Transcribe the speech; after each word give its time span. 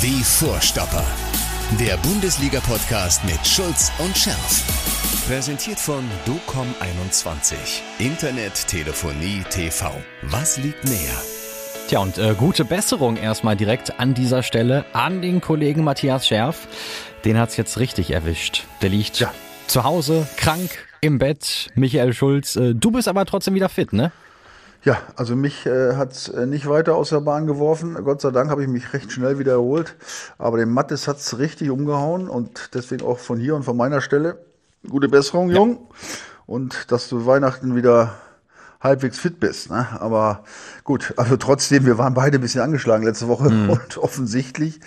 Die 0.00 0.22
Vorstopper. 0.22 1.04
Der 1.80 1.96
Bundesliga-Podcast 1.96 3.24
mit 3.24 3.44
Schulz 3.44 3.90
und 3.98 4.16
Scherf. 4.16 5.26
Präsentiert 5.26 5.80
von 5.80 6.04
DOCOM21. 6.24 7.56
Internet, 7.98 8.68
Telefonie, 8.68 9.42
TV. 9.50 9.90
Was 10.22 10.56
liegt 10.58 10.84
näher? 10.84 11.20
Tja, 11.88 11.98
und 11.98 12.16
äh, 12.16 12.36
gute 12.38 12.64
Besserung 12.64 13.16
erstmal 13.16 13.56
direkt 13.56 13.98
an 13.98 14.14
dieser 14.14 14.44
Stelle 14.44 14.84
an 14.92 15.20
den 15.20 15.40
Kollegen 15.40 15.82
Matthias 15.82 16.28
Scherf. 16.28 16.68
Den 17.24 17.36
hat's 17.36 17.56
jetzt 17.56 17.80
richtig 17.80 18.12
erwischt. 18.12 18.66
Der 18.82 18.90
liegt 18.90 19.18
ja. 19.18 19.34
zu 19.66 19.82
Hause, 19.82 20.28
krank, 20.36 20.70
im 21.00 21.18
Bett. 21.18 21.70
Michael 21.74 22.12
Schulz, 22.12 22.54
äh, 22.54 22.72
du 22.72 22.92
bist 22.92 23.08
aber 23.08 23.26
trotzdem 23.26 23.54
wieder 23.54 23.68
fit, 23.68 23.92
ne? 23.92 24.12
Ja, 24.88 25.02
also 25.16 25.36
mich 25.36 25.66
äh, 25.66 25.96
hat 25.96 26.32
äh, 26.34 26.46
nicht 26.46 26.66
weiter 26.66 26.94
aus 26.94 27.10
der 27.10 27.20
Bahn 27.20 27.46
geworfen. 27.46 28.02
Gott 28.04 28.22
sei 28.22 28.30
Dank 28.30 28.48
habe 28.48 28.62
ich 28.62 28.68
mich 28.68 28.94
recht 28.94 29.12
schnell 29.12 29.38
wieder 29.38 29.52
erholt. 29.52 29.96
Aber 30.38 30.56
den 30.56 30.70
Mattes 30.70 31.06
hat's 31.06 31.36
richtig 31.36 31.68
umgehauen 31.68 32.26
und 32.26 32.70
deswegen 32.72 33.04
auch 33.04 33.18
von 33.18 33.38
hier 33.38 33.54
und 33.54 33.64
von 33.64 33.76
meiner 33.76 34.00
Stelle 34.00 34.38
gute 34.88 35.10
Besserung, 35.10 35.50
Jung. 35.50 35.72
Ja. 35.72 35.98
Und 36.46 36.90
dass 36.90 37.10
du 37.10 37.26
Weihnachten 37.26 37.76
wieder 37.76 38.14
halbwegs 38.80 39.18
fit 39.18 39.38
bist. 39.38 39.70
Ne? 39.70 39.86
Aber 40.00 40.44
gut, 40.84 41.12
also 41.18 41.36
trotzdem, 41.36 41.84
wir 41.84 41.98
waren 41.98 42.14
beide 42.14 42.38
ein 42.38 42.40
bisschen 42.40 42.62
angeschlagen 42.62 43.04
letzte 43.04 43.28
Woche 43.28 43.50
mhm. 43.50 43.68
und 43.72 43.98
offensichtlich, 43.98 44.80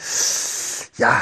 ja, 0.98 1.22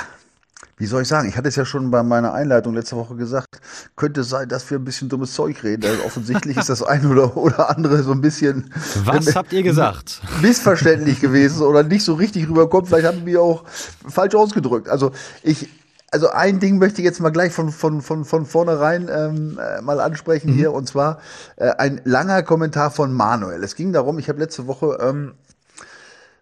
wie 0.79 0.85
soll 0.85 1.01
ich 1.01 1.09
sagen, 1.09 1.27
ich 1.27 1.35
hatte 1.35 1.49
es 1.49 1.57
ja 1.57 1.65
schon 1.65 1.91
bei 1.91 2.03
meiner 2.03 2.33
Einleitung 2.33 2.73
letzte 2.73 2.95
Woche 2.95 3.15
gesagt, 3.15 3.59
könnte 3.97 4.23
sein, 4.23 4.47
dass 4.47 4.69
wir 4.71 4.79
ein 4.79 4.85
bisschen 4.85 5.09
dummes 5.09 5.33
Zeug 5.33 5.61
reden. 5.61 5.83
Also 5.85 6.03
offensichtlich 6.05 6.55
ist 6.55 6.69
das 6.69 6.81
ein 6.81 7.05
oder, 7.05 7.35
oder 7.35 7.69
andere 7.69 8.01
so 8.01 8.13
ein 8.13 8.21
bisschen. 8.21 8.73
Was 9.03 9.35
habt 9.35 9.51
ihr 9.51 9.61
gesagt? 9.61 10.21
Missverständlich 10.41 11.19
gewesen 11.19 11.63
oder 11.63 11.83
nicht 11.83 12.05
so 12.05 12.13
richtig 12.13 12.47
rüberkommt. 12.47 12.87
Vielleicht 12.87 13.07
haben 13.07 13.25
wir 13.25 13.41
auch 13.41 13.65
falsch 14.07 14.35
ausgedrückt. 14.35 14.87
Also 14.87 15.11
ich, 15.43 15.67
also 16.11 16.29
ein 16.29 16.61
Ding 16.61 16.77
möchte 16.77 17.01
ich 17.01 17.05
jetzt 17.05 17.19
mal 17.19 17.29
gleich 17.29 17.51
von, 17.51 17.71
von, 17.71 18.01
von, 18.01 18.23
von 18.23 18.45
vornherein 18.45 19.09
ähm, 19.13 19.59
äh, 19.61 19.81
mal 19.81 19.99
ansprechen 19.99 20.51
mhm. 20.51 20.55
hier, 20.55 20.71
und 20.71 20.87
zwar 20.87 21.19
äh, 21.57 21.71
ein 21.71 21.99
langer 22.05 22.41
Kommentar 22.43 22.89
von 22.89 23.11
Manuel. 23.11 23.61
Es 23.65 23.75
ging 23.75 23.91
darum, 23.91 24.17
ich 24.17 24.29
habe 24.29 24.39
letzte 24.39 24.65
Woche 24.65 24.97
ähm, 25.01 25.33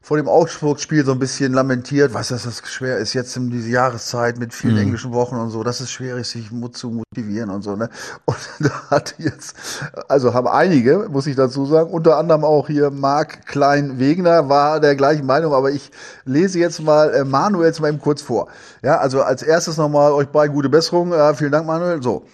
vor 0.07 0.15
dem 0.15 0.29
Augsburg-Spiel 0.29 1.03
so 1.03 1.11
ein 1.11 1.19
bisschen 1.19 1.51
lamentiert, 1.51 2.13
was 2.13 2.29
dass 2.29 2.43
das 2.43 2.61
schwer 2.63 2.97
ist 2.97 3.13
jetzt 3.13 3.35
in 3.35 3.49
diese 3.49 3.69
Jahreszeit 3.69 4.39
mit 4.39 4.53
vielen 4.53 4.75
mhm. 4.75 4.83
englischen 4.83 5.11
Wochen 5.11 5.35
und 5.35 5.49
so, 5.49 5.63
dass 5.63 5.81
es 5.81 5.91
schwer 5.91 6.15
ist, 6.15 6.29
sich 6.29 6.49
zu 6.71 6.91
motivieren 6.91 7.49
und 7.49 7.61
so. 7.61 7.75
Ne? 7.75 7.89
Und 8.23 8.37
da 8.61 8.89
hat 8.89 9.15
jetzt, 9.17 9.57
also 10.07 10.33
haben 10.33 10.47
einige, 10.47 11.09
muss 11.09 11.27
ich 11.27 11.35
dazu 11.35 11.65
sagen, 11.65 11.89
unter 11.89 12.15
anderem 12.15 12.45
auch 12.45 12.67
hier 12.67 12.89
Marc 12.89 13.45
Klein-Wegner 13.47 14.47
war 14.47 14.79
der 14.79 14.95
gleichen 14.95 15.25
Meinung, 15.25 15.53
aber 15.53 15.71
ich 15.71 15.91
lese 16.23 16.57
jetzt 16.57 16.81
mal 16.81 17.13
äh, 17.13 17.25
Manuels 17.25 17.81
mal 17.81 17.89
eben 17.89 17.99
kurz 17.99 18.21
vor. 18.21 18.47
Ja, 18.83 18.99
also 18.99 19.23
als 19.23 19.43
erstes 19.43 19.75
nochmal 19.75 20.13
euch 20.13 20.29
bei 20.29 20.47
gute 20.47 20.69
Besserung. 20.69 21.11
Äh, 21.11 21.33
vielen 21.33 21.51
Dank, 21.51 21.67
Manuel. 21.67 22.01
So. 22.01 22.25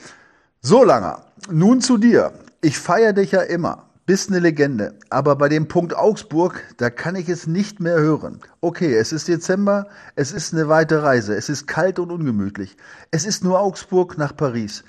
So 0.61 0.83
lange. 0.83 1.17
Nun 1.49 1.81
zu 1.81 1.97
dir. 1.97 2.33
Ich 2.61 2.77
feiere 2.77 3.13
dich 3.13 3.31
ja 3.31 3.41
immer 3.41 3.87
bist 4.05 4.29
eine 4.29 4.39
Legende. 4.39 4.95
Aber 5.09 5.35
bei 5.35 5.49
dem 5.49 5.67
Punkt 5.67 5.95
Augsburg, 5.95 6.61
da 6.77 6.89
kann 6.89 7.15
ich 7.15 7.29
es 7.29 7.47
nicht 7.47 7.79
mehr 7.79 7.97
hören. 7.99 8.41
Okay, 8.61 8.95
es 8.95 9.13
ist 9.13 9.27
Dezember, 9.27 9.87
es 10.15 10.31
ist 10.31 10.53
eine 10.53 10.67
weite 10.67 11.03
Reise, 11.03 11.35
es 11.35 11.49
ist 11.49 11.67
kalt 11.67 11.99
und 11.99 12.11
ungemütlich. 12.11 12.75
Es 13.11 13.25
ist 13.25 13.43
nur 13.43 13.59
Augsburg 13.59 14.17
nach 14.17 14.35
Paris. 14.35 14.83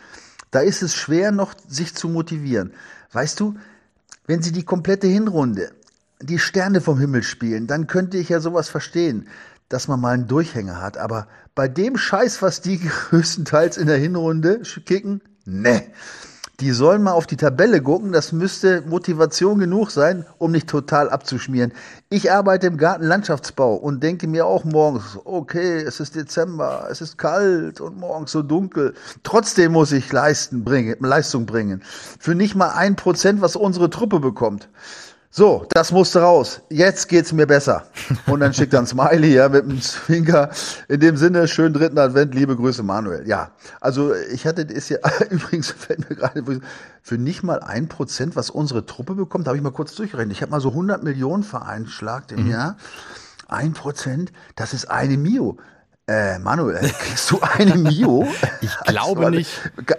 Da 0.50 0.60
ist 0.60 0.82
es 0.82 0.94
schwer 0.94 1.32
noch, 1.32 1.54
sich 1.68 1.94
zu 1.94 2.08
motivieren. 2.08 2.72
Weißt 3.12 3.38
du, 3.40 3.54
wenn 4.26 4.42
sie 4.42 4.52
die 4.52 4.64
komplette 4.64 5.06
Hinrunde, 5.06 5.70
die 6.20 6.38
Sterne 6.38 6.80
vom 6.80 6.98
Himmel 6.98 7.22
spielen, 7.22 7.66
dann 7.66 7.86
könnte 7.86 8.18
ich 8.18 8.28
ja 8.28 8.40
sowas 8.40 8.68
verstehen, 8.68 9.28
dass 9.68 9.88
man 9.88 10.00
mal 10.00 10.14
einen 10.14 10.28
Durchhänger 10.28 10.80
hat. 10.80 10.96
Aber 10.96 11.28
bei 11.54 11.68
dem 11.68 11.96
Scheiß, 11.96 12.42
was 12.42 12.60
die 12.60 12.78
größtenteils 13.10 13.76
in 13.76 13.86
der 13.86 13.98
Hinrunde 13.98 14.62
kicken, 14.84 15.20
ne 15.44 15.84
die 16.60 16.70
sollen 16.70 17.02
mal 17.02 17.12
auf 17.12 17.26
die 17.26 17.36
Tabelle 17.36 17.82
gucken. 17.82 18.12
Das 18.12 18.32
müsste 18.32 18.82
Motivation 18.82 19.58
genug 19.58 19.90
sein, 19.90 20.24
um 20.38 20.52
nicht 20.52 20.68
total 20.68 21.10
abzuschmieren. 21.10 21.72
Ich 22.10 22.30
arbeite 22.30 22.68
im 22.68 22.76
Gartenlandschaftsbau 22.76 23.74
und 23.74 24.02
denke 24.02 24.28
mir 24.28 24.46
auch 24.46 24.64
morgens, 24.64 25.18
okay, 25.24 25.82
es 25.82 25.98
ist 25.98 26.14
Dezember, 26.14 26.86
es 26.90 27.00
ist 27.00 27.18
kalt 27.18 27.80
und 27.80 27.98
morgens 27.98 28.30
so 28.32 28.42
dunkel. 28.42 28.94
Trotzdem 29.24 29.72
muss 29.72 29.90
ich 29.90 30.12
Leisten 30.12 30.64
bringen, 30.64 30.96
Leistung 31.00 31.46
bringen. 31.46 31.82
Für 32.20 32.34
nicht 32.34 32.54
mal 32.54 32.70
ein 32.70 32.94
Prozent, 32.94 33.40
was 33.40 33.56
unsere 33.56 33.90
Truppe 33.90 34.20
bekommt. 34.20 34.68
So, 35.36 35.66
das 35.70 35.90
musste 35.90 36.20
raus. 36.20 36.60
Jetzt 36.70 37.08
geht's 37.08 37.32
mir 37.32 37.44
besser. 37.44 37.88
Und 38.28 38.38
dann 38.38 38.54
schickt 38.54 38.72
er 38.72 38.78
ein 38.78 38.86
Smiley, 38.86 39.34
ja, 39.34 39.48
mit 39.48 39.64
einem 39.64 39.82
Zwinker. 39.82 40.50
In 40.86 41.00
dem 41.00 41.16
Sinne, 41.16 41.48
schönen 41.48 41.74
dritten 41.74 41.98
Advent, 41.98 42.36
liebe 42.36 42.54
Grüße, 42.54 42.84
Manuel. 42.84 43.26
Ja, 43.26 43.50
also 43.80 44.14
ich 44.14 44.46
hatte, 44.46 44.62
ist 44.62 44.90
ja, 44.90 44.98
übrigens 45.30 45.72
fällt 45.72 46.08
mir 46.08 46.14
gerade, 46.14 46.44
für 47.02 47.18
nicht 47.18 47.42
mal 47.42 47.58
ein 47.58 47.88
Prozent, 47.88 48.36
was 48.36 48.48
unsere 48.48 48.86
Truppe 48.86 49.16
bekommt, 49.16 49.48
habe 49.48 49.56
ich 49.56 49.62
mal 49.64 49.72
kurz 49.72 49.96
durchgerechnet. 49.96 50.36
Ich 50.36 50.40
habe 50.40 50.52
mal 50.52 50.60
so 50.60 50.68
100 50.68 51.02
Millionen 51.02 51.42
veranschlagt 51.42 52.30
im 52.30 52.44
mhm. 52.44 52.52
Jahr. 52.52 52.76
Ein 53.48 53.72
Prozent, 53.72 54.32
das 54.54 54.72
ist 54.72 54.88
eine 54.88 55.16
Mio. 55.16 55.58
Äh, 56.06 56.38
Manuel, 56.38 56.80
kriegst 56.98 57.30
du 57.30 57.40
eine 57.40 57.76
Mio? 57.76 58.26
Ich 58.60 58.78
glaube 58.80 59.24
also, 59.24 59.30
nicht. 59.30 59.50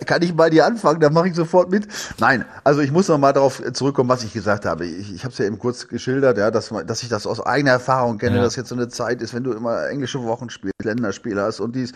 Kann 0.05 0.21
ich 0.21 0.35
bei 0.35 0.51
dir 0.51 0.67
anfangen? 0.67 0.99
Dann 0.99 1.13
mache 1.13 1.29
ich 1.29 1.35
sofort 1.35 1.71
mit. 1.71 1.87
Nein, 2.19 2.45
also 2.63 2.81
ich 2.81 2.91
muss 2.91 3.07
noch 3.07 3.17
mal 3.17 3.33
darauf 3.33 3.63
zurückkommen, 3.73 4.07
was 4.07 4.23
ich 4.23 4.31
gesagt 4.31 4.65
habe. 4.65 4.85
Ich, 4.85 5.11
ich 5.15 5.23
habe 5.23 5.31
es 5.31 5.39
ja 5.39 5.45
eben 5.45 5.57
kurz 5.57 5.87
geschildert, 5.87 6.37
ja, 6.37 6.51
dass, 6.51 6.71
dass 6.85 7.01
ich 7.01 7.09
das 7.09 7.25
aus 7.25 7.43
eigener 7.43 7.71
Erfahrung 7.71 8.19
kenne, 8.19 8.37
ja. 8.37 8.43
dass 8.43 8.55
jetzt 8.55 8.69
so 8.69 8.75
eine 8.75 8.87
Zeit 8.87 9.19
ist, 9.23 9.33
wenn 9.33 9.43
du 9.43 9.53
immer 9.53 9.89
englische 9.89 10.23
Wochen 10.23 10.51
spielst, 10.51 10.75
Länderspiele 10.83 11.41
hast 11.41 11.59
und 11.59 11.75
dies 11.75 11.93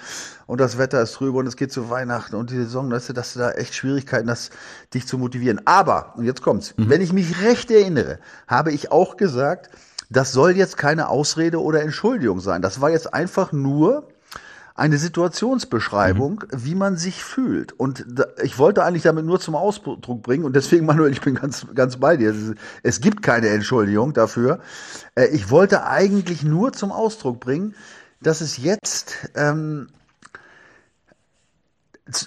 und 0.48 0.60
das 0.60 0.80
Wetter 0.80 1.04
ist 1.04 1.14
trübe 1.14 1.38
und 1.38 1.46
es 1.46 1.56
geht 1.56 1.72
zu 1.72 1.92
Weihnachten 1.92 2.36
und 2.36 2.50
die 2.50 2.56
Saison, 2.56 2.90
dass 2.90 3.06
du, 3.06 3.14
dass 3.14 3.34
du 3.34 3.40
da 3.40 3.52
echt 3.52 3.76
Schwierigkeiten 3.76 4.32
hast, 4.32 4.52
dich 4.96 5.06
zu 5.06 5.20
motivieren. 5.20 5.62
Aber, 5.66 6.16
und 6.18 6.26
jetzt 6.26 6.42
kommt's, 6.42 6.74
mhm. 6.78 6.90
wenn 6.90 7.02
ich 7.02 7.14
mich 7.14 7.44
recht 7.44 7.70
erinnere, 7.70 8.18
habe 8.48 8.72
ich 8.72 8.92
auch 8.92 9.18
gesagt, 9.18 9.70
das 10.10 10.32
soll 10.32 10.58
jetzt 10.58 10.78
keine 10.78 11.10
Ausrede 11.10 11.62
oder 11.62 11.82
Entschuldigung 11.82 12.40
sein. 12.40 12.62
Das 12.62 12.82
war 12.82 12.90
jetzt 12.90 13.14
einfach 13.14 13.52
nur 13.52 14.08
eine 14.80 14.98
Situationsbeschreibung, 14.98 16.46
mhm. 16.52 16.66
wie 16.66 16.76
man 16.76 16.98
sich 16.98 17.24
fühlt. 17.24 17.74
Und 17.74 18.06
da, 18.08 18.26
ich 18.42 18.58
wollte 18.58 18.84
eigentlich 18.84 19.04
damit 19.04 19.26
nur 19.26 19.40
zum 19.40 19.56
Ausdruck 19.56 20.24
bringen, 20.24 20.46
und 20.46 20.56
deswegen, 20.56 20.86
Manuel, 20.88 21.12
ich 21.12 21.22
bin 21.22 21.36
ganz, 21.36 21.68
ganz 21.76 21.98
bei 21.98 22.18
dir. 22.18 22.34
Es 22.82 23.02
gibt 23.02 23.22
keine 23.22 23.50
Entschuldigung 23.50 24.14
dafür. 24.14 24.60
Äh, 25.16 25.28
ich 25.28 25.52
wollte 25.52 25.86
eigentlich 25.86 26.44
nur 26.44 26.74
zum 26.74 26.92
Ausdruck 26.92 27.40
bringen, 27.40 27.76
dass 28.22 28.42
es 28.42 28.58
jetzt 28.58 29.30
ähm, 29.36 29.90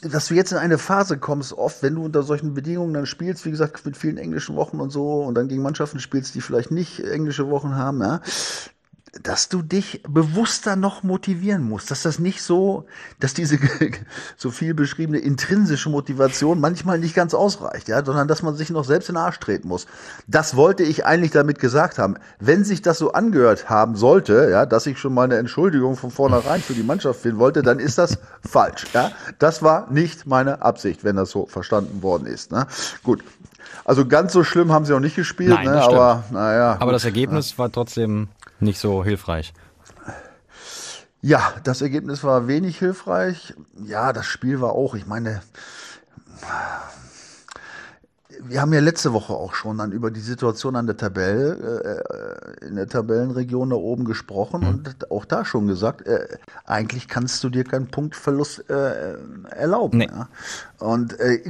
dass 0.03 0.29
du 0.29 0.35
jetzt 0.35 0.53
in 0.53 0.59
eine 0.59 0.79
Phase 0.79 1.19
kommst, 1.19 1.53
oft, 1.53 1.83
wenn 1.83 1.95
du 1.95 2.05
unter 2.05 2.23
solchen 2.23 2.55
Bedingungen 2.55 2.95
dann 2.95 3.07
spielst, 3.07 3.45
wie 3.45 3.51
gesagt, 3.51 3.85
mit 3.85 3.97
vielen 3.97 4.19
englischen 4.19 4.57
Wochen 4.57 4.81
und 4.81 4.91
so, 4.91 5.23
und 5.23 5.35
dann 5.35 5.49
gegen 5.49 5.63
Mannschaften 5.63 6.01
spielst, 6.01 6.35
die 6.35 6.41
vielleicht 6.41 6.71
nicht 6.71 7.01
englische 7.01 7.49
Wochen 7.49 7.75
haben, 7.75 8.01
ja, 8.01 8.21
dass 9.21 9.51
du 9.51 9.61
dich 9.61 10.03
bewusster 10.09 10.75
noch 10.75 11.03
motivieren 11.03 11.69
musst, 11.69 11.91
dass 11.91 12.03
das 12.03 12.19
nicht 12.19 12.43
so, 12.43 12.87
dass 13.21 13.35
diese 13.35 13.59
so 14.39 14.51
viel 14.51 14.73
beschriebene 14.73 15.19
intrinsische 15.19 15.91
Motivation 15.91 16.61
manchmal 16.61 16.99
nicht 16.99 17.15
ganz 17.15 17.35
ausreicht, 17.35 17.89
ja, 17.89 18.03
sondern 18.03 18.27
dass 18.27 18.43
man 18.43 18.55
sich 18.55 18.71
noch 18.71 18.85
selbst 18.85 19.11
in 19.11 19.17
den 19.17 19.23
Arsch 19.23 19.39
treten 19.39 19.69
muss. 19.69 19.87
Das 20.29 20.57
wollte 20.57 20.83
ich 20.83 21.05
eigentlich 21.05 21.31
damit 21.31 21.59
gesagt 21.59 21.99
haben. 21.99 22.17
Wenn 22.41 22.65
sich 22.65 22.81
das 22.81 22.97
so 22.97 23.13
angehört 23.13 23.69
haben 23.69 23.97
sollte, 23.97 24.49
ja, 24.51 24.65
dass 24.65 24.87
ich 24.87 24.99
schon 24.99 25.13
mal 25.13 25.25
eine 25.25 25.37
Entschuldigung 25.37 25.97
von 25.97 26.11
vornherein 26.11 26.63
für 26.63 26.75
die 26.75 26.83
Mannschaft 26.83 27.21
finden 27.21 27.39
wollte, 27.39 27.63
dann 27.63 27.81
ist 27.81 27.99
das 27.99 28.19
falsch, 28.41 28.87
ja. 28.95 29.13
Das 29.39 29.63
war 29.63 29.91
nicht 29.91 30.27
meine 30.27 30.63
Absicht, 30.63 31.05
wenn 31.05 31.17
das 31.17 31.31
so 31.31 31.45
verstanden 31.45 32.03
worden 32.03 32.27
ist, 32.27 32.51
ne? 32.51 32.67
Gut. 33.03 33.23
Also 33.85 34.07
ganz 34.07 34.33
so 34.33 34.45
schlimm 34.45 34.73
haben 34.73 34.85
sie 34.85 34.95
auch 34.95 35.01
nicht 35.01 35.17
gespielt, 35.17 35.51
Nein, 35.51 35.67
ne? 35.67 35.83
aber 35.83 36.25
naja. 36.31 36.77
Aber 36.79 36.93
das 36.93 37.05
Ergebnis 37.05 37.53
ja. 37.53 37.59
war 37.59 37.73
trotzdem 37.73 38.29
nicht 38.63 38.79
so 38.79 39.05
hilfreich. 39.05 39.53
Ja, 41.21 41.55
das 41.63 41.83
Ergebnis 41.83 42.25
war 42.25 42.49
wenig 42.49 42.79
hilfreich. 42.79 43.55
Ja, 43.85 44.13
das 44.13 44.27
Spiel 44.27 44.61
war 44.61 44.73
auch, 44.73 44.97
ich 44.97 45.07
meine, 45.07 45.41
wir 48.45 48.61
haben 48.61 48.73
ja 48.73 48.81
letzte 48.81 49.13
Woche 49.13 49.33
auch 49.33 49.55
schon 49.55 49.79
dann 49.79 49.93
über 49.93 50.11
die 50.11 50.21
Situation 50.21 50.77
an 50.77 50.87
der 50.87 50.97
Tabelle, 50.97 52.03
äh, 52.61 52.67
in 52.67 52.77
der 52.77 52.89
Tabellenregion 52.89 53.71
da 53.71 53.77
oben 53.77 54.05
gesprochen 54.05 54.63
mhm. 54.63 54.69
und 54.69 55.11
auch 55.11 55.25
da 55.25 55.45
schon 55.45 55.67
gesagt, 55.67 56.07
äh, 56.07 56.27
eigentlich 56.65 57.09
kannst 57.09 57.43
du 57.45 57.51
dir 57.51 57.65
keinen 57.65 57.87
Punktverlust 57.87 58.69
äh, 58.69 59.15
erlauben. 59.51 59.99
Nee. 59.99 60.09
Ja? 60.11 60.29
Und 60.83 61.19
äh, 61.21 61.41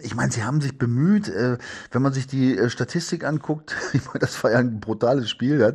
ich 0.00 0.14
meine, 0.14 0.32
sie 0.32 0.42
haben 0.42 0.60
sich 0.60 0.78
bemüht, 0.78 1.28
äh, 1.28 1.58
wenn 1.92 2.02
man 2.02 2.12
sich 2.12 2.26
die 2.26 2.56
äh, 2.56 2.70
Statistik 2.70 3.24
anguckt, 3.24 3.74
ich 3.92 4.04
meine, 4.06 4.20
das 4.20 4.42
war 4.42 4.52
ja 4.52 4.58
ein 4.58 4.80
brutales 4.80 5.30
Spiel, 5.30 5.60
ja? 5.60 5.72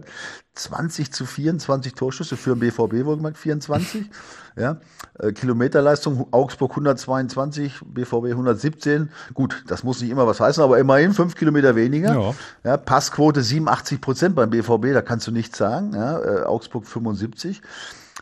20 0.56 1.14
zu 1.14 1.26
24 1.26 1.94
Torschüsse 1.94 2.36
für 2.36 2.56
den 2.56 2.60
BVB 2.60 3.06
wohlgemerkt 3.06 3.38
24. 3.38 4.10
Ja, 4.56 4.78
äh, 5.18 5.32
Kilometerleistung 5.32 6.28
Augsburg 6.32 6.72
122, 6.72 7.80
BVB 7.86 8.32
117. 8.32 9.10
Gut, 9.34 9.64
das 9.68 9.86
muss 9.86 10.02
nicht 10.02 10.10
immer 10.10 10.28
was 10.28 10.42
heißen, 10.42 10.62
aber 10.62 10.80
immerhin 10.80 11.14
fünf 11.14 11.36
Kilometer 11.36 11.78
weniger. 11.78 12.14
Ja. 12.14 12.34
ja 12.66 12.76
Passquote 12.76 13.42
87 13.42 14.02
Prozent 14.02 14.36
beim 14.36 14.50
BVB, 14.50 14.92
da 14.92 15.02
kannst 15.02 15.28
du 15.28 15.32
nichts 15.32 15.58
sagen. 15.58 15.94
Ja, 15.94 16.20
äh, 16.20 16.44
Augsburg 16.44 16.86
75. 16.86 17.62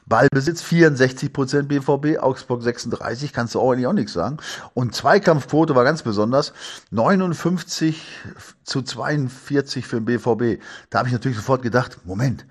Ballbesitz 0.08 0.62
64 0.62 1.34
Prozent 1.34 1.68
BVB, 1.68 2.20
Augsburg 2.20 2.64
36, 2.64 3.34
kannst 3.34 3.56
du 3.56 3.60
auch 3.60 3.72
eigentlich 3.72 3.88
auch 3.88 3.94
nichts 3.94 4.14
sagen. 4.14 4.38
Und 4.74 4.96
Zweikampfquote 4.96 5.76
war 5.76 5.84
ganz 5.84 6.02
besonders 6.02 6.54
59 6.92 8.02
zu 8.64 8.82
42 8.82 9.86
für 9.86 10.00
den 10.00 10.06
BVB. 10.06 10.64
Da 10.90 11.00
habe 11.00 11.10
ich 11.10 11.14
natürlich 11.14 11.38
sofort 11.38 11.62
gedacht, 11.62 12.06
Moment, 12.06 12.46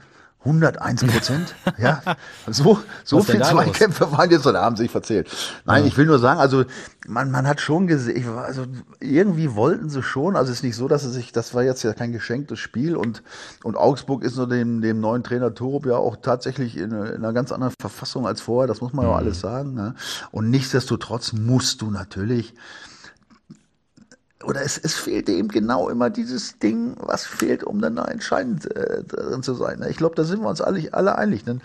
101 0.47 1.05
Prozent. 1.07 1.55
ja, 1.79 2.03
so, 2.47 2.79
so 3.05 3.21
viel 3.23 3.43
Zweikämpfe 3.43 4.11
waren 4.13 4.31
jetzt 4.31 4.47
oder 4.47 4.63
haben 4.63 4.77
sich 4.77 4.91
verzählt. 4.91 5.29
Nein, 5.65 5.83
ja. 5.83 5.89
ich 5.89 5.97
will 5.97 6.07
nur 6.07 6.19
sagen, 6.19 6.41
also 6.41 6.65
man, 7.07 7.31
man 7.31 7.47
hat 7.47 7.61
schon 7.61 7.87
gesehen, 7.87 8.29
also 8.39 8.65
irgendwie 9.01 9.55
wollten 9.55 9.91
sie 9.91 10.03
schon, 10.03 10.37
also 10.37 10.51
es 10.51 10.59
ist 10.59 10.65
nicht 10.65 10.77
so, 10.77 10.89
dass 10.89 11.05
es 11.05 11.15
sich, 11.15 11.33
das 11.33 11.55
war 11.55 11.63
jetzt 11.63 11.83
ja 11.83 11.93
kein 11.93 12.13
geschenktes 12.13 12.59
Spiel 12.59 12.97
und, 12.97 13.23
und 13.63 13.77
Augsburg 13.77 14.23
ist 14.23 14.37
nur 14.37 14.49
dem, 14.49 14.81
dem 14.81 15.01
neuen 15.01 15.23
Trainer 15.23 15.55
Torup 15.55 15.87
ja 15.87 15.97
auch 15.97 16.17
tatsächlich 16.17 16.77
in, 16.77 16.93
in 16.93 17.17
einer 17.17 17.33
ganz 17.33 17.53
anderen 17.53 17.75
Verfassung 17.81 18.27
als 18.27 18.41
vorher, 18.41 18.69
das 18.69 18.81
muss 18.81 18.93
man 18.93 19.05
ja 19.05 19.13
mhm. 19.13 19.19
alles 19.19 19.41
sagen. 19.41 19.75
Ne? 19.75 19.95
Und 20.31 20.51
nichtsdestotrotz 20.51 21.33
musst 21.33 21.83
du 21.83 21.91
natürlich 21.91 22.55
oder 24.47 24.63
es, 24.63 24.79
es 24.79 24.95
fehlte 24.95 25.33
ihm 25.33 25.49
genau 25.49 25.89
immer 25.89 26.11
dieses 26.11 26.59
Ding, 26.59 26.97
was 26.99 27.27
fehlt, 27.27 27.65
um 27.65 27.81
dann 27.81 27.99
entscheidend 27.99 28.71
äh, 28.75 29.03
drin 29.05 29.43
zu 29.43 29.55
sein. 29.55 29.85
Ich 29.89 29.97
glaube, 29.97 30.15
da 30.15 30.25
sind 30.25 30.41
wir 30.41 30.49
uns 30.49 30.61
alle, 30.61 30.93
alle 30.93 31.17
einig. 31.17 31.45
Denn, 31.45 31.61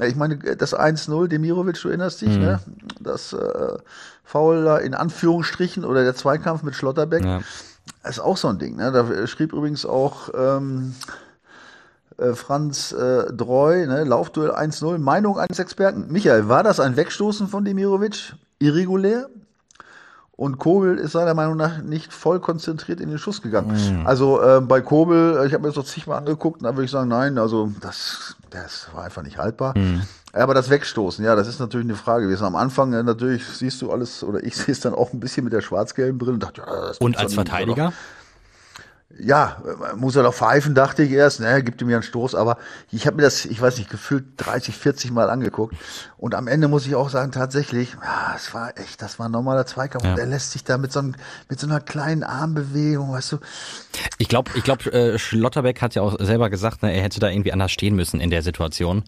ich 0.00 0.16
meine, 0.16 0.36
das 0.38 0.76
1-0, 0.76 1.28
Demirovic, 1.28 1.80
du 1.80 1.88
erinnerst 1.88 2.20
dich, 2.20 2.36
mhm. 2.36 2.44
ne? 2.44 2.60
Das 3.00 3.32
äh, 3.32 3.78
Foul 4.24 4.64
da 4.64 4.78
in 4.78 4.94
Anführungsstrichen 4.94 5.84
oder 5.84 6.02
der 6.02 6.14
Zweikampf 6.14 6.62
mit 6.62 6.74
Schlotterbeck. 6.74 7.24
Ja. 7.24 7.40
ist 8.04 8.20
auch 8.20 8.36
so 8.36 8.48
ein 8.48 8.58
Ding. 8.58 8.76
Ne? 8.76 8.92
Da 8.92 9.26
schrieb 9.26 9.52
übrigens 9.52 9.86
auch 9.86 10.28
ähm, 10.36 10.94
äh, 12.18 12.34
Franz 12.34 12.92
äh, 12.92 13.32
Dreu, 13.32 13.86
ne? 13.86 14.04
Laufduell 14.04 14.50
1-0, 14.50 14.98
Meinung 14.98 15.38
eines 15.38 15.58
Experten. 15.58 16.06
Michael, 16.10 16.48
war 16.48 16.62
das 16.62 16.80
ein 16.80 16.96
Wegstoßen 16.96 17.48
von 17.48 17.64
Demirovic? 17.64 18.34
Irregulär? 18.58 19.28
Und 20.38 20.58
Kobel 20.58 20.98
ist 20.98 21.12
seiner 21.12 21.34
Meinung 21.34 21.56
nach 21.56 21.82
nicht 21.82 22.12
voll 22.12 22.38
konzentriert 22.38 23.00
in 23.00 23.08
den 23.08 23.18
Schuss 23.18 23.42
gegangen. 23.42 23.72
Mhm. 23.72 24.06
Also 24.06 24.40
äh, 24.40 24.60
bei 24.60 24.80
Kobel, 24.80 25.36
äh, 25.36 25.46
ich 25.48 25.52
habe 25.52 25.62
mir 25.62 25.68
das 25.70 25.74
noch 25.74 25.84
zigmal 25.84 26.18
angeguckt, 26.18 26.62
da 26.62 26.76
würde 26.76 26.84
ich 26.84 26.92
sagen, 26.92 27.08
nein, 27.08 27.38
also 27.38 27.72
das, 27.80 28.36
das 28.48 28.86
war 28.94 29.02
einfach 29.02 29.24
nicht 29.24 29.36
haltbar. 29.36 29.76
Mhm. 29.76 30.02
Aber 30.32 30.54
das 30.54 30.70
Wegstoßen, 30.70 31.24
ja, 31.24 31.34
das 31.34 31.48
ist 31.48 31.58
natürlich 31.58 31.86
eine 31.86 31.96
Frage 31.96 32.26
gewesen. 32.26 32.44
Am 32.44 32.54
Anfang 32.54 32.92
äh, 32.92 33.02
natürlich 33.02 33.44
siehst 33.48 33.82
du 33.82 33.90
alles, 33.90 34.22
oder 34.22 34.40
ich 34.44 34.54
sehe 34.56 34.70
es 34.70 34.78
dann 34.78 34.94
auch 34.94 35.12
ein 35.12 35.18
bisschen 35.18 35.42
mit 35.42 35.52
der 35.52 35.60
schwarz-gelben 35.60 36.18
Brille 36.18 36.34
und 36.34 36.42
dachte, 36.44 36.62
ja, 36.64 36.86
das 36.86 36.98
Und 36.98 37.18
als 37.18 37.34
Verteidiger? 37.34 37.92
Ja, 39.16 39.56
muss 39.96 40.16
er 40.16 40.22
doch 40.22 40.34
pfeifen, 40.34 40.74
dachte 40.74 41.02
ich 41.02 41.10
erst, 41.12 41.40
ne, 41.40 41.62
gibt 41.62 41.80
ihm 41.80 41.88
ja 41.88 41.96
einen 41.96 42.02
Stoß, 42.02 42.34
aber 42.34 42.58
ich 42.92 43.06
habe 43.06 43.16
mir 43.16 43.22
das, 43.22 43.46
ich 43.46 43.60
weiß 43.60 43.78
nicht, 43.78 43.88
gefühlt 43.88 44.24
30, 44.36 44.76
40 44.76 45.10
Mal 45.12 45.30
angeguckt 45.30 45.74
und 46.18 46.34
am 46.34 46.46
Ende 46.46 46.68
muss 46.68 46.86
ich 46.86 46.94
auch 46.94 47.08
sagen, 47.08 47.32
tatsächlich, 47.32 47.96
ja, 48.02 48.34
es 48.36 48.52
war 48.52 48.78
echt, 48.78 49.00
das 49.00 49.18
war 49.18 49.28
ein 49.28 49.32
normaler 49.32 49.64
Zweikampf 49.64 50.04
ja. 50.04 50.12
und 50.12 50.18
er 50.18 50.26
lässt 50.26 50.52
sich 50.52 50.62
da 50.62 50.76
mit 50.76 50.92
so, 50.92 51.00
einem, 51.00 51.14
mit 51.48 51.58
so 51.58 51.66
einer 51.66 51.80
kleinen 51.80 52.22
Armbewegung, 52.22 53.12
weißt 53.12 53.32
du. 53.32 53.38
Ich 54.18 54.28
glaube, 54.28 54.50
ich 54.54 54.62
glaube, 54.62 54.92
äh, 54.92 55.18
Schlotterbeck 55.18 55.80
hat 55.80 55.94
ja 55.94 56.02
auch 56.02 56.16
selber 56.20 56.50
gesagt, 56.50 56.82
ne, 56.82 56.92
er 56.92 57.02
hätte 57.02 57.18
da 57.18 57.30
irgendwie 57.30 57.52
anders 57.52 57.72
stehen 57.72 57.96
müssen 57.96 58.20
in 58.20 58.30
der 58.30 58.42
Situation. 58.42 59.04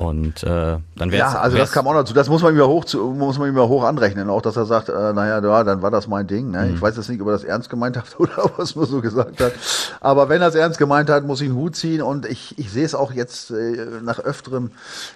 Und 0.00 0.44
äh, 0.44 0.78
dann 0.96 1.10
wäre 1.10 1.18
Ja, 1.18 1.40
also 1.40 1.58
das 1.58 1.72
kam 1.72 1.86
auch 1.86 1.92
dazu. 1.92 2.14
Das 2.14 2.30
muss 2.30 2.40
man 2.40 2.54
ihm 2.54 2.58
ja 2.58 2.64
hoch, 2.64 2.86
zu, 2.86 2.98
muss 3.10 3.38
man 3.38 3.50
ihm 3.50 3.56
ja 3.58 3.68
hoch 3.68 3.84
anrechnen. 3.84 4.30
Auch, 4.30 4.40
dass 4.40 4.56
er 4.56 4.64
sagt, 4.64 4.88
äh, 4.88 5.12
naja, 5.12 5.40
ja, 5.40 5.62
dann 5.62 5.82
war 5.82 5.90
das 5.90 6.08
mein 6.08 6.26
Ding. 6.26 6.52
Ne? 6.52 6.62
Mhm. 6.62 6.74
Ich 6.74 6.80
weiß 6.80 6.96
jetzt 6.96 7.10
nicht, 7.10 7.20
ob 7.20 7.26
er 7.26 7.32
das 7.32 7.44
ernst 7.44 7.68
gemeint 7.68 7.98
hat 7.98 8.14
oder 8.18 8.32
er 8.38 8.58
es 8.60 8.74
nur 8.74 8.86
so 8.86 9.02
gesagt 9.02 9.42
hat. 9.42 9.52
Aber 10.00 10.30
wenn 10.30 10.40
er 10.40 10.48
es 10.48 10.54
ernst 10.54 10.78
gemeint 10.78 11.10
hat, 11.10 11.26
muss 11.26 11.42
ich 11.42 11.50
einen 11.50 11.58
Hut 11.58 11.76
ziehen. 11.76 12.00
Und 12.00 12.24
ich, 12.24 12.58
ich 12.58 12.72
sehe 12.72 12.86
es 12.86 12.94
auch 12.94 13.12
jetzt 13.12 13.50
äh, 13.50 14.00
nach 14.02 14.20
öfterem 14.20 14.70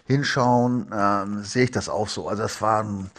Hinschauen, 0.07 0.93
äh, 0.93 1.43
sehe 1.45 1.65
ich 1.65 1.71
das 1.71 1.89
auch 1.89 2.09
so. 2.09 2.29
Also 2.29 2.43
das 2.43 2.61
war 2.61 2.83
ein, 2.83 3.11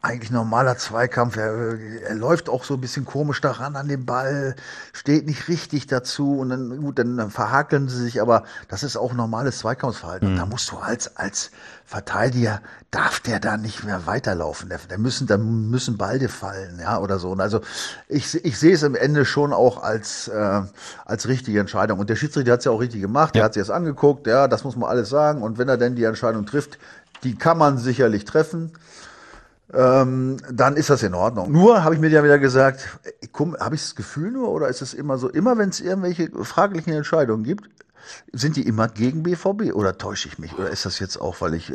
eigentlich 0.00 0.30
normaler 0.30 0.78
Zweikampf. 0.78 1.36
Er, 1.36 1.76
er 2.08 2.14
läuft 2.14 2.48
auch 2.48 2.64
so 2.64 2.74
ein 2.74 2.80
bisschen 2.80 3.04
komisch 3.04 3.42
daran 3.42 3.76
an 3.76 3.88
den 3.88 4.06
Ball, 4.06 4.56
steht 4.94 5.26
nicht 5.26 5.48
richtig 5.48 5.86
dazu. 5.86 6.38
Und 6.38 6.48
dann, 6.48 6.80
gut, 6.80 6.98
dann 6.98 7.30
verhakeln 7.30 7.90
sie 7.90 8.02
sich. 8.02 8.22
Aber 8.22 8.44
das 8.68 8.82
ist 8.82 8.96
auch 8.96 9.12
normales 9.12 9.58
Zweikampfverhalten. 9.58 10.32
Mhm. 10.32 10.38
Da 10.38 10.46
musst 10.46 10.70
du 10.70 10.77
als, 10.82 11.16
als 11.16 11.50
Verteidiger 11.84 12.60
darf 12.90 13.20
der 13.20 13.40
da 13.40 13.56
nicht 13.56 13.84
mehr 13.84 14.06
weiterlaufen. 14.06 14.68
Der 14.68 14.98
müssen, 14.98 15.26
da 15.26 15.36
müssen 15.36 15.96
Balde 15.96 16.28
fallen, 16.28 16.78
ja, 16.80 16.98
oder 16.98 17.18
so. 17.18 17.30
Und 17.30 17.40
also 17.40 17.60
ich, 18.08 18.44
ich 18.44 18.58
sehe 18.58 18.74
es 18.74 18.84
am 18.84 18.94
Ende 18.94 19.24
schon 19.24 19.52
auch 19.52 19.82
als, 19.82 20.28
äh, 20.28 20.62
als 21.04 21.28
richtige 21.28 21.60
Entscheidung. 21.60 21.98
Und 21.98 22.10
der 22.10 22.16
Schiedsrichter 22.16 22.52
hat 22.52 22.60
es 22.60 22.64
ja 22.64 22.72
auch 22.72 22.80
richtig 22.80 23.00
gemacht. 23.00 23.34
Ja. 23.34 23.40
Der 23.40 23.44
hat 23.44 23.54
sich 23.54 23.62
das 23.62 23.70
angeguckt, 23.70 24.26
ja, 24.26 24.48
das 24.48 24.64
muss 24.64 24.76
man 24.76 24.88
alles 24.88 25.08
sagen. 25.08 25.42
Und 25.42 25.58
wenn 25.58 25.68
er 25.68 25.76
denn 25.76 25.96
die 25.96 26.04
Entscheidung 26.04 26.46
trifft, 26.46 26.78
die 27.24 27.36
kann 27.36 27.58
man 27.58 27.78
sicherlich 27.78 28.24
treffen. 28.24 28.72
Ähm, 29.72 30.38
dann 30.50 30.76
ist 30.76 30.88
das 30.88 31.02
in 31.02 31.14
Ordnung. 31.14 31.52
Nur 31.52 31.84
habe 31.84 31.94
ich 31.94 32.00
mir 32.00 32.08
ja 32.08 32.24
wieder 32.24 32.38
gesagt, 32.38 32.98
habe 33.60 33.74
ich 33.74 33.82
das 33.82 33.94
Gefühl 33.94 34.30
nur 34.30 34.48
oder 34.48 34.68
ist 34.68 34.80
es 34.80 34.94
immer 34.94 35.18
so, 35.18 35.28
immer 35.28 35.58
wenn 35.58 35.68
es 35.68 35.80
irgendwelche 35.80 36.30
fraglichen 36.42 36.94
Entscheidungen 36.94 37.44
gibt, 37.44 37.68
sind 38.32 38.56
die 38.56 38.62
immer 38.62 38.88
gegen 38.88 39.22
BVB 39.22 39.74
oder 39.74 39.96
täusche 39.98 40.28
ich 40.28 40.38
mich? 40.38 40.56
Oder 40.58 40.70
ist 40.70 40.86
das 40.86 40.98
jetzt 40.98 41.20
auch, 41.20 41.40
weil 41.40 41.54
ich 41.54 41.70
äh, 41.70 41.74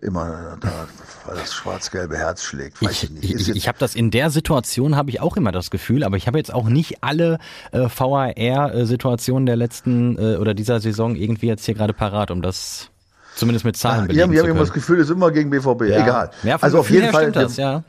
immer 0.00 0.56
da, 0.60 0.86
weil 1.26 1.36
das 1.36 1.54
schwarz-gelbe 1.54 2.16
Herz 2.16 2.42
schlägt? 2.42 2.82
Weiß 2.82 3.04
ich 3.04 3.10
ich, 3.22 3.34
ich, 3.34 3.56
ich 3.56 3.68
habe 3.68 3.78
das 3.78 3.94
in 3.94 4.10
der 4.10 4.30
Situation 4.30 4.96
habe 4.96 5.10
ich 5.10 5.20
auch 5.20 5.36
immer 5.36 5.52
das 5.52 5.70
Gefühl, 5.70 6.04
aber 6.04 6.16
ich 6.16 6.26
habe 6.26 6.38
jetzt 6.38 6.52
auch 6.52 6.68
nicht 6.68 7.02
alle 7.02 7.38
äh, 7.72 7.88
VAR-Situationen 7.88 9.46
der 9.46 9.56
letzten 9.56 10.18
äh, 10.18 10.36
oder 10.36 10.54
dieser 10.54 10.80
Saison 10.80 11.16
irgendwie 11.16 11.46
jetzt 11.46 11.64
hier 11.64 11.74
gerade 11.74 11.92
parat, 11.92 12.30
um 12.30 12.42
das 12.42 12.90
zumindest 13.34 13.64
mit 13.64 13.76
Zahlen 13.76 14.08
ja, 14.10 14.30
Wir 14.30 14.42
haben 14.42 14.50
immer 14.50 14.60
das 14.60 14.72
Gefühl, 14.72 15.00
es 15.00 15.06
ist 15.06 15.16
immer 15.16 15.30
gegen 15.30 15.50
BVB. 15.50 15.82
Ja. 15.82 16.02
Egal. 16.02 16.30
Ja, 16.42 16.56
also 16.60 16.78
auf 16.78 16.90
jeden 16.90 17.10
Fall. 17.10 17.32
Das, 17.32 17.56
ja 17.56 17.84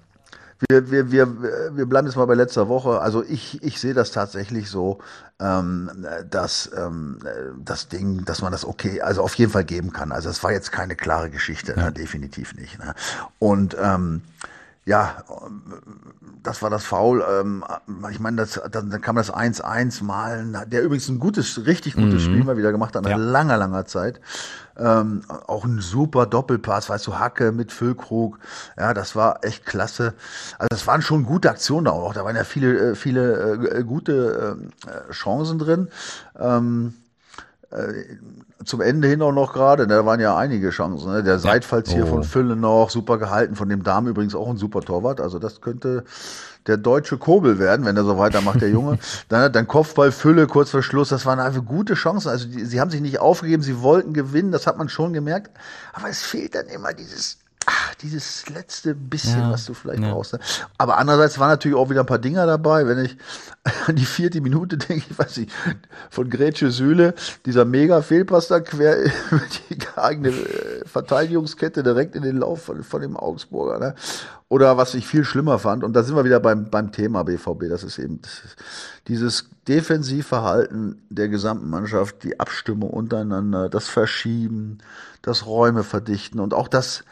wir, 0.70 0.92
wir, 0.92 1.12
wir, 1.12 1.28
wir 1.76 1.86
bleiben 1.86 2.08
jetzt 2.08 2.16
mal 2.16 2.26
bei 2.26 2.36
letzter 2.36 2.70
Woche. 2.70 3.02
Also 3.02 3.24
ich, 3.24 3.62
ich 3.62 3.80
sehe 3.80 3.94
das 3.94 4.12
tatsächlich 4.12 4.70
so, 4.70 5.00
ähm, 5.40 6.06
dass 6.30 6.70
ähm, 6.78 7.20
das 7.64 7.90
Ding, 7.90 8.24
dass 8.26 8.42
man 8.42 8.52
das 8.52 8.66
okay, 8.66 9.02
also 9.02 9.22
auf 9.22 9.36
jeden 9.36 9.52
Fall 9.52 9.66
geben 9.66 9.92
kann. 9.92 10.12
Also 10.12 10.30
es 10.30 10.44
war 10.44 10.52
jetzt 10.52 10.72
keine 10.72 10.96
klare 10.96 11.30
Geschichte, 11.30 11.74
ja. 11.76 11.86
ne? 11.86 11.92
definitiv 11.92 12.56
nicht. 12.56 12.80
Ne? 12.80 12.94
Und 13.40 13.76
ähm, 13.80 14.22
ja, 14.86 15.24
das 16.44 16.62
war 16.62 16.70
das 16.70 16.86
Foul. 16.86 17.26
Ähm, 17.28 17.64
ich 18.12 18.20
meine, 18.20 18.38
das, 18.38 18.62
dann, 18.72 18.92
dann 18.92 19.02
kam 19.02 19.16
das 19.16 19.34
1-1 19.34 20.04
malen, 20.04 20.56
der 20.68 20.84
übrigens 20.84 21.10
ein 21.10 21.18
gutes, 21.20 21.66
richtig 21.66 21.96
gutes 21.96 22.14
mhm. 22.28 22.34
Spiel 22.34 22.44
mal 22.44 22.58
wieder 22.58 22.72
gemacht 22.72 22.96
hat, 22.96 23.04
nach 23.04 23.10
ja. 23.10 23.18
langer, 23.18 23.58
langer 23.58 23.86
Zeit. 23.86 24.22
Ähm, 24.78 25.24
auch 25.48 25.66
ein 25.66 25.80
super 25.80 26.28
Doppelpass, 26.28 26.90
weißt 26.90 27.08
du, 27.08 27.18
Hacke 27.18 27.52
mit 27.52 27.72
Füllkrug. 27.72 28.38
Ja, 28.78 28.94
das 28.94 29.16
war 29.16 29.44
echt 29.44 29.66
klasse. 29.66 30.14
Also 30.60 30.68
das 30.70 30.86
waren 30.86 31.02
schon 31.02 31.26
gute 31.26 31.50
Aktionen 31.50 31.86
da 31.86 31.92
auch. 31.92 32.14
Da 32.14 32.24
waren 32.24 32.36
ja 32.36 32.44
viele, 32.44 32.92
äh, 32.92 32.96
viele 32.96 33.54
äh, 33.72 33.84
gute 33.84 34.58
äh, 34.86 35.12
Chancen 35.12 35.58
drin. 35.58 35.88
Ähm, 36.38 36.94
äh, 36.94 37.05
zum 38.64 38.82
Ende 38.82 39.08
hin 39.08 39.22
auch 39.22 39.32
noch 39.32 39.54
gerade, 39.54 39.88
da 39.88 40.06
waren 40.06 40.20
ja 40.20 40.36
einige 40.38 40.70
Chancen. 40.70 41.12
Ne? 41.12 41.24
Der 41.24 41.40
Seitfallzieher 41.40 42.06
oh. 42.06 42.08
von 42.08 42.24
Fülle 42.24 42.56
noch, 42.56 42.90
super 42.90 43.18
gehalten, 43.18 43.56
von 43.56 43.70
dem 43.70 43.84
Damen 43.84 44.08
übrigens 44.08 44.36
auch 44.36 44.50
ein 44.50 44.58
super 44.58 44.82
Torwart. 44.82 45.22
Also 45.22 45.40
das 45.40 45.62
könnte 45.62 46.04
der 46.68 46.78
deutsche 46.78 47.18
Kobel 47.18 47.60
werden, 47.60 47.86
wenn 47.86 47.96
er 47.96 48.04
so 48.04 48.18
weitermacht, 48.18 48.62
der 48.62 48.70
Junge. 48.70 48.98
dann, 49.30 49.52
dann 49.52 49.68
Kopfball, 49.68 50.12
Fülle, 50.12 50.48
kurz 50.48 50.72
vor 50.72 50.82
Schluss. 50.82 51.10
Das 51.10 51.26
waren 51.26 51.40
einfach 51.40 51.64
gute 51.64 51.94
Chancen. 51.94 52.30
Also 52.30 52.48
die, 52.48 52.66
sie 52.66 52.80
haben 52.80 52.90
sich 52.90 53.02
nicht 53.02 53.20
aufgegeben, 53.20 53.62
sie 53.62 53.82
wollten 53.82 54.14
gewinnen, 54.14 54.52
das 54.52 54.66
hat 54.66 54.78
man 54.78 54.90
schon 54.90 55.14
gemerkt. 55.14 55.52
Aber 55.94 56.10
es 56.10 56.22
fehlt 56.22 56.56
dann 56.56 56.66
immer 56.68 56.94
dieses 56.94 57.38
ach, 57.66 57.96
dieses 57.96 58.48
letzte 58.50 58.96
bisschen, 58.96 59.40
ja, 59.40 59.52
was 59.52 59.66
du 59.66 59.74
vielleicht 59.74 60.04
ja. 60.04 60.12
brauchst. 60.14 60.34
Ne? 60.34 60.40
Aber 60.78 60.98
andererseits 60.98 61.40
waren 61.40 61.50
natürlich 61.50 61.78
auch 61.78 61.90
wieder 61.90 62.02
ein 62.02 62.06
paar 62.06 62.20
Dinger 62.20 62.46
dabei. 62.46 62.88
Wenn 62.88 63.06
ich 63.06 63.18
an 63.88 63.96
die 63.96 64.06
vierte 64.06 64.42
Minute 64.42 64.78
denke, 64.78 65.06
ich 65.10 65.18
weiß 65.18 65.38
nicht, 65.38 65.52
von 66.10 66.30
Grätsche 66.30 66.72
Sühle, 66.72 67.14
dieser 67.46 67.66
mega 67.66 68.02
Fehlpass 68.02 68.48
da 68.48 68.60
quer 68.60 69.04
über 69.32 69.42
die 69.70 69.78
eigene 69.98 70.30
äh, 70.30 70.86
Verteidigungskette 70.86 71.84
direkt 71.84 72.16
in 72.16 72.24
den 72.24 72.38
Lauf 72.38 72.64
von, 72.64 72.84
von 72.84 73.02
dem 73.02 73.18
Augsburger. 73.18 73.80
Ne? 73.80 73.96
Oder 74.48 74.78
was 74.78 74.94
ich 74.94 75.08
viel 75.08 75.24
schlimmer 75.24 75.58
fand, 75.58 75.84
und 75.84 75.94
da 75.94 76.04
sind 76.04 76.16
wir 76.16 76.24
wieder 76.24 76.40
beim, 76.40 76.70
beim 76.70 76.92
Thema 76.92 77.24
BVB, 77.24 77.68
das 77.68 77.84
ist 77.84 77.98
eben 77.98 78.22
dieses 79.08 79.50
Defensivverhalten 79.68 81.02
der 81.10 81.30
gesamten 81.30 81.70
Mannschaft, 81.70 82.24
die 82.24 82.40
Abstimmung 82.40 82.92
untereinander, 82.92 83.70
das 83.70 83.88
Verschieben, 83.88 84.78
das 85.24 85.48
Räume 85.48 85.84
verdichten 85.84 86.40
und 86.40 86.54
auch 86.54 86.68
das, 86.68 87.04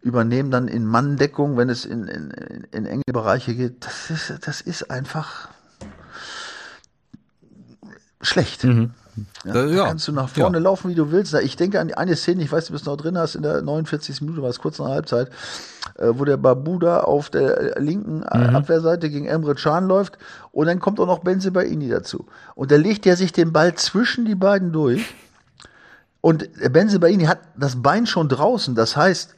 übernehmen 0.00 0.50
dann 0.50 0.68
in 0.68 0.84
Manndeckung, 0.84 1.56
wenn 1.56 1.68
es 1.68 1.84
in, 1.84 2.06
in, 2.06 2.30
in 2.70 2.86
enge 2.86 3.02
Bereiche 3.12 3.54
geht. 3.54 3.84
Das 3.84 4.10
ist, 4.10 4.46
das 4.46 4.60
ist 4.60 4.90
einfach 4.90 5.48
schlecht. 8.20 8.64
Mhm. 8.64 8.92
Ja, 9.44 9.52
da 9.52 9.66
ja. 9.66 9.86
kannst 9.86 10.06
du 10.06 10.12
nach 10.12 10.28
vorne 10.28 10.58
ja. 10.58 10.62
laufen, 10.62 10.88
wie 10.90 10.94
du 10.94 11.10
willst. 11.10 11.34
Ich 11.34 11.56
denke 11.56 11.80
an 11.80 11.92
eine 11.92 12.16
Szene, 12.16 12.42
ich 12.42 12.52
weiß, 12.52 12.66
du 12.66 12.72
bist 12.72 12.86
noch 12.86 12.96
drin 12.96 13.18
hast, 13.18 13.34
in 13.34 13.42
der 13.42 13.62
49. 13.62 14.20
Minute, 14.20 14.42
war 14.42 14.50
es 14.50 14.60
kurz 14.60 14.78
nach 14.78 14.86
der 14.86 14.94
Halbzeit, 14.94 15.30
äh, 15.96 16.08
wo 16.12 16.24
der 16.24 16.36
Babuda 16.36 17.00
auf 17.00 17.30
der 17.30 17.80
linken 17.80 18.18
mhm. 18.18 18.24
Abwehrseite 18.24 19.10
gegen 19.10 19.26
Emre 19.26 19.54
Can 19.54 19.88
läuft 19.88 20.18
und 20.52 20.66
dann 20.66 20.78
kommt 20.78 21.00
auch 21.00 21.06
noch 21.06 21.20
Benze 21.20 21.50
Baini 21.50 21.88
dazu. 21.88 22.26
Und 22.54 22.70
da 22.70 22.76
legt 22.76 23.06
er 23.06 23.16
sich 23.16 23.32
den 23.32 23.52
Ball 23.52 23.74
zwischen 23.74 24.24
die 24.24 24.36
beiden 24.36 24.72
durch 24.72 25.14
und 26.20 26.48
Benze 26.72 27.00
Baini 27.00 27.24
hat 27.24 27.40
das 27.56 27.82
Bein 27.82 28.06
schon 28.06 28.28
draußen, 28.28 28.74
das 28.74 28.96
heißt, 28.96 29.34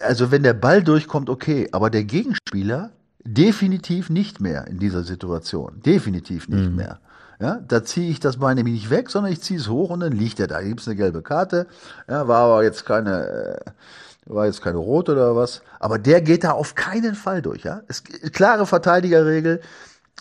also 0.00 0.30
wenn 0.30 0.42
der 0.42 0.54
Ball 0.54 0.82
durchkommt, 0.82 1.28
okay, 1.28 1.68
aber 1.72 1.90
der 1.90 2.04
Gegenspieler 2.04 2.90
definitiv 3.24 4.10
nicht 4.10 4.40
mehr 4.40 4.66
in 4.66 4.78
dieser 4.78 5.02
Situation. 5.02 5.80
Definitiv 5.84 6.48
nicht 6.48 6.70
mhm. 6.70 6.76
mehr. 6.76 6.98
Ja, 7.40 7.60
da 7.68 7.84
ziehe 7.84 8.10
ich 8.10 8.18
das 8.18 8.38
Bein 8.38 8.56
nämlich 8.56 8.74
nicht 8.74 8.90
weg, 8.90 9.10
sondern 9.10 9.32
ich 9.32 9.40
ziehe 9.40 9.60
es 9.60 9.68
hoch 9.68 9.90
und 9.90 10.00
dann 10.00 10.12
liegt 10.12 10.40
er 10.40 10.48
da. 10.48 10.56
Da 10.56 10.62
gibt 10.62 10.80
es 10.80 10.88
eine 10.88 10.96
gelbe 10.96 11.22
Karte. 11.22 11.66
Ja, 12.08 12.26
war 12.26 12.44
aber 12.44 12.64
jetzt 12.64 12.84
keine, 12.84 13.60
äh, 13.64 13.70
war 14.26 14.46
jetzt 14.46 14.60
keine 14.60 14.78
rote 14.78 15.12
oder 15.12 15.36
was. 15.36 15.62
Aber 15.78 15.98
der 15.98 16.20
geht 16.20 16.42
da 16.42 16.50
auf 16.50 16.74
keinen 16.74 17.14
Fall 17.14 17.40
durch. 17.40 17.62
Ja, 17.62 17.82
es, 17.86 18.02
klare 18.32 18.66
Verteidigerregel. 18.66 19.60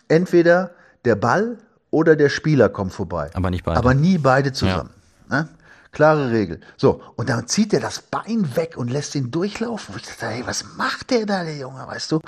Entweder 0.10 0.72
der 1.06 1.16
Ball 1.16 1.58
oder 1.90 2.16
der 2.16 2.30
Spieler 2.30 2.70
kommt 2.70 2.94
vorbei. 2.94 3.32
Aber 3.34 3.50
nicht 3.50 3.64
beide. 3.64 3.80
Aber 3.80 3.96
nie 3.96 4.20
beide 4.20 4.54
zusammen. 4.54 4.92
Ja. 5.32 5.42
Ne? 5.42 5.50
Klare 5.92 6.32
Regel. 6.32 6.60
So, 6.78 7.02
und 7.16 7.30
dann 7.30 7.48
zieht 7.48 7.74
er 7.74 7.80
das 7.80 8.02
Bein 8.02 8.56
weg 8.56 8.78
und 8.78 8.90
lässt 8.90 9.16
ihn 9.16 9.32
durchlaufen. 9.32 9.96
Und 9.96 10.02
ich 10.02 10.08
dachte, 10.08 10.28
hey, 10.28 10.44
was 10.46 10.66
macht 10.78 11.12
der 11.12 11.26
da, 11.26 11.44
der 11.44 11.58
Junge, 11.58 11.86
weißt 11.88 12.12
du? 12.12 12.22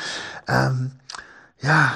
Ähm, 0.48 0.92
ja, 1.62 1.92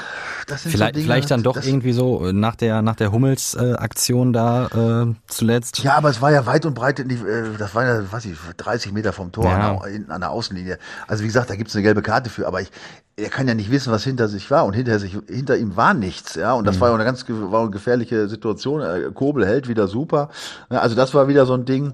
das 0.48 0.63
sind 0.63 0.74
vielleicht, 0.74 0.96
so 0.96 1.00
Dinge, 1.00 1.05
vielleicht 1.05 1.32
dann 1.32 1.41
doch 1.41 1.55
irgendwie 1.55 1.93
so 1.93 2.27
äh, 2.27 2.34
nach 2.34 2.55
der 2.55 2.82
nach 2.82 2.98
der 2.98 3.13
Hummels-Aktion 3.13 4.29
äh, 4.29 4.34
da 4.34 5.03
äh, 5.05 5.13
zuletzt. 5.27 5.79
Ja, 5.79 5.96
aber 5.96 6.10
es 6.10 6.22
war 6.22 6.32
ja 6.32 6.46
weit 6.46 6.65
und 6.65 6.74
breit, 6.74 7.00
die, 7.00 7.15
äh, 7.15 7.58
das 7.58 7.74
war 7.74 7.86
ja, 7.86 8.12
weiß 8.12 8.25
ich, 8.25 8.38
30 8.58 8.91
Meter 8.91 9.13
vom 9.13 9.32
Tor 9.32 9.46
ja. 9.46 9.77
an, 9.77 10.05
der, 10.05 10.15
an 10.15 10.22
der 10.22 10.32
Außenlinie. 10.32 10.79
Also 11.08 11.24
wie 11.24 11.27
gesagt, 11.27 11.50
da 11.50 11.55
gibt's 11.55 11.75
eine 11.75 11.84
gelbe 11.84 12.01
Karte 12.01 12.29
für, 12.29 12.46
aber 12.46 12.62
ich, 12.62 12.72
er 13.15 13.29
kann 13.29 13.48
ja 13.48 13.53
nicht 13.53 13.70
wissen, 13.70 13.91
was 13.91 14.03
hinter 14.03 14.27
sich 14.27 14.50
war 14.50 14.65
und 14.65 14.74
hinter 14.74 14.98
sich 14.98 15.15
hinter 15.27 15.55
ihm 15.58 15.75
war 15.75 15.93
nichts, 15.93 16.34
ja 16.34 16.53
und 16.53 16.65
das 16.65 16.77
mhm. 16.77 16.82
war 16.82 16.89
ja 16.89 16.96
eine 16.96 17.03
ganz 17.03 17.25
war 17.27 17.62
eine 17.62 17.70
gefährliche 17.70 18.27
Situation. 18.27 18.82
Äh, 18.82 19.12
Kobel 19.13 19.46
hält 19.46 19.67
wieder 19.67 19.88
super, 19.88 20.29
also 20.70 20.96
das 20.96 21.13
war 21.13 21.27
wieder 21.27 21.46
so 21.46 21.53
ein 21.53 21.65
Ding, 21.65 21.93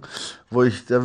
wo 0.50 0.64
ich 0.64 0.86
da 0.86 1.02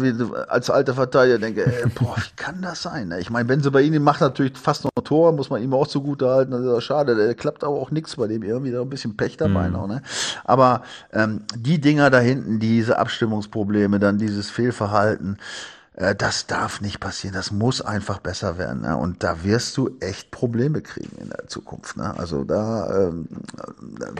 als 0.48 0.70
alter 0.70 0.94
Verteidiger 0.94 1.38
denke, 1.38 1.66
ey, 1.66 1.88
boah, 1.94 2.16
wie 2.16 2.36
kann 2.36 2.62
das 2.62 2.82
sein? 2.82 3.12
Ich 3.18 3.30
meine, 3.30 3.46
Benze 3.46 3.72
bei 3.72 3.82
ihnen 3.82 4.04
macht 4.04 4.20
natürlich 4.20 4.56
fast 4.56 4.84
noch 4.84 4.92
ein 4.96 5.04
Tor, 5.04 5.32
muss 5.32 5.50
man 5.50 5.60
ihm 5.62 5.74
auch 5.74 5.88
zugute 5.88 6.28
halten, 6.28 6.52
das 6.52 6.78
ist 6.78 6.84
schade, 6.84 7.16
der 7.16 7.34
klappt 7.34 7.64
aber 7.64 7.74
auch 7.74 7.90
nichts 7.90 8.14
bei 8.14 8.28
dem 8.28 8.44
irgendwie 8.44 8.70
da 8.70 8.82
ein 8.82 8.90
bisschen 8.90 9.16
Pech 9.16 9.36
dabei 9.36 9.66
mhm. 9.66 9.72
noch, 9.72 9.88
ne? 9.88 10.02
Aber 10.44 10.82
ähm, 11.12 11.42
die 11.56 11.80
Dinger 11.80 12.10
da 12.10 12.20
hinten, 12.20 12.60
diese 12.60 12.98
Abstimmungsprobleme, 12.98 13.98
dann 13.98 14.18
dieses 14.18 14.48
Fehlverhalten, 14.50 15.34
äh, 15.34 15.73
das 15.94 16.48
darf 16.48 16.80
nicht 16.80 16.98
passieren. 16.98 17.34
Das 17.34 17.52
muss 17.52 17.80
einfach 17.80 18.18
besser 18.18 18.58
werden. 18.58 18.82
Ne? 18.82 18.96
Und 18.96 19.22
da 19.22 19.44
wirst 19.44 19.76
du 19.76 19.90
echt 20.00 20.32
Probleme 20.32 20.80
kriegen 20.80 21.16
in 21.18 21.30
der 21.30 21.46
Zukunft. 21.46 21.96
Ne? 21.96 22.12
Also 22.18 22.42
da, 22.42 23.08
ähm, 23.08 23.28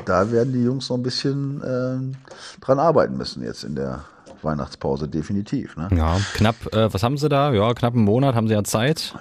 da 0.04 0.30
werden 0.30 0.52
die 0.52 0.62
Jungs 0.62 0.88
noch 0.88 0.96
ein 0.96 1.02
bisschen 1.02 1.60
ähm, 1.66 2.14
dran 2.60 2.78
arbeiten 2.78 3.16
müssen 3.16 3.42
jetzt 3.42 3.64
in 3.64 3.74
der 3.74 4.04
Weihnachtspause, 4.42 5.08
definitiv. 5.08 5.76
Ne? 5.76 5.88
Ja, 5.96 6.18
knapp, 6.34 6.72
äh, 6.72 6.92
was 6.92 7.02
haben 7.02 7.18
sie 7.18 7.28
da? 7.28 7.52
Ja, 7.52 7.74
knapp 7.74 7.94
einen 7.94 8.04
Monat 8.04 8.36
haben 8.36 8.46
sie 8.46 8.54
ja 8.54 8.62
Zeit. 8.62 9.14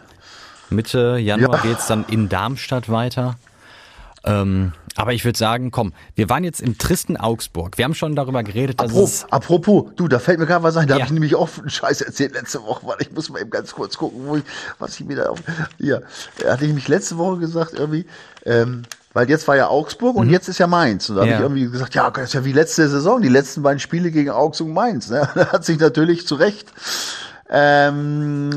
Mitte 0.70 1.18
Januar 1.18 1.66
ja. 1.66 1.72
es 1.72 1.88
dann 1.88 2.06
in 2.06 2.30
Darmstadt 2.30 2.90
weiter. 2.90 3.36
Ähm, 4.26 4.74
aber 4.96 5.14
ich 5.14 5.26
würde 5.26 5.38
sagen, 5.38 5.72
komm, 5.72 5.94
wir 6.16 6.30
waren 6.30 6.44
jetzt 6.44 6.62
im 6.62 6.78
tristen 6.78 7.18
Augsburg. 7.18 7.78
Wir 7.78 7.86
haben 7.86 7.96
schon 7.96 8.16
darüber 8.16 8.44
geredet, 8.44 8.80
dass 8.80 8.92
apropos, 8.92 9.26
apropos, 9.32 9.92
du, 9.96 10.08
da 10.08 10.20
fällt 10.20 10.40
mir 10.40 10.46
gerade 10.46 10.64
was 10.64 10.78
ein. 10.78 10.88
Da 10.88 10.96
ja. 10.96 11.02
habe 11.02 11.08
ich 11.08 11.14
nämlich 11.14 11.36
auch 11.36 11.50
einen 11.58 11.70
Scheiß 11.70 12.02
erzählt 12.02 12.34
letzte 12.34 12.62
Woche, 12.64 12.86
weil 12.86 12.98
ich 13.00 13.12
muss 13.12 13.30
mal 13.30 13.42
eben 13.42 13.50
ganz 13.50 13.74
kurz 13.74 13.98
gucken, 13.98 14.22
wo 14.26 14.38
ich, 14.38 14.44
was 14.80 15.00
ich 15.00 15.06
mir 15.06 15.16
da 15.16 15.26
auf. 15.28 15.40
Hier, 15.80 16.04
da 16.40 16.54
hatte 16.54 16.66
ich 16.66 16.74
mich 16.74 16.88
letzte 16.88 17.18
Woche 17.18 17.40
gesagt, 17.40 17.74
irgendwie, 17.74 18.06
ähm, 18.46 18.84
weil 19.14 19.30
jetzt 19.30 19.48
war 19.48 19.56
ja 19.56 19.68
Augsburg 19.68 20.16
und 20.16 20.28
mhm. 20.28 20.34
jetzt 20.34 20.48
ist 20.48 20.60
ja 20.60 20.68
Mainz. 20.68 21.10
Und 21.10 21.18
da 21.18 21.24
ja. 21.24 21.36
habe 21.36 21.46
ich 21.46 21.62
irgendwie 21.62 21.72
gesagt, 21.72 21.96
ja, 21.96 22.10
das 22.12 22.26
ist 22.26 22.34
ja 22.34 22.46
wie 22.46 22.54
letzte 22.54 22.88
Saison, 22.88 23.22
die 23.22 23.30
letzten 23.30 23.64
beiden 23.64 23.80
Spiele 23.80 24.12
gegen 24.12 24.30
Augsburg 24.30 24.68
und 24.68 24.74
Mainz. 24.74 25.10
Ne? 25.10 25.28
Da 25.36 25.52
hat 25.52 25.66
sich 25.66 25.80
natürlich 25.80 26.28
zu 26.28 26.36
Recht 26.36 26.72
ähm, 27.50 28.50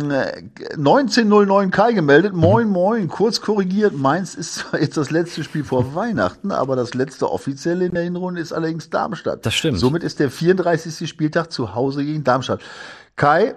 1909 0.73 1.71
Kai 1.71 1.93
gemeldet. 1.93 2.33
Moin, 2.33 2.69
moin, 2.69 3.09
kurz 3.09 3.41
korrigiert. 3.41 3.97
Mainz 3.97 4.35
ist 4.35 4.65
jetzt 4.79 4.97
das 4.97 5.11
letzte 5.11 5.43
Spiel 5.45 5.65
vor 5.65 5.95
Weihnachten, 5.95 6.53
aber 6.53 6.77
das 6.77 6.95
letzte 6.95 7.31
offizielle 7.31 7.87
in 7.87 7.95
der 7.95 8.05
Hinrunde 8.05 8.41
ist 8.41 8.53
allerdings 8.53 8.89
Darmstadt. 8.91 9.45
Das 9.45 9.55
stimmt. 9.55 9.79
Somit 9.79 10.05
ist 10.05 10.21
der 10.21 10.31
34. 10.31 11.09
Spieltag 11.09 11.51
zu 11.51 11.75
Hause 11.75 12.05
gegen 12.05 12.23
Darmstadt. 12.23 12.61
Kai, 13.17 13.55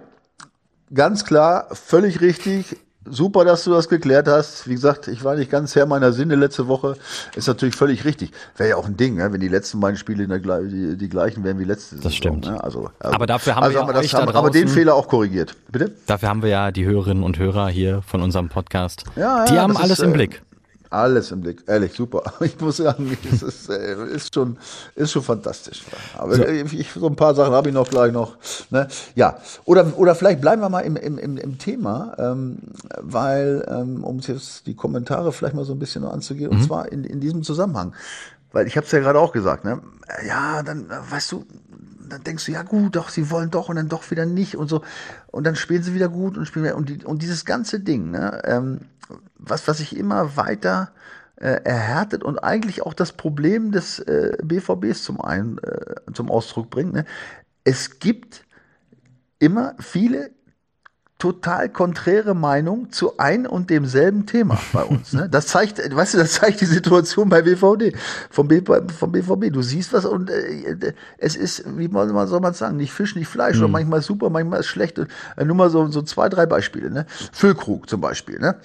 ganz 0.94 1.26
klar, 1.26 1.68
völlig 1.74 2.22
richtig 2.22 2.78
super, 3.06 3.46
dass 3.46 3.64
du 3.64 3.72
das 3.72 3.90
geklärt 3.90 4.28
hast. 4.28 4.68
Wie 4.68 4.74
gesagt, 4.74 5.08
ich 5.08 5.24
war 5.24 5.36
nicht 5.36 5.52
ganz 5.52 5.76
Herr 5.76 5.86
meiner 5.86 6.12
Sinne 6.12 6.36
letzte 6.36 6.68
Woche. 6.68 6.96
Ist 7.36 7.48
natürlich 7.48 7.76
völlig 7.76 8.06
richtig. 8.06 8.32
Wäre 8.58 8.70
ja 8.70 8.76
auch 8.76 8.86
ein 8.86 8.98
Ding, 8.98 9.16
ne? 9.16 9.32
wenn 9.32 9.40
die 9.40 9.48
letzten 9.48 9.80
beiden 9.80 9.98
Spiele 9.98 10.24
in 10.24 10.30
der, 10.30 10.40
die, 10.40 10.98
die 10.98 11.10
gleichen 11.10 11.44
wären 11.44 11.60
wie 11.60 11.64
letzte 11.64 11.96
Das 11.96 12.04
Saison, 12.04 12.18
stimmt. 12.18 12.46
Ne? 12.46 12.64
Also, 12.64 12.90
also, 13.00 13.16
aber 13.16 13.28
dafür 13.28 13.56
haben 13.56 13.64
also 13.64 13.76
wir, 13.76 13.82
haben 13.82 13.88
wir 13.90 14.02
das, 14.02 14.14
haben, 14.14 14.30
aber 14.30 14.50
den 14.50 14.68
Fehler 14.68 14.96
auch 14.96 15.08
korrigiert. 15.08 15.56
Bitte? 15.72 15.92
Dafür 16.06 16.30
haben 16.30 16.42
wir 16.42 16.50
ja 16.50 16.72
die 16.72 16.86
Hörerinnen 16.86 17.24
und 17.24 17.38
Hörer 17.38 17.70
hier 17.70 18.02
von 18.02 18.22
unserem 18.22 18.50
Podcast. 18.50 19.04
Ja, 19.16 19.40
ja, 19.40 19.46
die 19.46 19.60
haben 19.60 19.78
alles 19.78 20.00
ist, 20.00 20.04
im 20.04 20.12
äh, 20.12 20.14
Blick. 20.14 20.42
Alles 20.92 21.32
im 21.32 21.42
Blick, 21.42 21.64
ehrlich, 21.68 21.94
super. 21.94 22.24
Ich 22.42 22.60
muss 22.60 22.78
sagen, 22.78 23.16
es 23.32 23.44
ist, 23.44 23.70
äh, 23.70 24.06
ist, 24.08 24.34
schon, 24.34 24.58
ist 24.96 25.12
schon 25.12 25.22
fantastisch. 25.22 25.84
Aber 26.18 26.36
so, 26.36 26.44
ich, 26.44 26.92
so 26.92 27.06
ein 27.08 27.16
paar 27.16 27.36
Sachen 27.36 27.54
habe 27.54 27.70
ich 27.70 27.76
noch 27.76 27.88
gleich 27.88 28.12
noch. 28.12 28.38
Ne? 28.72 28.88
Ja, 29.14 29.38
oder, 29.66 29.98
oder 29.98 30.16
vielleicht 30.16 30.42
bleiben 30.42 30.62
wir 30.62 30.70
mal 30.70 30.82
im, 30.82 30.96
im, 30.96 31.20
im, 31.20 31.38
im 31.38 31.58
Thema, 31.60 32.16
ähm, 32.18 32.58
weil, 33.00 33.66
ähm, 33.70 34.04
um 34.04 34.20
jetzt 34.20 34.66
die 34.66 34.76
Kommentare 34.76 35.32
vielleicht 35.32 35.54
mal 35.54 35.66
so 35.66 35.74
ein 35.74 35.80
bisschen 35.80 36.02
noch 36.02 36.12
anzugehen, 36.12 36.50
mhm. 36.50 36.58
und 36.58 36.64
zwar 36.64 36.92
in, 36.92 37.04
in 37.04 37.20
diesem 37.20 37.44
Zusammenhang. 37.44 37.94
Weil 38.52 38.66
ich 38.66 38.76
habe 38.76 38.86
es 38.86 38.92
ja 38.92 39.00
gerade 39.00 39.20
auch 39.20 39.32
gesagt, 39.32 39.64
ne? 39.66 39.82
Ja, 40.28 40.64
dann, 40.64 40.90
weißt 40.90 41.32
du, 41.34 41.46
dann 42.10 42.24
denkst 42.24 42.46
du, 42.46 42.52
ja 42.52 42.64
gut, 42.64 42.96
doch, 42.96 43.10
sie 43.10 43.30
wollen 43.30 43.52
doch 43.52 43.70
und 43.70 43.76
dann 43.76 43.90
doch 43.90 44.10
wieder 44.10 44.26
nicht 44.26 44.58
und 44.58 44.70
so. 44.70 44.82
Und 45.28 45.46
dann 45.46 45.56
spielen 45.56 45.84
sie 45.84 45.94
wieder 45.94 46.10
gut 46.10 46.36
und 46.36 46.48
spielen 46.48 46.66
wieder. 46.66 46.76
Und, 46.76 46.90
die, 46.90 47.06
und 47.06 47.22
dieses 47.22 47.46
ganze 47.46 47.80
Ding, 47.80 48.10
ne, 48.10 48.42
ähm, 48.46 48.80
was, 49.40 49.68
was 49.68 49.80
sich 49.80 49.98
immer 49.98 50.38
weiter 50.38 50.92
äh, 51.38 51.62
erhärtet 51.64 52.24
und 52.24 52.38
eigentlich 52.40 52.82
auch 52.84 52.94
das 52.94 53.14
Problem 53.14 53.72
des 53.72 54.00
äh, 54.00 54.38
BVBs 54.44 55.04
zum, 55.04 55.22
einen, 55.22 55.58
äh, 55.60 55.96
zum 56.14 56.30
Ausdruck 56.30 56.70
bringt. 56.70 56.94
Ne? 56.94 57.06
Es 57.64 58.00
gibt 58.00 58.46
immer 59.40 59.74
viele 59.80 60.32
total 61.20 61.68
konträre 61.68 62.34
Meinung 62.34 62.92
zu 62.92 63.18
ein 63.18 63.46
und 63.46 63.70
demselben 63.70 64.26
Thema 64.26 64.58
bei 64.72 64.84
uns. 64.84 65.12
Ne? 65.12 65.28
Das 65.30 65.48
zeigt, 65.48 65.78
weißt 65.78 66.14
du, 66.14 66.18
das 66.18 66.34
zeigt 66.34 66.62
die 66.62 66.66
Situation 66.66 67.28
bei 67.28 67.42
BVD, 67.42 67.94
vom, 68.30 68.48
B, 68.48 68.62
vom 68.98 69.12
BVB. 69.12 69.52
Du 69.52 69.62
siehst 69.62 69.92
was 69.92 70.06
und 70.06 70.30
äh, 70.30 70.94
es 71.18 71.36
ist, 71.36 71.64
wie 71.78 71.90
man, 71.90 72.28
soll 72.28 72.40
man 72.40 72.54
sagen, 72.54 72.78
nicht 72.78 72.94
Fisch, 72.94 73.16
nicht 73.16 73.28
Fleisch, 73.28 73.58
mhm. 73.58 73.64
oder 73.64 73.72
manchmal 73.72 74.02
super, 74.02 74.30
manchmal 74.30 74.62
ist 74.62 74.68
schlecht. 74.68 74.98
Äh, 74.98 75.44
nur 75.44 75.58
mal 75.58 75.70
so, 75.70 75.86
so 75.88 76.02
zwei, 76.02 76.30
drei 76.30 76.46
Beispiele. 76.46 76.90
Ne? 76.90 77.06
Füllkrug 77.34 77.90
zum 77.90 78.00
Beispiel. 78.00 78.40
Ne? 78.40 78.56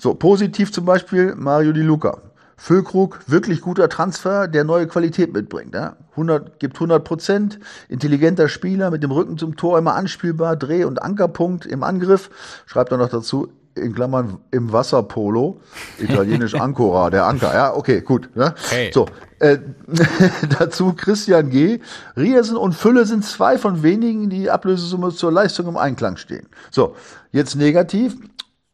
So, 0.00 0.14
positiv 0.14 0.72
zum 0.72 0.86
Beispiel 0.86 1.34
Mario 1.36 1.72
Di 1.72 1.82
Luca. 1.82 2.22
Füllkrug, 2.56 3.20
wirklich 3.26 3.60
guter 3.60 3.88
Transfer, 3.88 4.48
der 4.48 4.64
neue 4.64 4.86
Qualität 4.86 5.32
mitbringt. 5.32 5.74
Ja? 5.74 5.96
100, 6.12 6.58
gibt 6.58 6.76
100 6.76 7.04
Prozent, 7.04 7.58
intelligenter 7.88 8.48
Spieler, 8.48 8.90
mit 8.90 9.02
dem 9.02 9.10
Rücken 9.10 9.36
zum 9.36 9.56
Tor 9.56 9.78
immer 9.78 9.94
anspielbar, 9.94 10.56
Dreh- 10.56 10.84
und 10.84 11.02
Ankerpunkt 11.02 11.66
im 11.66 11.82
Angriff. 11.82 12.30
Schreibt 12.66 12.92
er 12.92 12.98
noch 12.98 13.10
dazu, 13.10 13.48
in 13.74 13.94
Klammern 13.94 14.38
im 14.50 14.72
Wasserpolo, 14.72 15.60
italienisch 15.98 16.54
Ancora, 16.60 17.10
der 17.10 17.26
Anker. 17.26 17.52
Ja, 17.52 17.74
okay, 17.74 18.00
gut. 18.00 18.34
Ne? 18.34 18.54
Hey. 18.70 18.90
So, 18.92 19.06
äh, 19.38 19.58
dazu 20.58 20.94
Christian 20.94 21.50
G. 21.50 21.80
Riersen 22.16 22.56
und 22.56 22.74
Fülle 22.74 23.04
sind 23.04 23.24
zwei 23.24 23.58
von 23.58 23.82
wenigen, 23.82 24.30
die 24.30 24.50
Ablösesumme 24.50 25.10
zur 25.10 25.30
Leistung 25.30 25.68
im 25.68 25.76
Einklang 25.76 26.16
stehen. 26.16 26.46
So, 26.70 26.96
jetzt 27.32 27.54
negativ. 27.54 28.16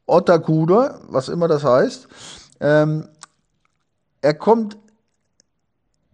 Ottakuda, 0.07 1.01
was 1.09 1.29
immer 1.29 1.49
das 1.49 1.65
heißt. 1.65 2.09
Ähm, 2.61 3.09
er 4.23 4.35
kommt, 4.35 4.79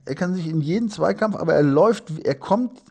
er 0.04 0.14
kann 0.14 0.34
sich 0.34 0.49
in 0.49 0.61
jeden 0.61 0.90
Zweikampf, 0.90 1.37
aber 1.37 1.54
er 1.54 1.62
läuft, 1.62 2.25
er 2.25 2.34
kommt, 2.34 2.82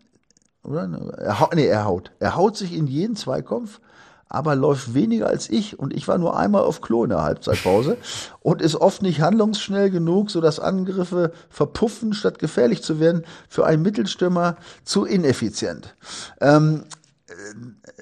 oder? 0.63 0.84
Er, 1.17 1.50
nee, 1.55 1.65
er 1.65 1.86
haut. 1.86 2.12
Er 2.20 2.36
haut 2.36 2.55
sich 2.55 2.74
in 2.74 2.88
jeden 2.88 3.15
Zweikampf, 3.15 3.81
aber 4.29 4.55
läuft 4.55 4.93
weniger 4.93 5.27
als 5.27 5.50
ich 5.50 5.77
und 5.77 5.93
ich 5.93 6.08
war 6.08 6.17
nur 6.17 6.38
einmal 6.38 6.63
auf 6.63 6.81
Klo 6.81 7.03
in 7.03 7.10
der 7.10 7.24
Halbzeitpause 7.24 7.98
und 8.39 8.62
ist 8.62 8.75
oft 8.75 9.01
nicht 9.01 9.22
handlungsschnell 9.22 9.89
genug, 9.89 10.31
sodass 10.31 10.60
Angriffe 10.60 11.34
verpuffen, 11.50 12.13
statt 12.13 12.39
gefährlich 12.39 12.81
zu 12.81 13.00
werden, 13.00 13.25
für 13.50 13.65
einen 13.65 13.81
Mittelstürmer 13.81 14.55
zu 14.86 15.03
ineffizient. 15.05 15.96
Ähm, 16.39 16.86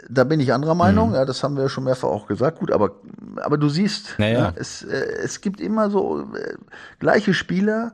da 0.10 0.24
bin 0.24 0.40
ich 0.40 0.52
anderer 0.52 0.76
Meinung, 0.76 1.10
mhm. 1.10 1.16
ja, 1.16 1.26
das 1.26 1.44
haben 1.44 1.56
wir 1.56 1.70
schon 1.70 1.84
mehrfach 1.84 2.10
auch 2.10 2.28
gesagt. 2.28 2.60
Gut, 2.60 2.72
aber, 2.72 2.92
aber 3.38 3.58
du 3.58 3.70
siehst, 3.70 4.16
naja. 4.18 4.40
ja, 4.40 4.54
es, 4.56 4.84
äh, 4.84 5.06
es 5.24 5.40
gibt 5.42 5.62
immer 5.62 5.90
so 5.90 6.22
äh, 6.36 6.56
gleiche 7.00 7.34
Spieler 7.34 7.94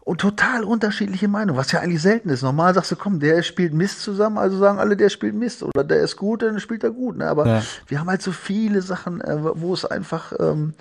und 0.00 0.20
total 0.20 0.64
unterschiedliche 0.64 1.28
Meinungen, 1.28 1.56
was 1.56 1.70
ja 1.70 1.80
eigentlich 1.80 2.02
selten 2.02 2.28
ist. 2.28 2.42
Normal 2.42 2.74
sagst 2.74 2.90
du, 2.90 2.96
komm, 2.96 3.20
der 3.20 3.42
spielt 3.42 3.72
Mist 3.72 4.02
zusammen, 4.02 4.38
also 4.38 4.58
sagen 4.58 4.80
alle, 4.80 4.96
der 4.96 5.08
spielt 5.08 5.36
Mist. 5.36 5.62
Oder 5.62 5.84
der 5.84 6.00
ist 6.00 6.16
gut, 6.16 6.42
dann 6.42 6.58
spielt 6.58 6.82
er 6.82 6.90
gut. 6.90 7.16
Ne? 7.16 7.28
Aber 7.28 7.46
ja. 7.46 7.62
wir 7.86 8.00
haben 8.00 8.08
halt 8.08 8.22
so 8.22 8.32
viele 8.32 8.82
Sachen, 8.82 9.20
äh, 9.20 9.36
wo 9.40 9.72
es 9.72 9.84
einfach 9.84 10.32
ähm, 10.40 10.74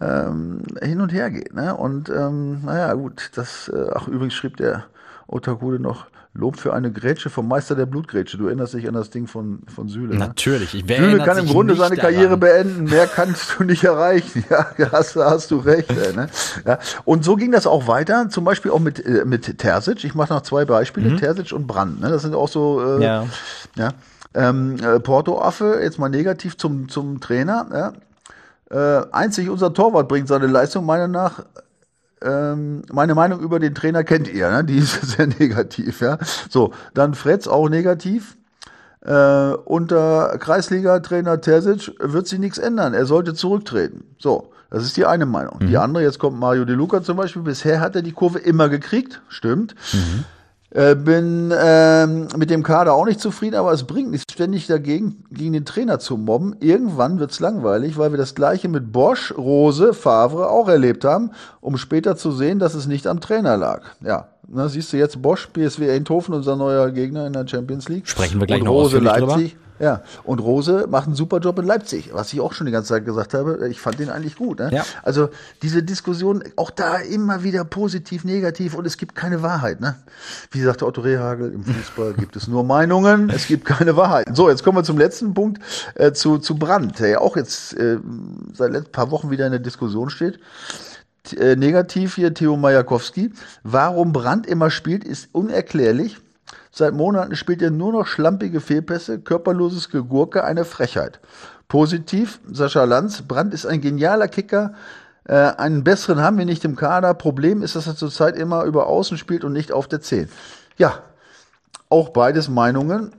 ähm, 0.00 0.62
hin 0.80 1.00
und 1.00 1.12
her 1.12 1.30
geht. 1.30 1.52
Ne? 1.54 1.76
Und 1.76 2.08
ähm, 2.08 2.64
naja, 2.64 2.94
gut, 2.94 3.32
das, 3.34 3.68
äh, 3.68 3.90
ach 3.92 4.06
übrigens 4.06 4.34
schrieb 4.34 4.56
der 4.56 4.84
Otakude 5.32 5.78
noch, 5.80 6.06
Lob 6.34 6.56
für 6.56 6.72
eine 6.72 6.90
Grätsche 6.90 7.28
vom 7.28 7.46
Meister 7.46 7.74
der 7.74 7.84
Blutgrätsche. 7.84 8.38
Du 8.38 8.46
erinnerst 8.46 8.72
dich 8.72 8.88
an 8.88 8.94
das 8.94 9.10
Ding 9.10 9.26
von, 9.26 9.60
von 9.74 9.88
Süle. 9.88 10.14
Ne? 10.14 10.18
Natürlich. 10.18 10.74
Ich 10.74 10.86
Süle 10.86 11.18
kann 11.18 11.36
im 11.36 11.46
Grunde 11.46 11.74
seine 11.76 11.96
Karriere 11.96 12.38
daran. 12.38 12.40
beenden. 12.40 12.84
Mehr 12.84 13.06
kannst 13.06 13.56
du 13.58 13.64
nicht 13.64 13.84
erreichen. 13.84 14.44
Ja, 14.78 14.92
hast, 14.92 15.16
hast 15.16 15.50
du 15.50 15.58
recht. 15.58 15.90
Ey, 15.90 16.16
ne? 16.16 16.28
ja. 16.66 16.78
Und 17.04 17.24
so 17.24 17.36
ging 17.36 17.52
das 17.52 17.66
auch 17.66 17.86
weiter. 17.86 18.30
Zum 18.30 18.44
Beispiel 18.44 18.70
auch 18.70 18.78
mit, 18.78 19.04
äh, 19.04 19.24
mit 19.26 19.58
Terzic. 19.58 20.04
Ich 20.04 20.14
mache 20.14 20.32
noch 20.32 20.40
zwei 20.42 20.64
Beispiele. 20.64 21.10
Mhm. 21.10 21.16
Terzic 21.18 21.52
und 21.52 21.66
Brand. 21.66 22.00
Ne? 22.00 22.08
Das 22.08 22.22
sind 22.22 22.34
auch 22.34 22.48
so, 22.48 22.98
äh, 22.98 23.04
ja. 23.04 23.26
ja. 23.76 23.90
Ähm, 24.34 24.76
äh, 24.82 25.00
Porto-Affe, 25.00 25.80
jetzt 25.82 25.98
mal 25.98 26.08
negativ 26.08 26.56
zum, 26.56 26.88
zum 26.88 27.20
Trainer. 27.20 27.92
Ja? 28.70 29.00
Äh, 29.00 29.06
einzig 29.12 29.50
unser 29.50 29.74
Torwart 29.74 30.08
bringt 30.08 30.28
seine 30.28 30.46
Leistung 30.46 30.86
meiner 30.86 31.08
nach 31.08 31.44
ähm, 32.24 32.82
meine 32.92 33.14
Meinung 33.14 33.40
über 33.40 33.58
den 33.58 33.74
Trainer 33.74 34.04
kennt 34.04 34.28
ihr, 34.32 34.50
ne? 34.50 34.64
die 34.64 34.78
ist 34.78 35.00
sehr 35.16 35.26
negativ. 35.26 36.00
Ja? 36.00 36.18
So, 36.48 36.72
dann 36.94 37.14
Fretz 37.14 37.46
auch 37.46 37.68
negativ. 37.68 38.36
Äh, 39.04 39.54
unter 39.64 40.38
Kreisliga-Trainer 40.38 41.40
Terzic 41.40 41.92
wird 41.98 42.28
sich 42.28 42.38
nichts 42.38 42.58
ändern. 42.58 42.94
Er 42.94 43.04
sollte 43.04 43.34
zurücktreten. 43.34 44.04
So, 44.18 44.52
das 44.70 44.84
ist 44.84 44.96
die 44.96 45.04
eine 45.04 45.26
Meinung. 45.26 45.58
Mhm. 45.60 45.66
Die 45.66 45.76
andere, 45.76 46.04
jetzt 46.04 46.18
kommt 46.18 46.38
Mario 46.38 46.64
De 46.64 46.76
Luca 46.76 47.02
zum 47.02 47.16
Beispiel. 47.16 47.42
Bisher 47.42 47.80
hat 47.80 47.96
er 47.96 48.02
die 48.02 48.12
Kurve 48.12 48.38
immer 48.38 48.68
gekriegt. 48.68 49.20
Stimmt. 49.28 49.74
Mhm. 49.92 50.24
Äh, 50.74 50.94
bin 50.94 51.52
ähm, 51.54 52.28
mit 52.38 52.48
dem 52.48 52.62
Kader 52.62 52.94
auch 52.94 53.04
nicht 53.04 53.20
zufrieden, 53.20 53.56
aber 53.56 53.72
es 53.72 53.84
bringt 53.84 54.10
nichts, 54.10 54.32
ständig 54.32 54.66
dagegen 54.66 55.22
gegen 55.30 55.52
den 55.52 55.66
Trainer 55.66 55.98
zu 55.98 56.16
mobben. 56.16 56.56
Irgendwann 56.60 57.18
wird's 57.18 57.40
langweilig, 57.40 57.98
weil 57.98 58.10
wir 58.10 58.16
das 58.16 58.34
gleiche 58.34 58.68
mit 58.68 58.90
Bosch, 58.90 59.34
Rose, 59.36 59.92
Favre 59.92 60.48
auch 60.48 60.68
erlebt 60.68 61.04
haben, 61.04 61.32
um 61.60 61.76
später 61.76 62.16
zu 62.16 62.32
sehen, 62.32 62.58
dass 62.58 62.72
es 62.72 62.86
nicht 62.86 63.06
am 63.06 63.20
Trainer 63.20 63.58
lag. 63.58 63.82
Ja, 64.00 64.28
na, 64.48 64.68
siehst 64.68 64.92
du 64.94 64.96
jetzt 64.96 65.20
Bosch, 65.20 65.46
PSW 65.52 65.90
Eindhoven, 65.90 66.34
unser 66.34 66.56
neuer 66.56 66.90
Gegner 66.90 67.26
in 67.26 67.34
der 67.34 67.46
Champions 67.46 67.90
League. 67.90 68.08
Sprechen 68.08 68.40
wir 68.40 68.46
gleich 68.46 68.60
Und 68.60 68.66
noch 68.66 68.72
Rose 68.72 68.98
Leipzig. 68.98 69.52
Drüber. 69.52 69.61
Ja, 69.82 70.02
und 70.22 70.38
Rose 70.38 70.86
macht 70.88 71.08
einen 71.08 71.16
super 71.16 71.40
Job 71.40 71.58
in 71.58 71.66
Leipzig, 71.66 72.10
was 72.12 72.32
ich 72.32 72.40
auch 72.40 72.52
schon 72.52 72.66
die 72.66 72.72
ganze 72.72 72.90
Zeit 72.90 73.04
gesagt 73.04 73.34
habe. 73.34 73.68
Ich 73.68 73.80
fand 73.80 73.98
den 73.98 74.10
eigentlich 74.10 74.36
gut. 74.36 74.60
Ne? 74.60 74.70
Ja. 74.72 74.84
Also 75.02 75.30
diese 75.60 75.82
Diskussion, 75.82 76.44
auch 76.54 76.70
da 76.70 76.98
immer 76.98 77.42
wieder 77.42 77.64
positiv, 77.64 78.22
negativ 78.22 78.74
und 78.74 78.86
es 78.86 78.96
gibt 78.96 79.16
keine 79.16 79.42
Wahrheit. 79.42 79.80
Ne? 79.80 79.96
Wie 80.52 80.60
sagte 80.60 80.86
Otto 80.86 81.00
Rehagel, 81.00 81.52
im 81.52 81.64
Fußball 81.64 82.12
gibt 82.16 82.36
es 82.36 82.46
nur 82.46 82.62
Meinungen, 82.62 83.28
es 83.28 83.48
gibt 83.48 83.64
keine 83.64 83.96
Wahrheit. 83.96 84.28
So, 84.32 84.48
jetzt 84.48 84.62
kommen 84.62 84.78
wir 84.78 84.84
zum 84.84 84.98
letzten 84.98 85.34
Punkt, 85.34 85.60
äh, 85.96 86.12
zu, 86.12 86.38
zu 86.38 86.54
Brandt, 86.54 87.00
der 87.00 87.08
ja 87.08 87.18
auch 87.18 87.36
jetzt 87.36 87.76
äh, 87.76 87.98
seit 88.52 88.76
ein 88.76 88.84
paar 88.84 89.10
Wochen 89.10 89.32
wieder 89.32 89.46
in 89.46 89.52
der 89.52 89.60
Diskussion 89.60 90.10
steht. 90.10 90.38
Äh, 91.36 91.56
negativ 91.56 92.14
hier 92.14 92.32
Theo 92.32 92.56
Majakowski. 92.56 93.32
Warum 93.64 94.12
Brandt 94.12 94.46
immer 94.46 94.70
spielt, 94.70 95.02
ist 95.02 95.28
unerklärlich. 95.32 96.18
Seit 96.74 96.94
Monaten 96.94 97.36
spielt 97.36 97.60
er 97.60 97.70
nur 97.70 97.92
noch 97.92 98.06
schlampige 98.06 98.60
Fehlpässe, 98.60 99.20
körperloses 99.20 99.90
Gegurke, 99.90 100.42
eine 100.42 100.64
Frechheit. 100.64 101.20
Positiv, 101.68 102.40
Sascha 102.50 102.84
Lanz, 102.84 103.22
Brandt 103.22 103.52
ist 103.52 103.66
ein 103.66 103.82
genialer 103.82 104.28
Kicker, 104.28 104.72
äh, 105.24 105.34
einen 105.34 105.84
besseren 105.84 106.20
haben 106.20 106.38
wir 106.38 106.46
nicht 106.46 106.64
im 106.64 106.74
Kader. 106.74 107.14
Problem 107.14 107.62
ist, 107.62 107.76
dass 107.76 107.86
er 107.86 107.94
zurzeit 107.94 108.36
immer 108.36 108.64
über 108.64 108.86
Außen 108.86 109.18
spielt 109.18 109.44
und 109.44 109.52
nicht 109.52 109.70
auf 109.70 109.86
der 109.86 110.00
10. 110.00 110.28
Ja, 110.78 111.00
auch 111.90 112.08
beides 112.08 112.48
Meinungen, 112.48 113.12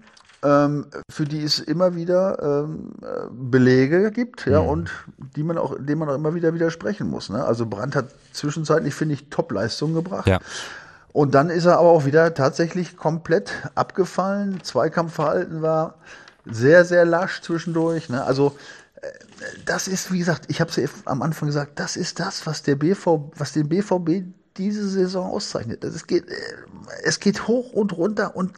ähm, 0.43 0.87
für 1.09 1.25
die 1.25 1.43
es 1.43 1.59
immer 1.59 1.95
wieder 1.95 2.65
ähm, 2.65 2.93
äh, 3.01 3.27
Belege 3.31 4.11
gibt, 4.11 4.45
ja, 4.45 4.61
mhm. 4.61 4.67
und 4.67 4.91
die 5.35 5.43
man 5.43 5.57
auch, 5.57 5.75
denen 5.79 5.99
man 5.99 6.09
auch 6.09 6.15
immer 6.15 6.35
wieder 6.35 6.53
widersprechen 6.53 7.07
muss. 7.07 7.29
Ne? 7.29 7.43
Also 7.43 7.65
Brandt 7.67 7.95
hat 7.95 8.07
zwischenzeitlich, 8.33 8.93
finde 8.93 9.13
ich, 9.13 9.29
Top-Leistungen 9.29 9.93
gebracht. 9.93 10.27
Ja. 10.27 10.39
Und 11.13 11.35
dann 11.35 11.49
ist 11.51 11.65
er 11.65 11.77
aber 11.77 11.89
auch 11.89 12.05
wieder 12.05 12.33
tatsächlich 12.33 12.97
komplett 12.97 13.51
abgefallen. 13.75 14.61
Zweikampfverhalten 14.63 15.61
war 15.61 15.95
sehr, 16.45 16.85
sehr 16.85 17.05
lasch 17.05 17.41
zwischendurch. 17.41 18.09
Ne? 18.09 18.23
Also 18.23 18.57
äh, 19.01 19.07
das 19.65 19.87
ist, 19.87 20.11
wie 20.11 20.17
gesagt, 20.17 20.45
ich 20.49 20.59
habe 20.59 20.71
es 20.71 20.75
ja 20.75 20.85
am 21.05 21.21
Anfang 21.21 21.47
gesagt, 21.47 21.79
das 21.79 21.95
ist 21.97 22.19
das, 22.19 22.47
was 22.47 22.63
der 22.63 22.75
BV, 22.75 23.31
was 23.35 23.53
den 23.53 23.69
BVB 23.69 24.23
diese 24.57 24.89
Saison 24.89 25.31
auszeichnet. 25.31 25.83
Es 25.83 26.07
geht, 26.07 26.27
äh, 26.27 26.33
es 27.03 27.19
geht 27.19 27.47
hoch 27.47 27.71
und 27.73 27.93
runter 27.93 28.35
und 28.35 28.51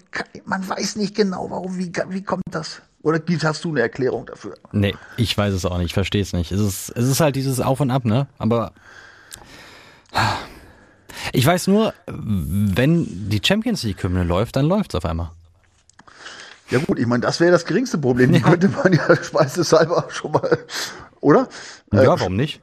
man 0.46 0.68
weiß 0.68 0.96
nicht 0.96 1.14
genau, 1.14 1.50
warum, 1.52 1.78
wie, 1.78 1.92
wie 2.10 2.24
kommt 2.24 2.44
das? 2.50 2.82
Oder 3.02 3.22
hast 3.44 3.64
du 3.66 3.70
eine 3.70 3.82
Erklärung 3.82 4.26
dafür? 4.26 4.56
Nee, 4.72 4.96
ich 5.18 5.38
weiß 5.38 5.54
es 5.54 5.66
auch 5.66 5.78
nicht, 5.78 5.88
ich 5.88 5.94
verstehe 5.94 6.24
es 6.24 6.34
nicht. 6.34 6.52
Es 6.52 6.60
ist, 6.60 6.90
es 6.90 7.08
ist 7.08 7.20
halt 7.20 7.36
dieses 7.36 7.60
Auf 7.60 7.80
und 7.82 7.92
Ab, 7.92 8.04
ne? 8.06 8.28
Aber 8.40 8.72
ich 11.34 11.46
weiß 11.46 11.68
nur, 11.68 11.94
wenn 12.08 13.30
die 13.30 13.42
Champions 13.44 13.84
League-Hymne 13.84 14.24
läuft, 14.24 14.56
dann 14.56 14.66
läuft 14.66 14.94
es 14.94 14.96
auf 14.96 15.06
einmal. 15.06 15.32
Ja 16.72 16.80
gut, 16.80 16.98
ich 16.98 17.06
meine, 17.06 17.22
das 17.22 17.40
wäre 17.40 17.52
das 17.52 17.66
geringste 17.66 17.98
Problem. 17.98 18.32
Die 18.32 18.40
ja. 18.40 18.48
könnte 18.48 18.70
man 18.70 18.92
ja 18.92 19.16
schweißeshalber 19.24 20.06
schon 20.10 20.32
mal, 20.32 20.58
oder? 21.22 21.48
Ja, 21.94 22.04
äh, 22.04 22.08
warum 22.08 22.36
nicht? 22.36 22.62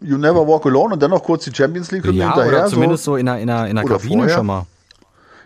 You 0.00 0.18
never 0.18 0.46
walk 0.46 0.66
alone 0.66 0.94
und 0.94 1.02
dann 1.02 1.10
noch 1.10 1.22
kurz 1.22 1.44
die 1.44 1.54
Champions 1.54 1.90
League 1.90 2.04
ja, 2.06 2.10
hinterher. 2.10 2.48
Oder 2.48 2.66
zumindest 2.66 3.04
so, 3.04 3.12
so 3.12 3.16
in 3.16 3.28
einer, 3.28 3.40
in 3.40 3.48
einer, 3.48 3.68
in 3.68 3.78
einer 3.78 3.88
Kabine 3.88 4.22
vorher. 4.22 4.34
schon 4.34 4.46
mal. 4.46 4.66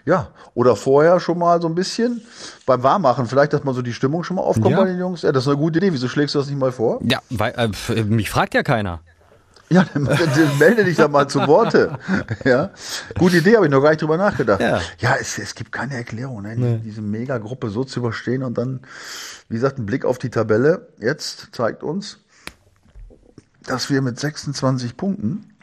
Ja, 0.05 0.29
oder 0.55 0.75
vorher 0.75 1.21
schon 1.21 1.39
mal 1.39 1.61
so 1.61 1.69
ein 1.69 1.75
bisschen 1.75 2.23
beim 2.67 2.83
Warmmachen, 2.83 3.27
vielleicht, 3.27 3.53
dass 3.53 3.63
man 3.63 3.75
so 3.75 3.83
die 3.83 3.93
Stimmung 3.93 4.25
schon 4.25 4.37
mal 4.37 4.43
aufkommt 4.43 4.71
ja. 4.71 4.81
bei 4.81 4.87
den 4.87 4.99
Jungs. 4.99 5.23
Ja, 5.23 5.31
das 5.31 5.45
ist 5.45 5.49
eine 5.49 5.59
gute 5.59 5.79
Idee. 5.79 5.93
Wieso 5.93 6.09
schlägst 6.09 6.35
du 6.35 6.39
das 6.39 6.49
nicht 6.49 6.59
mal 6.59 6.73
vor? 6.73 6.99
Ja, 7.03 7.21
weil 7.31 7.53
äh, 7.55 8.03
mich 8.05 8.31
fragt 8.31 8.55
ja 8.55 8.63
keiner. 8.63 9.01
Ja, 9.71 9.85
dann, 9.93 10.05
melde 10.59 10.85
dich 10.85 10.97
da 10.97 11.09
mal 11.09 11.29
zu 11.29 11.47
Worte. 11.47 11.99
Ja, 12.45 12.71
gute 13.19 13.39
Idee, 13.39 13.57
habe 13.57 13.67
ich 13.67 13.73
noch 13.73 13.83
gar 13.83 13.91
nicht 13.91 14.03
drüber 14.03 14.17
nachgedacht. 14.17 14.61
Ja, 14.61 14.81
ja 14.99 15.17
es, 15.21 15.39
es 15.39 15.55
gibt 15.55 15.73
keine 15.73 15.95
Erklärung, 15.95 16.43
ne? 16.43 16.57
Nee. 16.57 16.81
diese 16.85 17.03
Megagruppe 17.03 17.69
so 17.69 17.85
zu 17.85 18.01
überstehen 18.01 18.43
und 18.43 18.57
dann, 18.57 18.81
wie 19.49 19.57
gesagt, 19.57 19.79
ein 19.79 19.87
Blick 19.87 20.05
auf 20.05 20.19
die 20.19 20.31
Tabelle 20.31 20.89
jetzt 20.99 21.49
zeigt 21.53 21.83
uns, 21.83 22.19
dass 23.65 23.91
wir 23.91 24.01
mit 24.03 24.19
26 24.19 24.97
Punkten 24.97 25.55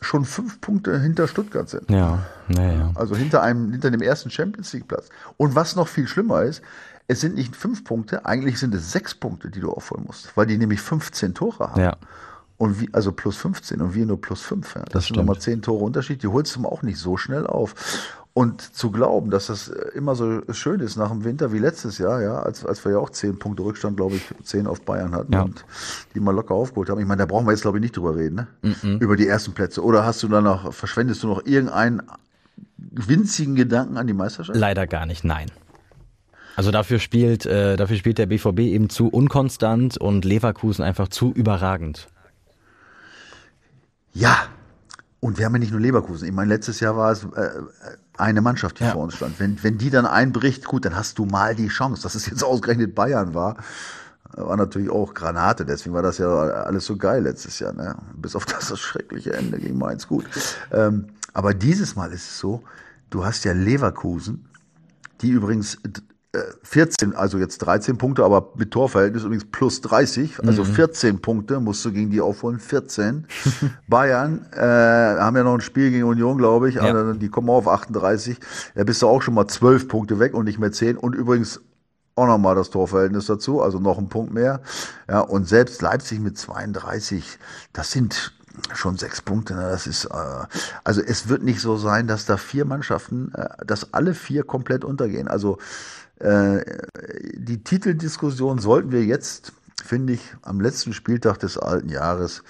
schon 0.00 0.24
fünf 0.24 0.60
Punkte 0.60 1.00
hinter 1.00 1.28
Stuttgart 1.28 1.68
sind. 1.68 1.90
Ja, 1.90 2.24
naja. 2.48 2.92
Also 2.94 3.16
hinter 3.16 3.42
einem, 3.42 3.72
hinter 3.72 3.90
dem 3.90 4.02
ersten 4.02 4.30
Champions 4.30 4.72
League 4.72 4.88
Platz. 4.88 5.08
Und 5.36 5.54
was 5.54 5.76
noch 5.76 5.88
viel 5.88 6.06
schlimmer 6.06 6.42
ist, 6.42 6.62
es 7.06 7.20
sind 7.20 7.34
nicht 7.34 7.54
fünf 7.54 7.84
Punkte, 7.84 8.24
eigentlich 8.26 8.58
sind 8.58 8.74
es 8.74 8.92
sechs 8.92 9.14
Punkte, 9.14 9.50
die 9.50 9.60
du 9.60 9.70
aufholen 9.70 10.04
musst, 10.06 10.36
weil 10.36 10.46
die 10.46 10.56
nämlich 10.56 10.80
15 10.80 11.34
Tore 11.34 11.70
haben. 11.70 11.80
Ja. 11.80 11.96
Und 12.56 12.80
wie, 12.80 12.88
also 12.92 13.12
plus 13.12 13.36
15 13.36 13.80
und 13.80 13.94
wir 13.94 14.06
nur 14.06 14.20
plus 14.20 14.42
5. 14.42 14.74
Ja. 14.74 14.82
Das, 14.82 14.92
das 14.92 15.06
sind 15.06 15.16
nochmal 15.16 15.38
10 15.38 15.62
Tore 15.62 15.84
Unterschied. 15.84 16.22
Die 16.22 16.28
holst 16.28 16.54
du 16.54 16.64
auch 16.64 16.82
nicht 16.82 16.98
so 16.98 17.16
schnell 17.16 17.46
auf. 17.46 17.74
Und 18.32 18.60
zu 18.60 18.90
glauben, 18.90 19.30
dass 19.30 19.46
das 19.46 19.68
immer 19.68 20.16
so 20.16 20.42
schön 20.52 20.80
ist 20.80 20.96
nach 20.96 21.10
dem 21.10 21.22
Winter 21.22 21.52
wie 21.52 21.58
letztes 21.58 21.98
Jahr, 21.98 22.20
ja, 22.20 22.40
als, 22.40 22.66
als 22.66 22.84
wir 22.84 22.92
ja 22.92 22.98
auch 22.98 23.10
10 23.10 23.38
Punkte 23.38 23.62
Rückstand, 23.62 23.96
glaube 23.96 24.16
ich, 24.16 24.22
10 24.42 24.66
auf 24.66 24.80
Bayern 24.80 25.14
hatten 25.14 25.32
ja. 25.32 25.42
und 25.42 25.64
die 26.14 26.20
mal 26.20 26.32
locker 26.32 26.54
aufgeholt 26.54 26.90
haben. 26.90 26.98
Ich 26.98 27.06
meine, 27.06 27.20
da 27.20 27.26
brauchen 27.26 27.46
wir 27.46 27.52
jetzt, 27.52 27.62
glaube 27.62 27.78
ich, 27.78 27.82
nicht 27.82 27.96
drüber 27.96 28.16
reden, 28.16 28.34
ne? 28.34 28.46
-mm. 28.64 28.98
Über 28.98 29.14
die 29.14 29.28
ersten 29.28 29.52
Plätze. 29.52 29.84
Oder 29.84 30.04
hast 30.04 30.24
du 30.24 30.28
da 30.28 30.40
noch, 30.40 30.74
verschwendest 30.74 31.22
du 31.22 31.28
noch 31.28 31.46
irgendeinen 31.46 32.02
winzigen 32.76 33.54
Gedanken 33.54 33.96
an 33.96 34.08
die 34.08 34.14
Meisterschaft? 34.14 34.58
Leider 34.58 34.88
gar 34.88 35.06
nicht, 35.06 35.22
nein. 35.22 35.52
Also 36.56 36.72
dafür 36.72 36.98
spielt, 36.98 37.46
äh, 37.46 37.76
dafür 37.76 37.96
spielt 37.96 38.18
der 38.18 38.26
BVB 38.26 38.60
eben 38.60 38.88
zu 38.88 39.08
unkonstant 39.08 39.96
und 39.96 40.24
Leverkusen 40.24 40.84
einfach 40.84 41.08
zu 41.08 41.32
überragend. 41.32 42.08
Ja, 44.14 44.46
und 45.20 45.38
wir 45.38 45.46
haben 45.46 45.54
ja 45.54 45.58
nicht 45.58 45.72
nur 45.72 45.80
Leverkusen. 45.80 46.26
Ich 46.28 46.32
meine, 46.32 46.48
letztes 46.48 46.80
Jahr 46.80 46.96
war 46.96 47.10
es 47.10 47.24
äh, 47.24 47.50
eine 48.16 48.40
Mannschaft, 48.40 48.78
die 48.78 48.84
ja. 48.84 48.92
vor 48.92 49.02
uns 49.02 49.14
stand. 49.14 49.40
Wenn, 49.40 49.62
wenn 49.62 49.76
die 49.76 49.90
dann 49.90 50.06
einbricht, 50.06 50.64
gut, 50.66 50.84
dann 50.84 50.94
hast 50.94 51.18
du 51.18 51.24
mal 51.24 51.54
die 51.54 51.68
Chance. 51.68 52.02
Dass 52.02 52.14
es 52.14 52.26
jetzt 52.26 52.44
ausgerechnet 52.44 52.94
Bayern 52.94 53.34
war, 53.34 53.56
war 54.32 54.56
natürlich 54.56 54.90
auch 54.90 55.14
Granate. 55.14 55.64
Deswegen 55.64 55.94
war 55.94 56.02
das 56.02 56.18
ja 56.18 56.28
alles 56.28 56.86
so 56.86 56.96
geil 56.96 57.22
letztes 57.22 57.58
Jahr. 57.58 57.72
Ne? 57.72 57.96
Bis 58.14 58.36
auf 58.36 58.46
das, 58.46 58.68
das 58.68 58.80
schreckliche 58.80 59.32
Ende 59.32 59.58
gegen 59.58 59.78
Mainz. 59.78 60.06
Gut. 60.06 60.26
Ähm, 60.72 61.06
aber 61.32 61.54
dieses 61.54 61.96
Mal 61.96 62.12
ist 62.12 62.28
es 62.28 62.38
so, 62.38 62.62
du 63.10 63.24
hast 63.24 63.44
ja 63.44 63.52
Leverkusen, 63.52 64.46
die 65.22 65.30
übrigens 65.30 65.78
14, 66.62 67.14
also 67.14 67.38
jetzt 67.38 67.58
13 67.58 67.98
Punkte, 67.98 68.24
aber 68.24 68.52
mit 68.56 68.70
Torverhältnis 68.70 69.24
übrigens 69.24 69.44
plus 69.50 69.80
30, 69.80 70.40
also 70.46 70.64
mhm. 70.64 70.74
14 70.74 71.20
Punkte 71.20 71.60
musst 71.60 71.84
du 71.84 71.92
gegen 71.92 72.10
die 72.10 72.20
aufholen, 72.20 72.58
14. 72.58 73.26
Bayern 73.88 74.46
äh, 74.52 74.60
haben 74.60 75.36
ja 75.36 75.44
noch 75.44 75.54
ein 75.54 75.60
Spiel 75.60 75.90
gegen 75.90 76.04
Union, 76.04 76.38
glaube 76.38 76.68
ich, 76.68 76.76
ja. 76.76 76.82
also 76.82 77.14
die 77.14 77.28
kommen 77.28 77.50
auf 77.50 77.68
38. 77.68 78.38
Da 78.74 78.84
bist 78.84 79.02
du 79.02 79.08
auch 79.08 79.22
schon 79.22 79.34
mal 79.34 79.46
12 79.46 79.88
Punkte 79.88 80.18
weg 80.18 80.34
und 80.34 80.44
nicht 80.44 80.58
mehr 80.58 80.72
10. 80.72 80.96
Und 80.96 81.14
übrigens 81.14 81.60
auch 82.16 82.26
nochmal 82.26 82.54
das 82.54 82.70
Torverhältnis 82.70 83.26
dazu, 83.26 83.60
also 83.60 83.78
noch 83.80 83.98
ein 83.98 84.08
Punkt 84.08 84.32
mehr. 84.32 84.60
Ja, 85.08 85.20
und 85.20 85.48
selbst 85.48 85.82
Leipzig 85.82 86.20
mit 86.20 86.38
32, 86.38 87.38
das 87.72 87.90
sind 87.90 88.32
Schon 88.72 88.96
sechs 88.96 89.20
Punkte, 89.20 89.54
ne? 89.54 89.62
das 89.62 89.88
ist, 89.88 90.04
äh, 90.04 90.46
also 90.84 91.00
es 91.00 91.28
wird 91.28 91.42
nicht 91.42 91.60
so 91.60 91.76
sein, 91.76 92.06
dass 92.06 92.24
da 92.24 92.36
vier 92.36 92.64
Mannschaften, 92.64 93.32
äh, 93.34 93.48
dass 93.66 93.92
alle 93.92 94.14
vier 94.14 94.44
komplett 94.44 94.84
untergehen. 94.84 95.26
Also 95.26 95.58
die 96.24 97.62
Titeldiskussion 97.62 98.58
sollten 98.58 98.92
wir 98.92 99.04
jetzt, 99.04 99.52
finde 99.84 100.14
ich, 100.14 100.20
am 100.42 100.60
letzten 100.60 100.92
Spieltag 100.92 101.38
des 101.38 101.58
alten 101.58 101.88
Jahres 101.88 102.42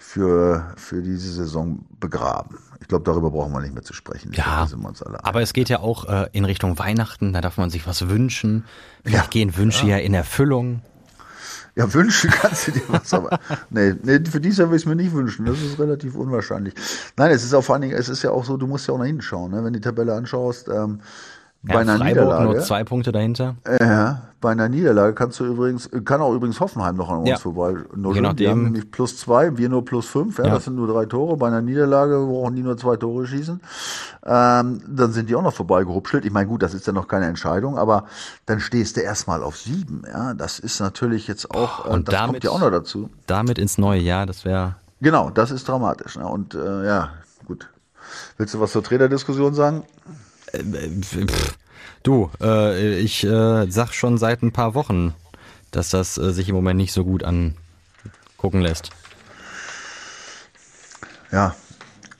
für, 0.00 0.72
für 0.76 1.02
diese 1.02 1.32
Saison 1.32 1.84
begraben. 2.00 2.58
Ich 2.80 2.88
glaube, 2.88 3.04
darüber 3.04 3.30
brauchen 3.30 3.52
wir 3.52 3.60
nicht 3.60 3.74
mehr 3.74 3.82
zu 3.82 3.94
sprechen. 3.94 4.32
Ja, 4.32 4.68
aber 5.22 5.42
es 5.42 5.52
geht 5.52 5.68
ja 5.68 5.80
auch 5.80 6.04
äh, 6.04 6.28
in 6.32 6.44
Richtung 6.44 6.78
Weihnachten, 6.78 7.32
da 7.32 7.40
darf 7.40 7.56
man 7.56 7.70
sich 7.70 7.86
was 7.86 8.08
wünschen. 8.08 8.64
Vielleicht 9.02 9.24
ja, 9.24 9.30
gehen 9.30 9.56
Wünsche 9.56 9.86
ja. 9.86 9.96
ja 9.96 10.04
in 10.04 10.14
Erfüllung. 10.14 10.82
Ja, 11.76 11.92
wünschen 11.92 12.30
kannst 12.40 12.68
du 12.68 12.72
dir 12.72 12.82
was, 12.88 13.12
aber 13.12 13.40
nee, 13.70 13.94
nee, 14.02 14.20
für 14.30 14.40
dieses 14.40 14.58
Jahr 14.58 14.70
will 14.70 14.76
ich 14.76 14.82
es 14.82 14.86
mir 14.86 14.94
nicht 14.94 15.12
wünschen. 15.12 15.46
Das 15.46 15.60
ist 15.60 15.78
relativ 15.78 16.14
unwahrscheinlich. 16.14 16.74
Nein, 17.16 17.32
es 17.32 17.42
ist 17.42 17.54
auch 17.54 17.62
vor 17.62 17.74
allen 17.74 17.82
Dingen, 17.82 17.96
es 17.96 18.08
ist 18.08 18.22
ja 18.22 18.30
auch 18.30 18.44
so, 18.44 18.56
du 18.56 18.66
musst 18.66 18.86
ja 18.86 18.94
auch 18.94 18.98
nach 18.98 19.06
hinten 19.06 19.22
schauen, 19.22 19.50
ne? 19.50 19.64
wenn 19.64 19.72
du 19.72 19.80
die 19.80 19.84
Tabelle 19.84 20.14
anschaust. 20.14 20.68
Ähm, 20.68 21.00
ja, 21.66 21.74
bei 21.74 21.80
einer 21.80 21.96
Freiburg 21.96 22.24
Niederlage, 22.24 22.44
nur 22.44 22.60
zwei 22.60 22.84
Punkte 22.84 23.12
dahinter. 23.12 23.56
Ja, 23.80 24.22
bei 24.44 24.52
einer 24.52 24.68
Niederlage 24.68 25.14
kannst 25.14 25.40
du 25.40 25.46
übrigens, 25.46 25.88
kann 26.04 26.20
auch 26.20 26.34
übrigens 26.34 26.60
Hoffenheim 26.60 26.96
noch 26.96 27.08
an 27.08 27.20
uns 27.20 27.30
ja. 27.30 27.38
vorbei. 27.38 27.76
Nur 27.96 28.14
Je 28.14 28.20
nachdem. 28.20 28.36
Die 28.36 28.48
haben 28.48 28.64
nämlich 28.64 28.90
plus 28.90 29.16
zwei, 29.16 29.56
wir 29.56 29.70
nur 29.70 29.86
plus 29.86 30.06
fünf, 30.06 30.36
ja, 30.36 30.44
ja, 30.44 30.54
das 30.54 30.64
sind 30.64 30.76
nur 30.76 30.86
drei 30.86 31.06
Tore. 31.06 31.38
Bei 31.38 31.46
einer 31.46 31.62
Niederlage 31.62 32.18
brauchen 32.18 32.54
die 32.54 32.62
nur 32.62 32.76
zwei 32.76 32.96
Tore 32.96 33.26
schießen. 33.26 33.58
Ähm, 34.26 34.82
dann 34.86 35.12
sind 35.12 35.30
die 35.30 35.34
auch 35.34 35.42
noch 35.42 35.54
vorbei 35.54 35.82
gerupschelt. 35.84 36.26
Ich 36.26 36.30
meine, 36.30 36.46
gut, 36.46 36.62
das 36.62 36.74
ist 36.74 36.86
ja 36.86 36.92
noch 36.92 37.08
keine 37.08 37.24
Entscheidung, 37.24 37.78
aber 37.78 38.04
dann 38.44 38.60
stehst 38.60 38.98
du 38.98 39.00
erstmal 39.00 39.42
auf 39.42 39.56
sieben. 39.56 40.02
Ja, 40.06 40.34
das 40.34 40.58
ist 40.58 40.78
natürlich 40.78 41.26
jetzt 41.26 41.50
auch, 41.50 41.86
äh, 41.86 41.88
Und 41.88 42.08
das 42.08 42.14
damit, 42.14 42.32
kommt 42.32 42.44
ja 42.44 42.50
auch 42.50 42.60
noch 42.60 42.70
dazu. 42.70 43.08
Damit 43.26 43.58
ins 43.58 43.78
neue 43.78 44.00
Jahr, 44.00 44.26
das 44.26 44.44
wäre. 44.44 44.76
Genau, 45.00 45.30
das 45.30 45.50
ist 45.52 45.66
dramatisch. 45.66 46.18
Ne? 46.18 46.26
Und 46.26 46.54
äh, 46.54 46.86
ja, 46.86 47.10
gut. 47.46 47.70
Willst 48.36 48.52
du 48.52 48.60
was 48.60 48.72
zur 48.72 48.82
Trainerdiskussion 48.82 49.54
sagen? 49.54 49.84
Du, 52.02 52.30
äh, 52.40 52.98
ich 52.98 53.24
äh, 53.24 53.66
sag 53.70 53.92
schon 53.92 54.18
seit 54.18 54.42
ein 54.42 54.52
paar 54.52 54.74
Wochen, 54.74 55.14
dass 55.70 55.90
das 55.90 56.18
äh, 56.18 56.32
sich 56.32 56.48
im 56.48 56.54
Moment 56.54 56.78
nicht 56.78 56.92
so 56.92 57.04
gut 57.04 57.24
angucken 57.24 58.60
lässt. 58.60 58.90
Ja, 61.32 61.54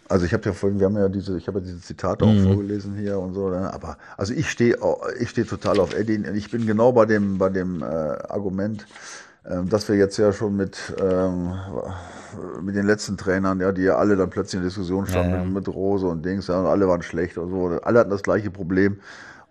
also 0.09 0.27
ich 0.27 0.33
habe 0.33 0.45
ja 0.45 0.53
vorhin, 0.53 0.79
wir 0.79 0.87
haben 0.87 0.97
ja 0.97 1.09
diese, 1.09 1.39
ich 1.39 1.47
habe 1.49 1.61
ja 1.61 1.67
diese 1.67 1.81
Zitate 1.81 2.27
mhm. 2.27 2.31
auch 2.39 2.53
vorgelesen 2.55 2.97
hier 2.97 3.19
und 3.19 3.35
so, 3.35 3.49
ne? 3.49 3.73
aber 3.73 3.97
also 4.17 4.35
ich 4.35 4.51
stehe 4.51 4.77
ich 5.19 5.31
stehe 5.31 5.47
total 5.47 5.81
auf 5.81 5.95
Eddie. 5.95 6.23
Ich 6.35 6.51
bin 6.51 6.67
genau 6.67 6.93
bei 6.93 7.07
dem, 7.07 7.39
bei 7.39 7.49
dem 7.49 7.83
äh, 7.83 7.85
Argument, 7.85 8.87
ähm, 9.47 9.69
dass 9.69 9.89
wir 9.89 9.97
jetzt 9.97 10.17
ja 10.17 10.33
schon 10.33 10.57
mit, 10.57 10.79
ähm, 11.01 11.55
mit 12.63 12.77
den 12.77 12.87
letzten 12.87 13.17
Trainern, 13.17 13.61
ja, 13.61 13.73
die 13.73 13.83
ja 13.83 13.97
alle 13.97 14.17
dann 14.17 14.31
plötzlich 14.31 14.61
in 14.61 14.65
Diskussion 14.65 15.07
standen 15.07 15.31
ja, 15.31 15.37
ja. 15.39 15.45
Mit, 15.45 15.55
mit, 15.55 15.69
Rose 15.69 16.07
und 16.07 16.25
Dings, 16.25 16.47
ja, 16.47 16.59
und 16.59 16.67
alle 16.67 16.89
waren 16.89 17.03
schlecht 17.03 17.39
und 17.39 17.51
so. 17.51 17.81
Alle 17.83 18.01
hatten 18.01 18.11
das 18.11 18.23
gleiche 18.23 18.51
Problem 18.51 19.01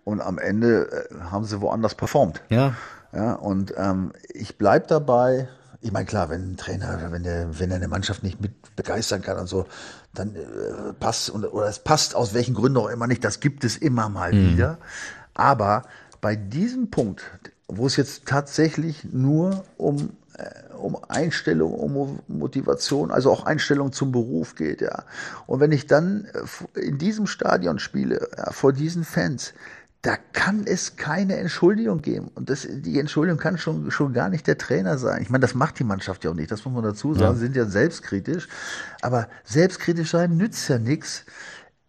und 0.04 0.20
am 0.20 0.38
Ende 0.38 0.90
äh, 0.90 1.20
haben 1.30 1.44
sie 1.44 1.60
woanders 1.60 1.94
performt. 1.94 2.42
Ja. 2.48 2.74
Ja, 3.12 3.34
und 3.34 3.72
ähm, 3.76 4.12
ich 4.28 4.58
bleib 4.58 4.88
dabei. 4.88 5.48
Ich 5.80 5.92
meine, 5.92 6.06
klar, 6.06 6.30
wenn 6.30 6.52
ein 6.52 6.56
Trainer, 6.56 6.98
wenn 7.10 7.22
der, 7.22 7.60
wenn 7.60 7.70
er 7.70 7.76
eine 7.76 7.88
Mannschaft 7.88 8.22
nicht 8.22 8.40
mit 8.40 8.52
begeistern 8.74 9.22
kann 9.22 9.38
und 9.38 9.46
so, 9.46 9.66
dann 10.14 10.34
äh, 10.34 10.92
passt 10.98 11.30
und, 11.30 11.44
oder 11.44 11.68
es 11.68 11.78
passt 11.78 12.16
aus 12.16 12.34
welchen 12.34 12.54
Gründen 12.54 12.78
auch 12.78 12.88
immer 12.88 13.06
nicht, 13.06 13.22
das 13.22 13.40
gibt 13.40 13.64
es 13.64 13.76
immer 13.76 14.08
mal 14.08 14.32
mhm. 14.32 14.52
wieder. 14.52 14.78
Aber 15.34 15.82
bei 16.20 16.36
diesem 16.36 16.90
Punkt, 16.90 17.22
wo 17.68 17.86
es 17.86 17.96
jetzt 17.96 18.26
tatsächlich 18.26 19.04
nur 19.12 19.64
um, 19.76 20.10
äh, 20.36 20.74
um 20.76 20.98
Einstellung, 21.08 21.74
um 21.74 22.18
Motivation, 22.28 23.10
also 23.10 23.30
auch 23.30 23.46
Einstellung 23.46 23.92
zum 23.92 24.12
Beruf 24.12 24.54
geht, 24.54 24.80
ja. 24.80 25.04
Und 25.46 25.60
wenn 25.60 25.72
ich 25.72 25.86
dann 25.86 26.26
äh, 26.74 26.80
in 26.80 26.98
diesem 26.98 27.26
Stadion 27.26 27.78
spiele, 27.78 28.28
ja, 28.36 28.52
vor 28.52 28.72
diesen 28.72 29.04
Fans, 29.04 29.54
da 30.04 30.18
kann 30.34 30.64
es 30.66 30.96
keine 30.96 31.36
Entschuldigung 31.36 32.02
geben. 32.02 32.30
Und 32.34 32.50
das, 32.50 32.68
die 32.70 33.00
Entschuldigung 33.00 33.38
kann 33.38 33.56
schon, 33.56 33.90
schon 33.90 34.12
gar 34.12 34.28
nicht 34.28 34.46
der 34.46 34.58
Trainer 34.58 34.98
sein. 34.98 35.22
Ich 35.22 35.30
meine, 35.30 35.40
das 35.40 35.54
macht 35.54 35.78
die 35.78 35.84
Mannschaft 35.84 36.24
ja 36.24 36.30
auch 36.30 36.34
nicht. 36.34 36.50
Das 36.50 36.66
muss 36.66 36.74
man 36.74 36.84
dazu 36.84 37.14
sagen. 37.14 37.24
Ja. 37.24 37.34
Sie 37.34 37.40
sind 37.40 37.56
ja 37.56 37.64
selbstkritisch. 37.64 38.46
Aber 39.00 39.28
selbstkritisch 39.44 40.10
sein 40.10 40.36
nützt 40.36 40.68
ja 40.68 40.78
nichts, 40.78 41.24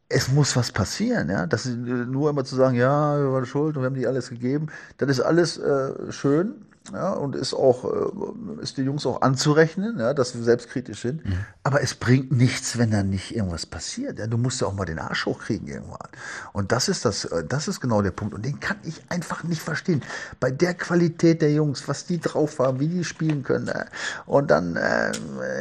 es 0.09 0.29
muss 0.31 0.55
was 0.55 0.71
passieren, 0.71 1.29
ja. 1.29 1.47
Das 1.47 1.65
ist 1.65 1.77
nur 1.77 2.29
immer 2.29 2.43
zu 2.43 2.55
sagen, 2.55 2.75
ja, 2.75 3.17
wir 3.17 3.31
waren 3.31 3.45
schuld 3.45 3.75
und 3.75 3.83
wir 3.83 3.87
haben 3.87 3.95
nicht 3.95 4.07
alles 4.07 4.29
gegeben, 4.29 4.67
das 4.97 5.09
ist 5.09 5.19
alles 5.21 5.57
äh, 5.57 6.11
schön, 6.11 6.65
ja, 6.93 7.13
und 7.13 7.35
ist 7.35 7.53
auch, 7.53 7.83
äh, 7.85 8.61
ist 8.61 8.77
die 8.77 8.83
Jungs 8.83 9.05
auch 9.05 9.21
anzurechnen, 9.21 9.97
ja, 9.99 10.13
dass 10.13 10.35
wir 10.35 10.43
selbstkritisch 10.43 11.01
sind. 11.01 11.25
Mhm. 11.25 11.37
Aber 11.63 11.81
es 11.81 11.95
bringt 11.95 12.31
nichts, 12.31 12.77
wenn 12.77 12.91
da 12.91 13.03
nicht 13.03 13.35
irgendwas 13.35 13.65
passiert. 13.65 14.19
Ja. 14.19 14.27
Du 14.27 14.37
musst 14.37 14.61
ja 14.61 14.67
auch 14.67 14.73
mal 14.73 14.85
den 14.85 14.99
Arsch 14.99 15.25
hochkriegen 15.25 15.67
irgendwann. 15.67 16.09
Und 16.53 16.71
das 16.71 16.87
ist 16.87 17.05
das, 17.05 17.25
äh, 17.25 17.43
das 17.43 17.67
ist 17.67 17.81
genau 17.81 18.01
der 18.01 18.11
Punkt. 18.11 18.33
Und 18.33 18.45
den 18.45 18.59
kann 18.59 18.77
ich 18.83 19.01
einfach 19.09 19.43
nicht 19.43 19.61
verstehen. 19.61 20.01
Bei 20.39 20.51
der 20.51 20.73
Qualität 20.73 21.41
der 21.41 21.51
Jungs, 21.51 21.87
was 21.87 22.05
die 22.05 22.19
drauf 22.19 22.59
haben, 22.59 22.79
wie 22.79 22.87
die 22.87 23.03
spielen 23.03 23.43
können. 23.43 23.67
Ja. 23.67 23.85
Und 24.25 24.51
dann, 24.51 24.75
äh, 24.75 25.11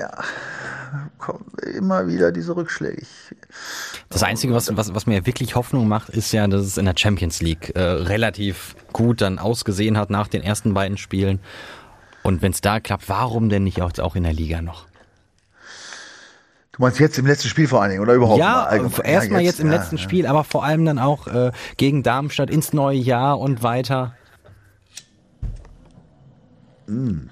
ja, 0.00 0.10
kommen 1.18 1.44
immer 1.76 2.06
wieder 2.06 2.32
diese 2.32 2.54
Rückschläge. 2.54 3.02
Das 4.10 4.22
Einzige, 4.22 4.54
was, 4.54 4.74
was, 4.76 4.94
was 4.94 5.06
mir 5.06 5.26
wirklich 5.26 5.54
Hoffnung 5.54 5.88
macht, 5.88 6.10
ist 6.10 6.32
ja, 6.32 6.46
dass 6.46 6.62
es 6.62 6.76
in 6.76 6.84
der 6.84 6.94
Champions 6.96 7.40
League 7.40 7.74
äh, 7.74 7.80
relativ 7.80 8.76
gut 8.92 9.20
dann 9.20 9.38
ausgesehen 9.38 9.98
hat 9.98 10.10
nach 10.10 10.28
den 10.28 10.42
ersten 10.42 10.74
beiden 10.74 10.96
Spielen. 10.96 11.13
Und 12.22 12.42
wenn 12.42 12.52
es 12.52 12.60
da 12.60 12.80
klappt, 12.80 13.08
warum 13.08 13.48
denn 13.48 13.64
nicht 13.64 13.82
auch, 13.82 13.98
auch 13.98 14.16
in 14.16 14.22
der 14.22 14.32
Liga 14.32 14.62
noch? 14.62 14.86
Du 16.72 16.82
meinst 16.82 16.98
jetzt 16.98 17.18
im 17.18 17.26
letzten 17.26 17.48
Spiel 17.48 17.68
vor 17.68 17.82
allen 17.82 17.90
Dingen 17.90 18.02
oder 18.02 18.14
überhaupt? 18.14 18.40
Ja, 18.40 18.68
erstmal 18.68 19.04
ja, 19.04 19.14
jetzt, 19.20 19.44
jetzt, 19.44 19.60
im 19.60 19.70
ja, 19.70 19.76
letzten 19.76 19.96
ja. 19.96 20.02
Spiel, 20.02 20.26
aber 20.26 20.42
vor 20.42 20.64
allem 20.64 20.84
dann 20.84 20.98
auch 20.98 21.28
äh, 21.28 21.52
gegen 21.76 22.02
Darmstadt 22.02 22.50
ins 22.50 22.72
neue 22.72 22.96
Jahr 22.96 23.38
und 23.38 23.62
weiter. 23.62 24.16
Mm, 26.88 27.28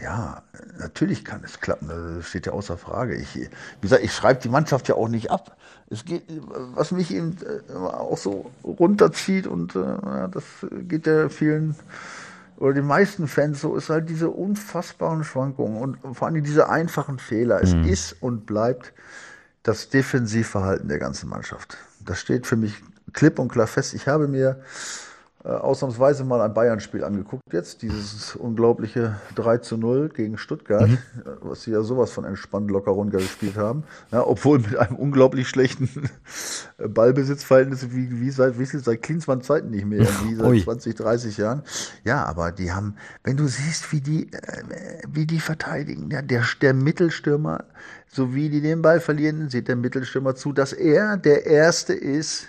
ja, 0.00 0.42
natürlich 0.78 1.24
kann 1.24 1.42
es 1.44 1.58
klappen, 1.58 1.88
das 1.88 2.28
steht 2.28 2.46
ja 2.46 2.52
außer 2.52 2.78
Frage. 2.78 3.16
Ich, 3.16 3.34
wie 3.34 3.48
gesagt, 3.80 4.04
ich 4.04 4.12
schreibe 4.12 4.40
die 4.40 4.48
Mannschaft 4.48 4.88
ja 4.88 4.94
auch 4.94 5.08
nicht 5.08 5.30
ab. 5.32 5.56
Es 5.90 6.04
geht, 6.04 6.22
was 6.74 6.92
mich 6.92 7.12
eben 7.12 7.36
äh, 7.68 7.72
auch 7.74 8.18
so 8.18 8.50
runterzieht 8.62 9.48
und 9.48 9.74
äh, 9.74 10.28
das 10.30 10.44
geht 10.82 11.06
ja 11.08 11.28
vielen 11.30 11.74
oder 12.58 12.74
den 12.74 12.86
meisten 12.86 13.28
Fans 13.28 13.60
so, 13.60 13.76
ist 13.76 13.88
halt 13.88 14.08
diese 14.08 14.30
unfassbaren 14.30 15.22
Schwankungen 15.22 15.80
und 15.80 16.16
vor 16.16 16.26
allem 16.26 16.42
diese 16.42 16.68
einfachen 16.68 17.18
Fehler. 17.18 17.62
Es 17.62 17.74
mhm. 17.74 17.84
ist 17.84 18.16
und 18.20 18.46
bleibt 18.46 18.92
das 19.62 19.88
Defensivverhalten 19.90 20.88
der 20.88 20.98
ganzen 20.98 21.28
Mannschaft. 21.28 21.78
Das 22.04 22.20
steht 22.20 22.46
für 22.46 22.56
mich 22.56 22.74
klipp 23.12 23.38
und 23.38 23.48
klar 23.48 23.66
fest. 23.66 23.94
Ich 23.94 24.08
habe 24.08 24.26
mir 24.26 24.60
ausnahmsweise 25.52 26.24
mal 26.24 26.40
ein 26.40 26.52
Bayern-Spiel 26.52 27.04
angeguckt 27.04 27.52
jetzt, 27.52 27.82
dieses 27.82 28.36
unglaubliche 28.36 29.16
3 29.34 29.58
zu 29.58 29.76
0 29.76 30.10
gegen 30.10 30.38
Stuttgart, 30.38 30.88
mhm. 30.88 30.98
was 31.40 31.62
sie 31.62 31.70
ja 31.70 31.82
sowas 31.82 32.10
von 32.10 32.24
entspannt 32.24 32.70
locker 32.70 32.90
runtergespielt 32.90 33.56
haben, 33.56 33.84
ja, 34.12 34.26
obwohl 34.26 34.58
mit 34.58 34.76
einem 34.76 34.96
unglaublich 34.96 35.48
schlechten 35.48 35.88
Ballbesitzverhältnis 36.78 37.90
wie, 37.92 38.20
wie 38.20 38.30
seit, 38.30 38.58
wie 38.58 38.66
viel, 38.66 38.80
seit 38.80 39.02
Klinsmann 39.02 39.42
Zeiten 39.42 39.70
nicht 39.70 39.86
mehr, 39.86 40.06
wie 40.24 40.34
seit 40.34 40.46
Ui. 40.46 40.62
20, 40.62 40.94
30 40.94 41.36
Jahren. 41.38 41.62
Ja, 42.04 42.24
aber 42.24 42.52
die 42.52 42.72
haben, 42.72 42.96
wenn 43.24 43.36
du 43.36 43.46
siehst, 43.46 43.92
wie 43.92 44.00
die, 44.00 44.32
äh, 44.32 44.62
wie 45.08 45.26
die 45.26 45.40
verteidigen, 45.40 46.10
ja, 46.10 46.22
der, 46.22 46.44
der 46.60 46.74
Mittelstürmer, 46.74 47.64
so 48.06 48.34
wie 48.34 48.48
die 48.48 48.60
den 48.60 48.82
Ball 48.82 49.00
verlieren, 49.00 49.48
sieht 49.48 49.68
der 49.68 49.76
Mittelstürmer 49.76 50.34
zu, 50.34 50.52
dass 50.52 50.72
er 50.72 51.16
der 51.16 51.46
Erste 51.46 51.92
ist, 51.92 52.48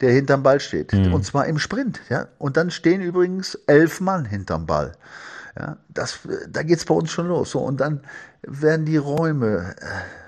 der 0.00 0.12
hinterm 0.12 0.42
Ball 0.42 0.60
steht. 0.60 0.92
Mhm. 0.92 1.14
Und 1.14 1.24
zwar 1.24 1.46
im 1.46 1.58
Sprint. 1.58 2.00
Ja? 2.08 2.28
Und 2.38 2.56
dann 2.56 2.70
stehen 2.70 3.00
übrigens 3.00 3.54
elf 3.66 4.00
Mann 4.00 4.24
hinterm 4.24 4.66
Ball. 4.66 4.92
Ja? 5.58 5.76
Das, 5.88 6.20
da 6.48 6.62
geht's 6.62 6.84
bei 6.84 6.94
uns 6.94 7.10
schon 7.10 7.28
los. 7.28 7.50
So, 7.50 7.60
und 7.60 7.80
dann 7.80 8.00
werden 8.42 8.86
die 8.86 8.96
Räume 8.96 9.74
äh, 9.78 10.24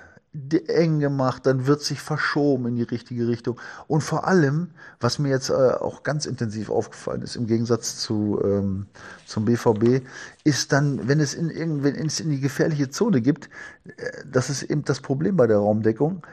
eng 0.67 0.99
gemacht, 0.99 1.45
dann 1.45 1.67
wird 1.67 1.81
sich 1.81 2.01
verschoben 2.01 2.67
in 2.67 2.75
die 2.75 2.83
richtige 2.83 3.27
Richtung. 3.27 3.59
Und 3.87 4.01
vor 4.01 4.27
allem, 4.27 4.71
was 4.99 5.19
mir 5.19 5.29
jetzt 5.29 5.49
äh, 5.49 5.53
auch 5.53 6.03
ganz 6.03 6.25
intensiv 6.25 6.69
aufgefallen 6.69 7.21
ist, 7.21 7.35
im 7.35 7.47
Gegensatz 7.47 7.97
zu, 7.97 8.39
ähm, 8.43 8.87
zum 9.25 9.45
BVB, 9.45 10.05
ist 10.43 10.71
dann, 10.71 11.07
wenn 11.07 11.19
es 11.19 11.33
in, 11.33 11.83
wenn 11.83 11.95
es 11.95 12.19
in 12.19 12.29
die 12.29 12.39
gefährliche 12.39 12.89
Zone 12.89 13.21
gibt, 13.21 13.49
äh, 13.85 14.11
das 14.31 14.49
ist 14.49 14.63
eben 14.63 14.83
das 14.83 15.01
Problem 15.01 15.37
bei 15.37 15.47
der 15.47 15.57
Raumdeckung, 15.57 16.23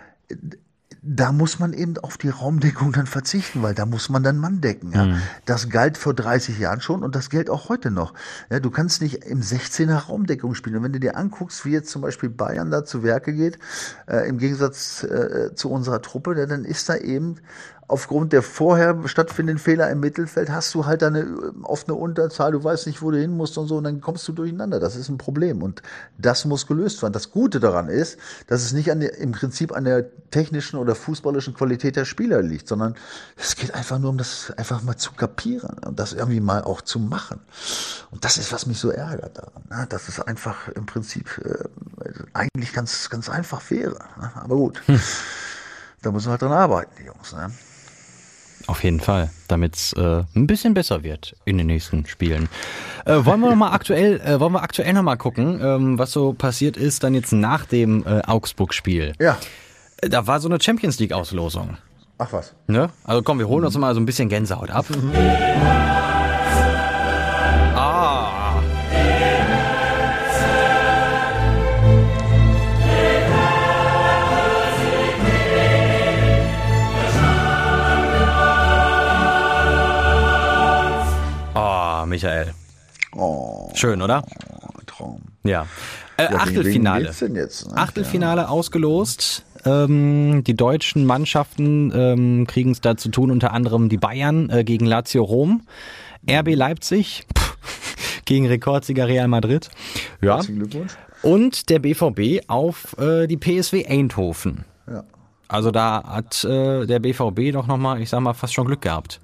da 1.06 1.32
muss 1.32 1.58
man 1.58 1.74
eben 1.74 1.98
auf 1.98 2.16
die 2.16 2.30
Raumdeckung 2.30 2.92
dann 2.92 3.06
verzichten, 3.06 3.62
weil 3.62 3.74
da 3.74 3.84
muss 3.84 4.08
man 4.08 4.22
dann 4.22 4.38
Mann 4.38 4.62
decken. 4.62 4.92
Ja. 4.92 5.04
Mhm. 5.04 5.22
Das 5.44 5.68
galt 5.68 5.98
vor 5.98 6.14
30 6.14 6.58
Jahren 6.58 6.80
schon 6.80 7.02
und 7.02 7.14
das 7.14 7.28
gilt 7.28 7.50
auch 7.50 7.68
heute 7.68 7.90
noch. 7.90 8.14
Ja, 8.50 8.58
du 8.58 8.70
kannst 8.70 9.02
nicht 9.02 9.24
im 9.24 9.42
16er 9.42 10.06
Raumdeckung 10.06 10.54
spielen. 10.54 10.76
Und 10.76 10.82
wenn 10.82 10.92
du 10.92 11.00
dir 11.00 11.16
anguckst, 11.16 11.66
wie 11.66 11.72
jetzt 11.72 11.90
zum 11.90 12.00
Beispiel 12.00 12.30
Bayern 12.30 12.70
da 12.70 12.84
zu 12.84 13.02
Werke 13.02 13.34
geht, 13.34 13.58
äh, 14.06 14.26
im 14.28 14.38
Gegensatz 14.38 15.02
äh, 15.02 15.54
zu 15.54 15.70
unserer 15.70 16.00
Truppe, 16.00 16.34
dann 16.34 16.64
ist 16.64 16.88
da 16.88 16.96
eben 16.96 17.36
aufgrund 17.88 18.33
der 18.33 18.42
vorher 18.42 19.07
stattfindenden 19.07 19.59
Fehler 19.59 19.90
im 19.90 20.01
Mittelfeld 20.01 20.51
hast 20.51 20.75
du 20.75 20.87
halt 20.87 21.03
eine 21.03 21.53
oft 21.62 21.88
eine 21.88 21.97
Unterzahl, 21.97 22.53
du 22.53 22.62
weißt 22.62 22.87
nicht, 22.87 23.03
wo 23.03 23.11
du 23.11 23.18
hin 23.18 23.37
musst 23.37 23.59
und 23.59 23.66
so, 23.66 23.77
und 23.77 23.85
dann 23.85 24.01
kommst 24.01 24.27
du 24.29 24.33
durcheinander. 24.33 24.81
Das 24.81 24.97
ist 24.97 25.09
ein 25.09 25.18
Problem. 25.18 25.62
Und 25.62 25.83
das 26.18 26.44
muss 26.44 26.66
gelöst 26.66 27.03
werden. 27.03 27.12
Das 27.12 27.31
Gute 27.31 27.61
daran 27.61 27.88
ist, 27.88 28.18
dass 28.47 28.62
es 28.62 28.73
nicht 28.73 28.90
an 28.90 29.01
der, 29.01 29.18
im 29.18 29.33
Prinzip 29.33 29.73
an 29.73 29.85
der 29.85 30.07
technischen 30.31 30.79
oder 30.79 30.94
fußballischen 30.94 31.55
Qualität 31.55 31.97
der 31.97 32.05
Spieler 32.05 32.42
liegt, 32.42 32.68
sondern 32.68 32.94
es 33.37 33.57
geht 33.57 33.75
einfach 33.75 33.99
nur 33.99 34.11
um 34.11 34.18
das 34.18 34.53
einfach 34.57 34.83
mal 34.83 34.97
zu 34.97 35.12
kapieren 35.12 35.79
und 35.87 35.99
das 35.99 36.12
irgendwie 36.12 36.40
mal 36.40 36.62
auch 36.62 36.81
zu 36.81 36.99
machen. 36.99 37.40
Und 38.11 38.25
das 38.25 38.38
ist, 38.38 38.53
was 38.53 38.66
mich 38.66 38.79
so 38.79 38.90
ärgert 38.90 39.38
daran. 39.38 39.62
Ne? 39.70 39.87
Dass 39.88 40.09
es 40.09 40.20
einfach 40.20 40.68
im 40.68 40.87
Prinzip 40.87 41.40
äh, 41.44 41.64
eigentlich 42.33 42.73
ganz, 42.73 43.11
ganz 43.11 43.29
einfach 43.29 43.70
wäre. 43.70 43.99
Ne? 44.20 44.31
Aber 44.35 44.57
gut. 44.57 44.81
Hm. 44.87 45.01
Da 46.03 46.12
müssen 46.12 46.27
wir 46.27 46.33
halt 46.33 46.42
dran 46.42 46.53
arbeiten, 46.53 46.92
die 46.99 47.07
Jungs. 47.07 47.33
Ne? 47.33 47.51
Auf 48.66 48.83
jeden 48.83 49.00
Fall, 49.00 49.31
damit 49.48 49.77
es 49.77 49.92
äh, 49.92 50.24
ein 50.35 50.46
bisschen 50.46 50.72
besser 50.72 51.03
wird 51.03 51.37
in 51.44 51.59
den 51.59 51.66
nächsten 51.66 52.07
Spielen. 52.07 52.48
Äh, 53.05 53.24
wollen 53.24 53.40
wir 53.40 53.50
noch 53.50 53.57
mal 53.57 53.72
aktuell, 53.72 54.20
äh, 54.20 54.40
wollen 54.40 54.53
wir 54.53 54.62
aktuell 54.62 54.92
noch 54.94 55.03
mal 55.03 55.16
gucken, 55.16 55.61
ähm, 55.62 55.98
was 55.98 56.12
so 56.12 56.33
passiert 56.33 56.77
ist 56.77 57.05
dann 57.05 57.14
jetzt 57.14 57.33
nach 57.33 57.66
dem 57.66 58.07
äh, 58.07 58.22
Augsburg-Spiel. 58.27 59.12
Ja. 59.18 59.37
Äh, 60.00 60.09
da 60.09 60.27
war 60.27 60.40
so 60.40 60.48
eine 60.48 60.61
Champions 60.61 60.98
League-Auslosung. 60.98 61.77
Ach 62.16 62.33
was. 62.33 62.55
Ne? 62.66 62.90
Also 63.05 63.22
komm, 63.22 63.38
wir 63.38 63.48
holen 63.48 63.64
uns 63.64 63.77
mal 63.77 63.94
so 63.94 64.00
ein 64.00 64.07
bisschen 64.07 64.29
Gänsehaut 64.29 64.70
ab. 64.70 64.87
Mhm. 64.88 65.12
Michael. 82.24 82.54
Oh. 83.14 83.70
Schön, 83.74 84.00
oder? 84.00 84.24
Oh, 84.50 84.80
Traum. 84.87 85.20
Ja. 85.44 85.66
Äh, 86.16 86.24
ja 86.24 86.38
Achtelfinale. 86.38 87.12
Jetzt, 87.34 87.68
ne? 87.68 87.76
Achtelfinale 87.76 88.42
ja. 88.42 88.48
ausgelost. 88.48 89.44
Ähm, 89.66 90.42
die 90.44 90.54
deutschen 90.54 91.04
Mannschaften 91.04 91.92
ähm, 91.94 92.46
kriegen 92.46 92.70
es 92.70 92.80
da 92.80 92.96
zu 92.96 93.10
tun, 93.10 93.30
unter 93.30 93.52
anderem 93.52 93.90
die 93.90 93.98
Bayern 93.98 94.48
äh, 94.48 94.64
gegen 94.64 94.87
Lazio 94.87 95.22
Rom, 95.22 95.62
RB 96.28 96.54
Leipzig 96.54 97.26
pff, 97.37 97.56
gegen 98.24 98.46
Rekordsieger 98.46 99.06
Real 99.06 99.28
Madrid. 99.28 99.68
Ja. 100.22 100.40
Und 101.22 101.68
der 101.68 101.78
BVB 101.78 102.48
auf 102.48 102.96
äh, 102.98 103.26
die 103.26 103.37
PSW 103.37 103.87
Eindhoven. 103.87 104.64
Ja. 104.90 105.04
Also 105.48 105.70
da 105.70 106.02
hat 106.06 106.42
äh, 106.44 106.87
der 106.87 107.00
BVB 107.00 107.52
doch 107.52 107.66
nochmal, 107.66 108.00
ich 108.00 108.08
sag 108.08 108.20
mal, 108.20 108.32
fast 108.32 108.54
schon 108.54 108.66
Glück 108.66 108.80
gehabt. 108.80 109.20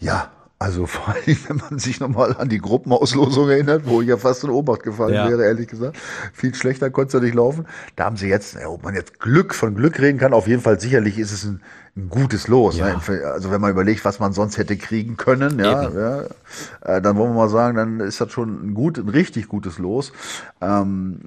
Ja, 0.00 0.30
also 0.60 0.86
vor 0.86 1.14
allem, 1.14 1.36
wenn 1.46 1.56
man 1.56 1.78
sich 1.78 2.00
nochmal 2.00 2.36
an 2.36 2.48
die 2.48 2.58
Gruppenauslosung 2.58 3.48
erinnert, 3.48 3.82
wo 3.86 4.02
ich 4.02 4.08
ja 4.08 4.16
fast 4.16 4.42
in 4.42 4.50
Obacht 4.50 4.82
gefallen 4.82 5.14
ja. 5.14 5.28
wäre, 5.28 5.44
ehrlich 5.44 5.68
gesagt. 5.68 5.96
Viel 6.32 6.54
schlechter 6.54 6.90
konnte 6.90 7.08
es 7.08 7.12
ja 7.14 7.20
nicht 7.20 7.36
laufen. 7.36 7.66
Da 7.94 8.06
haben 8.06 8.16
sie 8.16 8.28
jetzt, 8.28 8.56
ob 8.66 8.82
man 8.82 8.94
jetzt 8.94 9.20
Glück 9.20 9.54
von 9.54 9.76
Glück 9.76 10.00
reden 10.00 10.18
kann, 10.18 10.32
auf 10.32 10.48
jeden 10.48 10.62
Fall 10.62 10.80
sicherlich 10.80 11.18
ist 11.18 11.30
es 11.30 11.44
ein, 11.44 11.60
ein 11.60 11.62
gutes 12.08 12.48
Los. 12.48 12.76
Ja. 12.76 12.86
Ne? 12.86 13.24
Also 13.24 13.50
wenn 13.50 13.60
man 13.60 13.70
überlegt, 13.70 14.04
was 14.04 14.18
man 14.20 14.32
sonst 14.32 14.58
hätte 14.58 14.76
kriegen 14.76 15.16
können, 15.16 15.58
ja, 15.58 15.88
ja 15.88 16.22
äh, 16.84 17.02
dann 17.02 17.16
wollen 17.16 17.30
wir 17.30 17.36
mal 17.36 17.48
sagen, 17.48 17.76
dann 17.76 18.00
ist 18.00 18.20
das 18.20 18.32
schon 18.32 18.68
ein 18.68 18.74
gut, 18.74 18.98
ein 18.98 19.08
richtig 19.08 19.48
gutes 19.48 19.78
Los. 19.78 20.12
Ähm, 20.60 21.18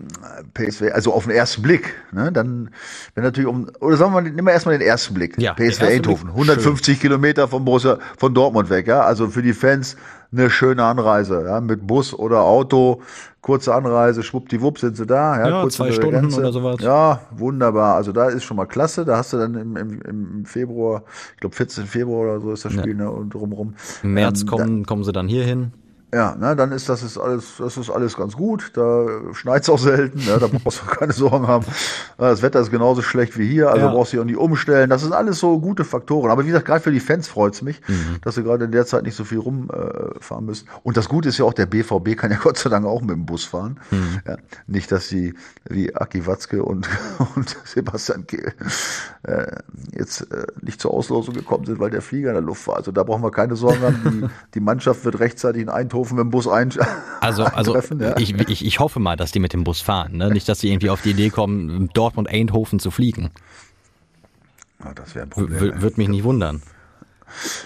PSW, 0.53 0.91
also 0.91 1.13
auf 1.13 1.25
den 1.25 1.33
ersten 1.33 1.61
Blick, 1.61 1.93
ne? 2.11 2.31
Dann, 2.31 2.69
wenn 3.15 3.23
natürlich 3.23 3.49
um, 3.49 3.69
oder 3.79 3.97
sagen 3.97 4.13
wir 4.13 4.21
mal, 4.21 4.29
nehmen 4.29 4.47
wir 4.47 4.53
erstmal 4.53 4.77
den 4.77 4.87
ersten 4.87 5.13
Blick. 5.13 5.37
Ja, 5.37 5.53
PSW 5.53 5.87
Eindhoven, 5.87 6.29
150 6.29 6.95
Schön. 6.95 7.01
Kilometer 7.01 7.47
von 7.47 7.65
Borussia, 7.65 7.99
von 8.17 8.33
Dortmund 8.33 8.69
weg, 8.69 8.87
ja. 8.87 9.01
Also 9.01 9.27
für 9.27 9.41
die 9.41 9.53
Fans 9.53 9.97
eine 10.31 10.49
schöne 10.49 10.83
Anreise, 10.83 11.43
ja, 11.45 11.59
mit 11.59 11.85
Bus 11.85 12.13
oder 12.13 12.41
Auto, 12.43 13.01
kurze 13.41 13.73
Anreise, 13.73 14.23
schwuppdiwupp 14.23 14.79
sind 14.79 14.95
sie 14.95 15.05
da, 15.05 15.37
ja, 15.39 15.63
ja 15.63 15.69
zwei 15.69 15.91
Stunden 15.91 16.21
Grenze. 16.21 16.39
oder 16.39 16.53
sowas. 16.53 16.77
Ja, 16.79 17.21
wunderbar. 17.31 17.95
Also 17.95 18.11
da 18.11 18.29
ist 18.29 18.43
schon 18.43 18.57
mal 18.57 18.65
klasse. 18.65 19.03
Da 19.03 19.17
hast 19.17 19.33
du 19.33 19.37
dann 19.37 19.55
im, 19.55 19.75
im, 19.75 20.01
im 20.01 20.45
Februar, 20.45 21.03
ich 21.33 21.41
glaube 21.41 21.55
14. 21.55 21.85
Februar 21.85 22.21
oder 22.21 22.39
so 22.39 22.51
ist 22.51 22.63
das 22.63 22.73
Spiel, 22.73 22.97
ja. 22.97 23.05
ne, 23.05 23.11
und 23.11 23.33
drumrum. 23.33 23.75
Im 24.03 24.13
März 24.13 24.41
ähm, 24.41 24.47
kommen, 24.47 24.83
da, 24.83 24.87
kommen 24.87 25.03
sie 25.03 25.11
dann 25.11 25.27
hier 25.27 25.43
hin. 25.43 25.73
Ja, 26.13 26.35
ne, 26.35 26.57
dann 26.57 26.73
ist 26.73 26.89
das 26.89 27.03
ist 27.03 27.17
alles, 27.17 27.53
das 27.57 27.77
ist 27.77 27.89
alles 27.89 28.17
ganz 28.17 28.35
gut. 28.35 28.71
Da 28.73 29.05
schneit's 29.33 29.69
auch 29.69 29.79
selten, 29.79 30.19
ne, 30.25 30.39
da 30.39 30.47
brauchst 30.47 30.81
du 30.81 30.85
keine 30.87 31.13
Sorgen 31.13 31.47
haben. 31.47 31.65
Das 32.17 32.41
Wetter 32.41 32.59
ist 32.59 32.69
genauso 32.69 33.01
schlecht 33.01 33.37
wie 33.37 33.47
hier, 33.47 33.69
also 33.69 33.85
ja. 33.85 33.91
brauchst 33.93 34.11
du 34.11 34.17
dich 34.17 34.21
auch 34.21 34.25
nicht 34.25 34.37
umstellen. 34.37 34.89
Das 34.89 35.03
sind 35.03 35.13
alles 35.13 35.39
so 35.39 35.57
gute 35.59 35.85
Faktoren. 35.85 36.29
Aber 36.29 36.43
wie 36.43 36.47
gesagt, 36.47 36.65
gerade 36.65 36.81
für 36.81 36.91
die 36.91 36.99
Fans 36.99 37.29
freut's 37.29 37.61
mich, 37.61 37.79
mhm. 37.87 38.17
dass 38.23 38.35
sie 38.35 38.43
gerade 38.43 38.65
in 38.65 38.73
der 38.73 38.85
Zeit 38.85 39.03
nicht 39.03 39.15
so 39.15 39.23
viel 39.23 39.39
rumfahren 39.39 40.43
äh, 40.43 40.45
müssen. 40.45 40.67
Und 40.83 40.97
das 40.97 41.07
Gute 41.07 41.29
ist 41.29 41.37
ja 41.37 41.45
auch, 41.45 41.53
der 41.53 41.65
BVB 41.65 42.17
kann 42.17 42.29
ja 42.29 42.37
Gott 42.43 42.57
sei 42.57 42.69
Dank 42.69 42.85
auch 42.85 43.01
mit 43.01 43.11
dem 43.11 43.25
Bus 43.25 43.45
fahren. 43.45 43.79
Mhm. 43.91 44.19
Ja, 44.27 44.35
nicht, 44.67 44.91
dass 44.91 45.07
sie 45.07 45.33
wie 45.69 45.95
Aki 45.95 46.27
Watzke 46.27 46.61
und, 46.63 46.89
und 47.35 47.55
Sebastian 47.63 48.27
Kehl 48.27 48.53
äh, 49.23 49.55
jetzt 49.97 50.29
äh, 50.29 50.45
nicht 50.61 50.81
zur 50.81 50.93
Auslosung 50.93 51.35
gekommen 51.35 51.65
sind, 51.65 51.79
weil 51.79 51.89
der 51.89 52.01
Flieger 52.01 52.29
in 52.29 52.35
der 52.35 52.43
Luft 52.43 52.67
war. 52.67 52.75
Also 52.75 52.91
da 52.91 53.03
brauchen 53.03 53.23
wir 53.23 53.31
keine 53.31 53.55
Sorgen 53.55 53.81
haben. 53.81 54.01
Die, 54.03 54.29
die 54.55 54.59
Mannschaft 54.59 55.05
wird 55.05 55.19
rechtzeitig 55.19 55.61
in 55.61 55.69
Eindhoven 55.69 56.00
Eindhoven 56.01 56.17
mit 56.17 56.23
dem 56.23 56.29
Bus 56.31 56.47
ein 56.47 56.71
Also, 57.21 57.43
also 57.53 57.77
ja. 57.77 58.17
ich, 58.17 58.33
ich, 58.49 58.65
ich 58.65 58.79
hoffe 58.79 58.99
mal, 58.99 59.15
dass 59.15 59.31
die 59.31 59.39
mit 59.39 59.53
dem 59.53 59.63
Bus 59.63 59.81
fahren. 59.81 60.17
Ne? 60.17 60.31
Nicht, 60.31 60.49
dass 60.49 60.59
sie 60.59 60.71
irgendwie 60.71 60.89
auf 60.89 61.01
die 61.01 61.11
Idee 61.11 61.29
kommen, 61.29 61.89
Dortmund 61.93 62.29
Eindhoven 62.29 62.79
zu 62.79 62.91
fliegen. 62.91 63.29
Ja, 64.83 64.93
das 64.93 65.13
wäre 65.15 65.25
ein 65.25 65.29
Problem. 65.29 65.59
W 65.59 65.81
würde 65.81 65.97
mich 65.97 66.09
nicht 66.09 66.23
wundern. 66.23 66.61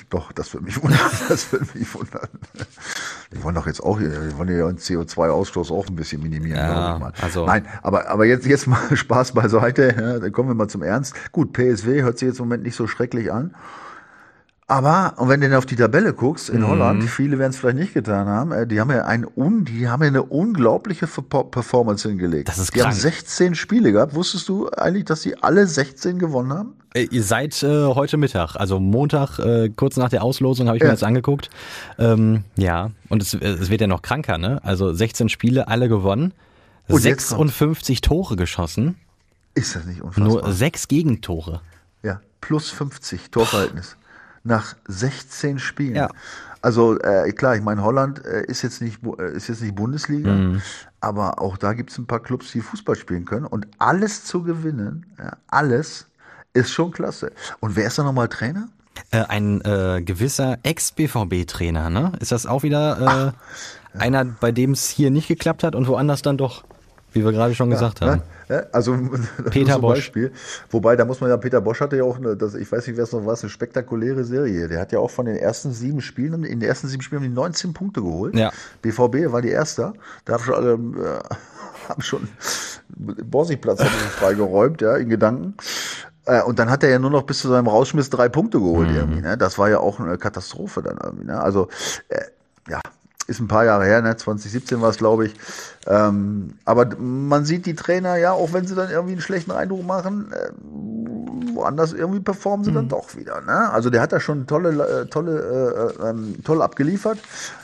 Doch, 0.09 0.31
das 0.31 0.53
würde 0.53 0.65
mich 0.65 0.81
wundern. 0.81 0.99
Das 1.29 1.51
würde 1.51 1.65
mich 1.73 1.93
wundern. 1.93 2.27
Die 3.31 3.43
wollen 3.43 3.55
doch 3.55 3.65
jetzt 3.65 3.81
auch, 3.81 3.99
die 3.99 4.37
wollen 4.37 4.49
ja 4.49 4.57
ihren 4.57 4.77
CO2-Ausstoß 4.77 5.71
auch 5.71 5.87
ein 5.87 5.95
bisschen 5.95 6.21
minimieren, 6.21 6.57
ja, 6.57 6.67
glaube 6.67 6.93
ich 6.93 6.99
mal. 6.99 7.25
Also 7.25 7.45
Nein, 7.45 7.65
aber, 7.81 8.07
aber 8.09 8.25
jetzt, 8.25 8.45
jetzt 8.45 8.67
mal 8.67 8.95
Spaß 8.95 9.31
beiseite. 9.31 9.95
Ja, 9.97 10.19
dann 10.19 10.31
kommen 10.31 10.49
wir 10.49 10.55
mal 10.55 10.67
zum 10.67 10.83
Ernst. 10.83 11.15
Gut, 11.31 11.53
PSW 11.53 12.03
hört 12.03 12.19
sich 12.19 12.27
jetzt 12.27 12.39
im 12.39 12.45
Moment 12.45 12.63
nicht 12.63 12.75
so 12.75 12.85
schrecklich 12.85 13.31
an. 13.31 13.55
Aber, 14.67 15.13
und 15.17 15.29
wenn 15.29 15.41
du 15.41 15.47
dann 15.47 15.57
auf 15.59 15.67
die 15.67 15.75
Tabelle 15.75 16.13
guckst, 16.13 16.49
in 16.49 16.61
mhm. 16.61 16.67
Holland, 16.69 17.03
viele 17.03 17.37
werden 17.37 17.51
es 17.51 17.57
vielleicht 17.57 17.77
nicht 17.77 17.93
getan 17.93 18.27
haben, 18.27 18.51
äh, 18.51 18.65
die 18.65 18.79
haben 18.79 18.89
ja 18.89 19.05
ein 19.05 19.27
un, 19.35 19.63
die 19.63 19.87
haben 19.87 20.01
ja 20.01 20.07
eine 20.07 20.23
unglaubliche 20.23 21.05
Performance 21.05 22.09
hingelegt. 22.09 22.49
Das 22.49 22.57
ist 22.57 22.73
die 22.73 22.79
krank. 22.79 22.93
haben 22.93 22.99
16 22.99 23.53
Spiele 23.53 23.91
gehabt. 23.91 24.15
Wusstest 24.15 24.49
du 24.49 24.67
eigentlich, 24.71 25.05
dass 25.05 25.21
sie 25.21 25.35
alle 25.35 25.67
16 25.67 26.17
gewonnen 26.17 26.51
haben? 26.51 26.73
Äh, 26.95 27.03
ihr 27.11 27.21
seid 27.21 27.61
äh, 27.61 27.85
heute 27.85 28.17
Mittag, 28.17 28.55
also 28.55 28.79
Montag, 28.79 29.37
äh, 29.37 29.69
kurz 29.69 29.97
nach 29.97 30.09
der 30.09 30.23
Auslosung, 30.23 30.67
habe 30.67 30.77
ich 30.77 30.81
ja. 30.81 30.87
mir 30.87 30.93
jetzt 30.93 31.03
angeguckt. 31.03 31.51
Ähm, 31.99 32.43
ja, 32.55 32.89
und 33.09 33.21
es, 33.21 33.35
es 33.35 33.69
wird 33.69 33.81
ja 33.81 33.87
noch 33.87 34.01
kranker, 34.01 34.39
ne? 34.39 34.61
Also 34.63 34.91
16 34.91 35.29
Spiele, 35.29 35.67
alle 35.67 35.89
gewonnen, 35.89 36.33
und 36.87 37.01
56 37.01 38.01
Tore 38.01 38.35
geschossen. 38.35 38.95
Ist 39.53 39.75
das 39.75 39.85
nicht 39.85 40.01
unfassbar? 40.01 40.27
Nur 40.27 40.53
sechs 40.53 40.87
Gegentore. 40.87 41.61
Ja, 42.01 42.19
plus 42.41 42.71
50 42.71 43.29
Torverhältnis 43.29 43.95
nach 44.45 44.75
16 44.87 45.59
Spielen. 45.59 45.95
Ja. 45.95 46.09
Also 46.61 46.97
äh, 46.99 47.31
klar, 47.33 47.55
ich 47.55 47.61
meine, 47.61 47.83
Holland 47.83 48.25
äh, 48.25 48.45
ist 48.45 48.61
jetzt 48.61 48.81
nicht 48.81 48.99
äh, 49.19 49.35
ist 49.35 49.49
jetzt 49.49 49.61
nicht 49.61 49.75
Bundesliga, 49.75 50.31
mhm. 50.31 50.61
aber 50.99 51.39
auch 51.41 51.57
da 51.57 51.73
gibt 51.73 51.91
es 51.91 51.97
ein 51.97 52.07
paar 52.07 52.21
Clubs, 52.21 52.51
die 52.51 52.61
Fußball 52.61 52.95
spielen 52.95 53.25
können 53.25 53.45
und 53.45 53.67
alles 53.77 54.23
zu 54.23 54.41
gewinnen, 54.41 55.05
ja, 55.19 55.33
alles 55.47 56.07
ist 56.53 56.71
schon 56.71 56.91
klasse. 56.91 57.31
Und 57.59 57.75
wer 57.75 57.85
ist 57.85 57.99
da 57.99 58.03
nochmal 58.03 58.29
Trainer? 58.29 58.69
Äh, 59.11 59.25
ein 59.27 59.61
äh, 59.61 60.01
gewisser 60.01 60.57
Ex-BVB-Trainer, 60.63 61.89
ne? 61.89 62.13
Ist 62.19 62.31
das 62.31 62.45
auch 62.45 62.63
wieder 62.63 62.99
äh, 62.99 63.05
Ach, 63.05 63.33
ja. 63.93 63.99
einer, 63.99 64.25
bei 64.25 64.51
dem 64.51 64.71
es 64.71 64.89
hier 64.89 65.11
nicht 65.11 65.27
geklappt 65.27 65.63
hat 65.63 65.75
und 65.75 65.87
woanders 65.87 66.21
dann 66.21 66.37
doch? 66.37 66.63
Wie 67.11 67.23
wir 67.23 67.31
gerade 67.31 67.53
schon 67.55 67.69
gesagt 67.69 67.99
ja, 67.99 68.07
haben. 68.07 68.17
Ne? 68.17 68.23
Also 68.71 68.97
Peter 69.49 69.79
Bosch. 69.79 69.97
Beispiel. 69.97 70.31
Wobei, 70.69 70.95
da 70.95 71.05
muss 71.05 71.21
man 71.21 71.29
ja, 71.29 71.37
Peter 71.37 71.61
Bosch 71.61 71.81
hatte 71.81 71.97
ja 71.97 72.03
auch, 72.03 72.17
eine, 72.17 72.35
das, 72.35 72.55
ich 72.55 72.71
weiß 72.71 72.87
nicht, 72.87 72.97
wer 72.97 73.03
es 73.03 73.11
noch 73.11 73.25
war, 73.25 73.37
eine 73.39 73.49
spektakuläre 73.49 74.23
Serie. 74.23 74.67
Der 74.67 74.79
hat 74.79 74.91
ja 74.91 74.99
auch 74.99 75.11
von 75.11 75.25
den 75.25 75.37
ersten 75.37 75.71
sieben 75.71 76.01
Spielen, 76.01 76.43
in 76.43 76.59
den 76.59 76.69
ersten 76.69 76.87
sieben 76.87 77.01
Spielen 77.01 77.21
haben 77.21 77.29
die 77.29 77.35
19 77.35 77.73
Punkte 77.73 78.01
geholt. 78.01 78.35
Ja. 78.35 78.51
BVB 78.81 79.31
war 79.31 79.41
die 79.41 79.49
Erste. 79.49 79.93
Da 80.25 80.33
haben 80.33 80.43
schon 80.43 80.55
alle, 80.55 80.73
äh, 80.73 81.89
haben 81.89 82.01
schon 82.01 82.27
Borsigplatz 82.89 83.83
freigeräumt, 83.83 84.81
ja, 84.81 84.95
in 84.97 85.09
Gedanken. 85.09 85.55
Äh, 86.25 86.41
und 86.43 86.59
dann 86.59 86.69
hat 86.69 86.83
er 86.83 86.89
ja 86.89 86.99
nur 86.99 87.11
noch 87.11 87.23
bis 87.23 87.39
zu 87.39 87.49
seinem 87.49 87.67
Rausschmiss 87.67 88.09
drei 88.09 88.29
Punkte 88.29 88.59
geholt 88.59 88.89
mhm. 88.89 88.95
irgendwie. 88.95 89.21
Ne? 89.21 89.37
Das 89.37 89.57
war 89.57 89.69
ja 89.69 89.79
auch 89.79 89.99
eine 89.99 90.17
Katastrophe 90.17 90.81
dann 90.81 90.97
irgendwie. 91.01 91.25
Ne? 91.25 91.39
Also 91.39 91.69
äh, 92.09 92.21
ja, 92.67 92.81
ist 93.27 93.39
ein 93.39 93.47
paar 93.47 93.65
Jahre 93.65 93.85
her, 93.85 94.01
ne? 94.01 94.15
2017 94.15 94.81
war 94.81 94.89
es, 94.89 94.97
glaube 94.97 95.25
ich. 95.25 95.35
Ähm, 95.87 96.53
aber 96.63 96.95
man 96.97 97.45
sieht 97.45 97.65
die 97.65 97.75
Trainer 97.75 98.17
ja, 98.17 98.33
auch 98.33 98.53
wenn 98.53 98.67
sie 98.67 98.75
dann 98.75 98.89
irgendwie 98.89 99.13
einen 99.13 99.21
schlechten 99.21 99.51
Eindruck 99.51 99.85
machen, 99.85 100.31
äh, 100.31 100.51
woanders 101.55 101.93
irgendwie 101.93 102.19
performen 102.19 102.63
sie 102.63 102.71
mhm. 102.71 102.75
dann 102.75 102.89
doch 102.89 103.15
wieder. 103.15 103.41
Ne? 103.41 103.69
Also 103.71 103.89
der 103.89 104.01
hat 104.01 104.11
da 104.11 104.19
schon 104.19 104.45
tolle, 104.45 105.01
äh, 105.01 105.05
tolle, 105.07 105.95
äh, 105.99 106.09
ähm, 106.09 106.35
toll 106.43 106.61
abgeliefert. 106.61 107.19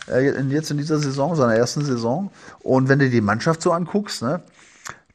Äh, 0.08 0.42
jetzt 0.50 0.72
in 0.72 0.78
dieser 0.78 0.98
Saison, 0.98 1.36
seiner 1.36 1.56
ersten 1.56 1.86
Saison. 1.86 2.32
Und 2.64 2.90
wenn 2.90 3.00
du 3.00 3.10
die 3.10 3.22
Mannschaft 3.22 3.62
so 3.62 3.72
anguckst, 3.72 4.22
ne? 4.22 4.42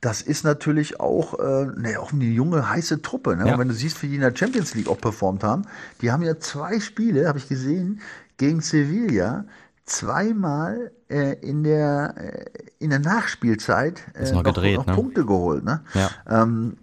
das 0.00 0.22
ist 0.22 0.44
natürlich 0.44 1.00
auch, 1.00 1.38
äh, 1.38 1.66
ne, 1.76 1.98
auch 1.98 2.12
eine 2.12 2.24
junge, 2.24 2.70
heiße 2.70 3.02
Truppe. 3.02 3.36
Ne? 3.36 3.46
Ja. 3.46 3.54
Und 3.54 3.60
wenn 3.60 3.68
du 3.68 3.74
siehst, 3.74 4.02
wie 4.02 4.08
die 4.08 4.16
in 4.16 4.20
der 4.20 4.34
Champions 4.34 4.74
League 4.74 4.88
auch 4.88 5.00
performt 5.00 5.42
haben, 5.42 5.62
die 6.00 6.12
haben 6.12 6.22
ja 6.22 6.38
zwei 6.38 6.80
Spiele, 6.80 7.28
habe 7.28 7.38
ich 7.38 7.48
gesehen, 7.48 8.00
gegen 8.36 8.60
Sevilla 8.60 9.44
zweimal 9.86 10.90
äh, 11.08 11.34
in 11.40 11.62
der 11.62 12.14
äh, 12.16 12.44
in 12.78 12.90
der 12.90 12.98
Nachspielzeit 12.98 14.02
äh, 14.14 14.30
noch 14.32 14.42
gedreht, 14.42 14.76
noch 14.76 14.86
ne? 14.86 14.94
Punkte 14.94 15.24
geholt. 15.24 15.64
Ne? 15.64 15.80
Ja. 15.94 16.10
Ähm, 16.28 16.76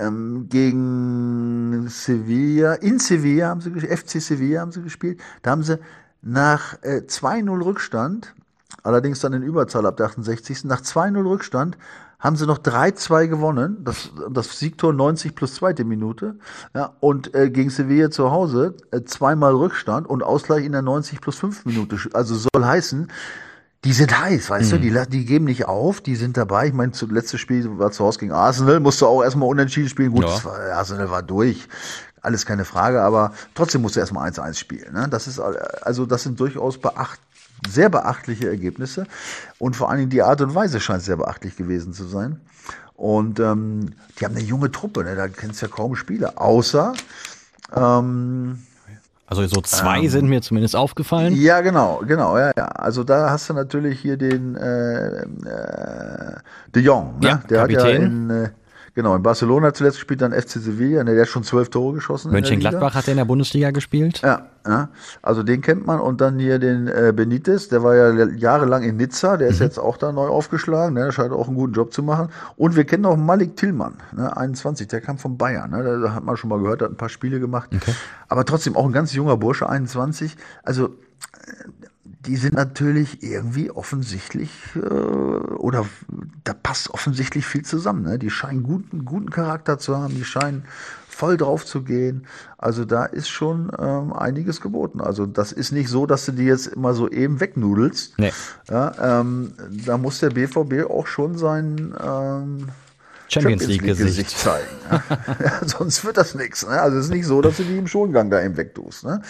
ähm, 0.00 0.46
gegen 0.48 1.88
Sevilla, 1.88 2.74
in 2.74 2.98
Sevilla 2.98 3.48
haben 3.48 3.60
sie 3.60 3.72
gespielt, 3.72 3.98
FC 3.98 4.20
Sevilla 4.20 4.60
haben 4.60 4.72
sie 4.72 4.82
gespielt. 4.82 5.20
Da 5.42 5.50
haben 5.50 5.62
sie 5.62 5.78
nach 6.22 6.82
äh, 6.82 7.02
2-0 7.06 7.64
Rückstand, 7.64 8.34
allerdings 8.82 9.20
dann 9.20 9.32
in 9.32 9.42
Überzahl 9.42 9.86
ab 9.86 9.96
der 9.96 10.06
68. 10.06 10.64
Nach 10.64 10.80
2-0 10.80 11.24
Rückstand 11.24 11.78
haben 12.18 12.36
sie 12.36 12.46
noch 12.46 12.58
3-2 12.58 13.28
gewonnen. 13.28 13.78
Das, 13.84 14.10
das 14.30 14.58
Siegtor 14.58 14.92
90 14.92 15.34
plus 15.34 15.54
zweite 15.54 15.84
Minute. 15.84 16.36
Ja, 16.74 16.94
und 17.00 17.34
äh, 17.34 17.50
gegen 17.50 17.70
Sevilla 17.70 18.10
zu 18.10 18.30
Hause 18.30 18.74
äh, 18.90 19.02
zweimal 19.02 19.54
Rückstand 19.54 20.08
und 20.08 20.22
Ausgleich 20.22 20.64
in 20.64 20.72
der 20.72 20.82
90 20.82 21.20
plus 21.20 21.36
5 21.38 21.64
Minute. 21.64 21.96
Also 22.14 22.34
soll 22.34 22.64
heißen, 22.64 23.08
die 23.84 23.92
sind 23.92 24.20
heiß, 24.20 24.50
weißt 24.50 24.72
du, 24.72 24.78
die, 24.78 24.92
die 25.08 25.24
geben 25.24 25.44
nicht 25.44 25.66
auf, 25.68 26.00
die 26.00 26.16
sind 26.16 26.36
dabei. 26.36 26.66
Ich 26.66 26.72
meine, 26.72 26.90
das 26.90 27.02
letzte 27.02 27.38
Spiel 27.38 27.78
war 27.78 27.92
zu 27.92 28.04
Hause 28.04 28.18
gegen 28.18 28.32
Arsenal, 28.32 28.80
musste 28.80 29.06
auch 29.06 29.22
erstmal 29.22 29.48
unentschieden 29.48 29.88
spielen. 29.88 30.10
Gut, 30.10 30.24
Ja. 30.24 30.44
war, 30.44 30.58
Arsenal 30.72 31.10
war 31.10 31.22
durch, 31.22 31.68
alles 32.20 32.44
keine 32.44 32.64
Frage, 32.64 33.00
aber 33.00 33.32
trotzdem 33.54 33.82
musste 33.82 34.00
erstmal 34.00 34.28
1-1 34.28 34.54
spielen. 34.54 34.92
Ne? 34.92 35.06
Das 35.08 35.28
ist, 35.28 35.38
also 35.38 36.06
das 36.06 36.24
sind 36.24 36.40
durchaus 36.40 36.78
beacht, 36.78 37.20
sehr 37.68 37.88
beachtliche 37.88 38.48
Ergebnisse 38.48 39.06
und 39.58 39.76
vor 39.76 39.88
allen 39.90 39.98
Dingen 39.98 40.10
die 40.10 40.22
Art 40.22 40.40
und 40.40 40.54
Weise 40.54 40.80
scheint 40.80 41.02
sehr 41.02 41.16
beachtlich 41.16 41.56
gewesen 41.56 41.92
zu 41.92 42.06
sein. 42.06 42.40
Und 42.94 43.38
ähm, 43.40 43.90
die 44.18 44.24
haben 44.24 44.34
eine 44.34 44.44
junge 44.44 44.70
Truppe, 44.72 45.04
ne? 45.04 45.14
da 45.14 45.28
kennst 45.28 45.62
du 45.62 45.66
ja 45.66 45.72
kaum 45.72 45.94
Spieler, 45.94 46.32
außer 46.40 46.94
ähm, 47.74 48.58
Also 49.26 49.46
so 49.46 49.60
zwei 49.60 50.06
sind 50.08 50.28
mir 50.28 50.40
zumindest 50.42 50.74
aufgefallen. 50.74 51.34
ja, 51.36 51.60
genau, 51.60 52.02
genau, 52.06 52.36
ja, 52.38 52.50
ja. 52.56 52.66
Also 52.66 53.04
da 53.04 53.30
hast 53.30 53.48
du 53.50 53.54
natürlich 53.54 54.00
hier 54.00 54.16
den 54.16 54.56
äh, 54.56 55.20
äh, 55.22 56.36
De 56.74 56.82
Jong, 56.82 57.18
ne? 57.20 57.28
Ja, 57.28 57.36
der 57.48 57.60
hat 57.62 57.70
ja 57.70 57.78
Kapitän. 57.80 58.02
in, 58.02 58.30
äh, 58.30 58.50
genau, 58.98 59.14
in 59.14 59.22
Barcelona 59.22 59.72
zuletzt 59.72 59.98
gespielt, 59.98 60.20
dann 60.22 60.32
FC 60.32 60.58
Sevilla, 60.58 61.04
ne, 61.04 61.12
der 61.12 61.22
hat 61.22 61.28
schon 61.28 61.44
zwölf 61.44 61.68
Tore 61.70 61.94
geschossen. 61.94 62.32
Mönchengladbach 62.32 62.96
hat 62.96 63.06
er 63.06 63.12
in 63.12 63.18
der 63.18 63.26
Bundesliga 63.26 63.70
gespielt. 63.70 64.22
Ja, 64.22 64.46
ja, 64.66 64.88
also 65.22 65.44
den 65.44 65.60
kennt 65.60 65.86
man 65.86 66.00
und 66.00 66.20
dann 66.20 66.40
hier 66.40 66.58
den 66.58 66.88
äh, 66.88 67.12
Benitez, 67.14 67.68
der 67.68 67.84
war 67.84 67.94
ja 67.94 68.26
jahrelang 68.26 68.82
in 68.82 68.96
Nizza, 68.96 69.36
der 69.36 69.46
Mhm. 69.46 69.52
ist 69.54 69.60
jetzt 69.60 69.78
auch 69.78 69.98
da 69.98 70.10
neu 70.10 70.26
aufgeschlagen, 70.26 70.94
ne, 70.94 71.04
der 71.04 71.12
scheint 71.12 71.30
auch 71.30 71.46
einen 71.46 71.56
guten 71.56 71.74
Job 71.74 71.92
zu 71.92 72.02
machen. 72.02 72.28
Und 72.56 72.74
wir 72.74 72.82
kennen 72.84 73.04
auch 73.06 73.16
Malik 73.16 73.54
Tillmann, 73.56 73.94
ne, 74.16 74.36
21, 74.36 74.88
der 74.88 75.00
kam 75.00 75.16
von 75.18 75.38
Bayern, 75.38 75.70
ne, 75.70 76.00
da, 76.02 76.12
hat 76.12 76.24
man 76.24 76.36
schon 76.36 76.50
mal 76.50 76.58
gehört, 76.58 76.82
hat 76.82 76.90
ein 76.90 76.96
paar 76.96 77.08
Spiele 77.08 77.38
gemacht. 77.38 77.70
Aber 78.28 78.44
trotzdem 78.44 78.74
auch 78.74 78.84
ein 78.84 78.92
ganz 78.92 79.14
junger 79.14 79.36
Bursche, 79.36 79.68
21. 79.68 80.36
Also 80.64 80.86
äh, 80.86 80.90
die 82.28 82.36
sind 82.36 82.54
natürlich 82.54 83.22
irgendwie 83.22 83.70
offensichtlich 83.70 84.50
äh, 84.76 84.78
oder 84.78 85.86
da 86.44 86.52
passt 86.52 86.90
offensichtlich 86.90 87.46
viel 87.46 87.64
zusammen. 87.64 88.02
Ne? 88.02 88.18
Die 88.18 88.28
scheinen 88.28 88.62
guten, 88.62 89.06
guten 89.06 89.30
Charakter 89.30 89.78
zu 89.78 89.96
haben, 89.96 90.14
die 90.14 90.24
scheinen 90.24 90.64
voll 91.08 91.38
drauf 91.38 91.64
zu 91.64 91.82
gehen. 91.82 92.26
Also 92.58 92.84
da 92.84 93.06
ist 93.06 93.28
schon 93.28 93.72
ähm, 93.78 94.12
einiges 94.12 94.60
geboten. 94.60 95.00
Also 95.00 95.24
das 95.24 95.52
ist 95.52 95.72
nicht 95.72 95.88
so, 95.88 96.04
dass 96.04 96.26
du 96.26 96.32
die 96.32 96.44
jetzt 96.44 96.66
immer 96.66 96.92
so 96.92 97.08
eben 97.08 97.40
wegnudelst. 97.40 98.18
Nee. 98.18 98.32
Ja, 98.68 99.20
ähm, 99.20 99.54
da 99.86 99.96
muss 99.96 100.20
der 100.20 100.30
BVB 100.30 100.90
auch 100.90 101.06
schon 101.06 101.38
sein 101.38 101.94
ähm, 101.98 102.68
Champions 103.28 103.66
League 103.66 103.82
Gesicht 103.82 104.06
Gesicht. 104.08 104.38
zeigen. 104.38 104.66
Ja. 104.90 105.02
ja, 105.44 105.60
sonst 105.66 106.04
wird 106.04 106.16
das 106.16 106.34
nichts. 106.34 106.66
Ne? 106.66 106.80
Also 106.80 106.96
es 106.98 107.04
ist 107.06 107.10
nicht 107.12 107.26
so, 107.26 107.42
dass 107.42 107.58
du 107.58 107.62
die 107.64 107.76
im 107.76 107.86
Schongang 107.86 108.30
da 108.30 108.42
eben 108.42 108.56
wegtust. 108.56 109.04
Ne? 109.04 109.20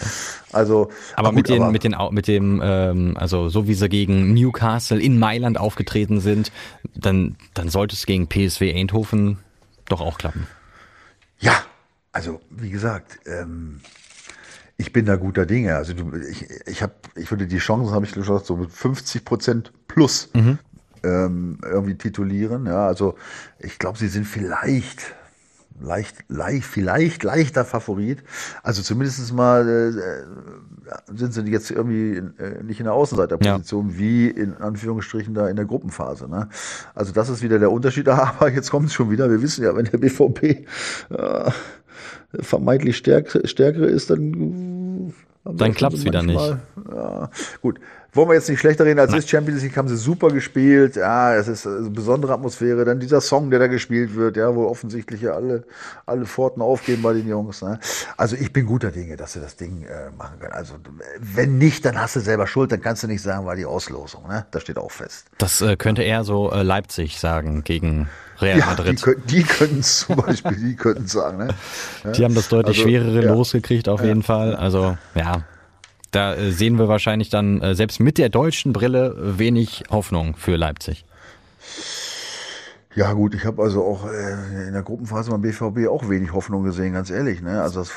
Also, 0.51 0.89
Aber 1.15 1.29
na 1.29 1.31
mit 1.33 1.47
gut, 1.47 1.55
den, 1.55 1.63
aber- 1.63 1.71
mit 1.71 1.83
den, 1.83 1.95
mit 2.11 2.27
dem, 2.27 2.61
ähm, 2.63 3.17
also 3.17 3.49
so 3.49 3.67
wie 3.67 3.73
sie 3.73 3.89
gegen 3.89 4.33
Newcastle 4.33 4.99
in 5.01 5.19
Mailand 5.19 5.57
aufgetreten 5.59 6.21
sind, 6.21 6.51
dann, 6.95 7.35
dann 7.53 7.69
sollte 7.69 7.95
es 7.95 8.05
gegen 8.05 8.27
PSW 8.27 8.73
Eindhoven 8.73 9.39
doch 9.89 10.01
auch 10.01 10.17
klappen. 10.17 10.47
Ja, 11.39 11.53
also 12.11 12.39
wie 12.49 12.69
gesagt, 12.69 13.19
ähm, 13.25 13.81
ich 14.77 14.93
bin 14.93 15.05
da 15.05 15.17
guter 15.17 15.45
Dinge. 15.45 15.75
Also 15.75 15.93
du, 15.93 16.15
ich, 16.29 16.45
ich 16.65 16.81
habe, 16.81 16.93
ich 17.15 17.29
würde 17.31 17.47
die 17.47 17.57
Chancen, 17.57 17.93
habe 17.93 18.05
ich 18.05 18.13
gesagt, 18.13 18.45
so 18.45 18.55
mit 18.55 18.71
50 18.71 19.25
Prozent 19.25 19.73
plus 19.89 20.29
ähm, 21.03 21.57
irgendwie 21.63 21.95
titulieren. 21.95 22.65
Ja, 22.65 22.87
also 22.87 23.15
ich 23.59 23.79
glaube, 23.79 23.97
sie 23.97 24.07
sind 24.07 24.25
vielleicht 24.25 25.15
leicht, 25.81 26.17
leicht, 26.27 26.65
vielleicht 26.65 27.23
leichter 27.23 27.63
Favorit. 27.63 28.21
Also 28.63 28.81
zumindest 28.81 29.33
mal 29.33 29.65
äh, 29.67 31.15
sind 31.17 31.33
sie 31.33 31.41
jetzt 31.43 31.71
irgendwie 31.71 32.17
in, 32.17 32.37
äh, 32.37 32.61
nicht 32.63 32.79
in 32.79 32.83
der 32.85 32.93
Außenseiterposition 32.93 33.97
wie 33.97 34.27
in 34.29 34.55
Anführungsstrichen 34.55 35.33
da 35.33 35.47
in 35.47 35.55
der 35.55 35.65
Gruppenphase. 35.65 36.29
Ne? 36.29 36.49
Also 36.95 37.13
das 37.13 37.29
ist 37.29 37.41
wieder 37.41 37.59
der 37.59 37.71
Unterschied. 37.71 38.07
Aber 38.09 38.51
jetzt 38.51 38.71
kommt 38.71 38.87
es 38.87 38.93
schon 38.93 39.09
wieder. 39.09 39.29
Wir 39.29 39.41
wissen 39.41 39.63
ja, 39.63 39.75
wenn 39.75 39.85
der 39.85 39.97
BVB 39.99 40.43
äh, 40.43 41.51
vermeintlich 42.41 42.97
stärk, 42.97 43.39
stärkere 43.45 43.85
ist, 43.85 44.09
dann 44.09 44.33
äh, 44.33 45.13
haben 45.45 45.57
Dann 45.57 45.71
sie 45.71 45.77
klappt's 45.77 46.03
wieder 46.03 46.21
manchmal- 46.23 46.59
Ja, 46.93 47.29
gut. 47.61 47.79
Wollen 48.13 48.29
wir 48.29 48.33
jetzt 48.35 48.49
nicht 48.49 48.59
schlechter 48.59 48.85
reden 48.85 48.99
als 48.99 49.13
ist. 49.13 49.29
Champions 49.29 49.61
League 49.61 49.77
haben 49.77 49.87
sie 49.87 49.95
super 49.95 50.29
gespielt. 50.29 50.95
Ja, 50.95 51.35
es 51.35 51.47
ist 51.47 51.67
eine 51.67 51.89
besondere 51.91 52.33
Atmosphäre. 52.33 52.83
Dann 52.83 52.99
dieser 52.99 53.21
Song, 53.21 53.51
der 53.51 53.59
da 53.59 53.67
gespielt 53.67 54.15
wird, 54.15 54.35
ja, 54.35 54.55
wo 54.55 54.65
offensichtlich 54.67 55.21
ja 55.21 55.33
alle, 55.33 55.63
alle 56.07 56.25
Pforten 56.25 56.61
aufgehen 56.61 57.01
bei 57.03 57.13
den 57.13 57.27
Jungs. 57.27 57.61
Ne? 57.61 57.79
Also 58.17 58.35
ich 58.35 58.51
bin 58.51 58.65
guter 58.65 58.89
Dinge, 58.91 59.15
dass 59.15 59.33
sie 59.33 59.39
das 59.39 59.55
Ding 59.57 59.83
äh, 59.83 60.09
machen 60.17 60.39
können. 60.39 60.53
Also 60.53 60.73
wenn 61.19 61.57
nicht, 61.59 61.85
dann 61.85 61.99
hast 62.01 62.15
du 62.15 62.19
selber 62.19 62.47
Schuld. 62.47 62.71
Dann 62.71 62.81
kannst 62.81 63.03
du 63.03 63.07
nicht 63.07 63.21
sagen, 63.21 63.45
war 63.45 63.55
die 63.55 63.65
Auslosung. 63.65 64.27
Ne? 64.27 64.45
Das 64.51 64.63
steht 64.63 64.77
auch 64.77 64.91
fest. 64.91 65.27
Das 65.37 65.61
äh, 65.61 65.75
könnte 65.77 66.01
eher 66.01 66.23
so 66.23 66.51
äh, 66.51 66.63
Leipzig 66.63 67.19
sagen 67.19 67.63
gegen 67.63 68.09
Real 68.41 68.57
Ja, 68.57 68.65
Madrid. 68.67 69.03
die 69.25 69.43
können 69.43 69.81
es 69.81 69.99
zum 69.99 70.15
Beispiel, 70.15 70.55
die 70.55 70.75
können 70.75 71.05
es 71.05 71.11
sagen. 71.11 71.37
Ne? 71.37 71.49
Ja? 72.05 72.11
Die 72.11 72.23
haben 72.23 72.33
das 72.35 72.47
deutlich 72.49 72.77
Also, 72.77 72.89
schwerere 72.89 73.23
ja. 73.23 73.33
losgekriegt 73.33 73.87
auf 73.87 74.01
jeden 74.03 74.23
Fall. 74.23 74.55
Also 74.55 74.97
ja, 75.13 75.43
da 76.11 76.35
äh, 76.35 76.51
sehen 76.51 76.77
wir 76.77 76.87
wahrscheinlich 76.87 77.29
dann 77.29 77.61
äh, 77.61 77.75
selbst 77.75 77.99
mit 77.99 78.17
der 78.17 78.29
deutschen 78.29 78.73
Brille 78.73 79.15
äh, 79.17 79.39
wenig 79.39 79.83
Hoffnung 79.89 80.35
für 80.35 80.55
Leipzig. 80.55 81.05
Ja 82.95 83.13
gut, 83.13 83.35
ich 83.35 83.45
habe 83.45 83.61
also 83.61 83.83
auch 83.85 84.05
äh, 84.11 84.67
in 84.67 84.73
der 84.73 84.81
Gruppenphase 84.81 85.29
beim 85.29 85.41
BVB 85.41 85.87
auch 85.87 86.09
wenig 86.09 86.33
Hoffnung 86.33 86.63
gesehen, 86.63 86.93
ganz 86.93 87.11
ehrlich. 87.11 87.41
Ne? 87.41 87.61
Also, 87.61 87.81
das, 87.81 87.91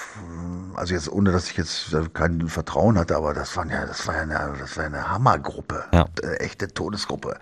also 0.75 0.95
jetzt 0.95 1.11
ohne, 1.11 1.33
dass 1.33 1.51
ich 1.51 1.57
jetzt 1.57 1.97
kein 2.13 2.47
Vertrauen 2.47 2.99
hatte, 2.99 3.17
aber 3.17 3.33
das 3.33 3.57
war 3.57 3.67
ja, 3.67 3.87
das 3.87 4.07
war 4.07 4.15
ja 4.17 4.23
eine, 4.23 4.55
das 4.59 4.77
war 4.77 4.85
eine 4.85 5.09
Hammergruppe, 5.11 5.85
Ja. 5.93 6.07
echte 6.39 6.69
Todesgruppe. 6.69 7.37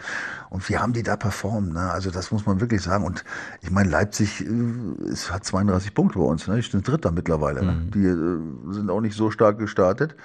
Und 0.51 0.69
wie 0.69 0.77
haben 0.77 0.93
die 0.93 1.05
da 1.05 1.17
performt? 1.17 1.73
Ne? 1.73 1.91
Also 1.91 2.11
das 2.11 2.33
muss 2.33 2.45
man 2.45 2.61
wirklich 2.61 2.83
sagen. 2.83 3.05
Und 3.05 3.25
ich 3.63 3.71
meine, 3.71 3.89
Leipzig 3.89 4.45
äh, 4.45 5.05
ist, 5.05 5.33
hat 5.33 5.45
32 5.45 5.95
Punkte 5.95 6.19
bei 6.19 6.25
uns. 6.25 6.47
Ne? 6.49 6.57
Die 6.57 6.69
sind 6.69 6.87
Dritter 6.87 7.13
mittlerweile. 7.13 7.65
Ne? 7.65 7.87
Die 7.95 8.05
äh, 8.05 8.73
sind 8.75 8.91
auch 8.91 9.01
nicht 9.01 9.17
so 9.17 9.31
stark 9.31 9.59
gestartet, 9.59 10.17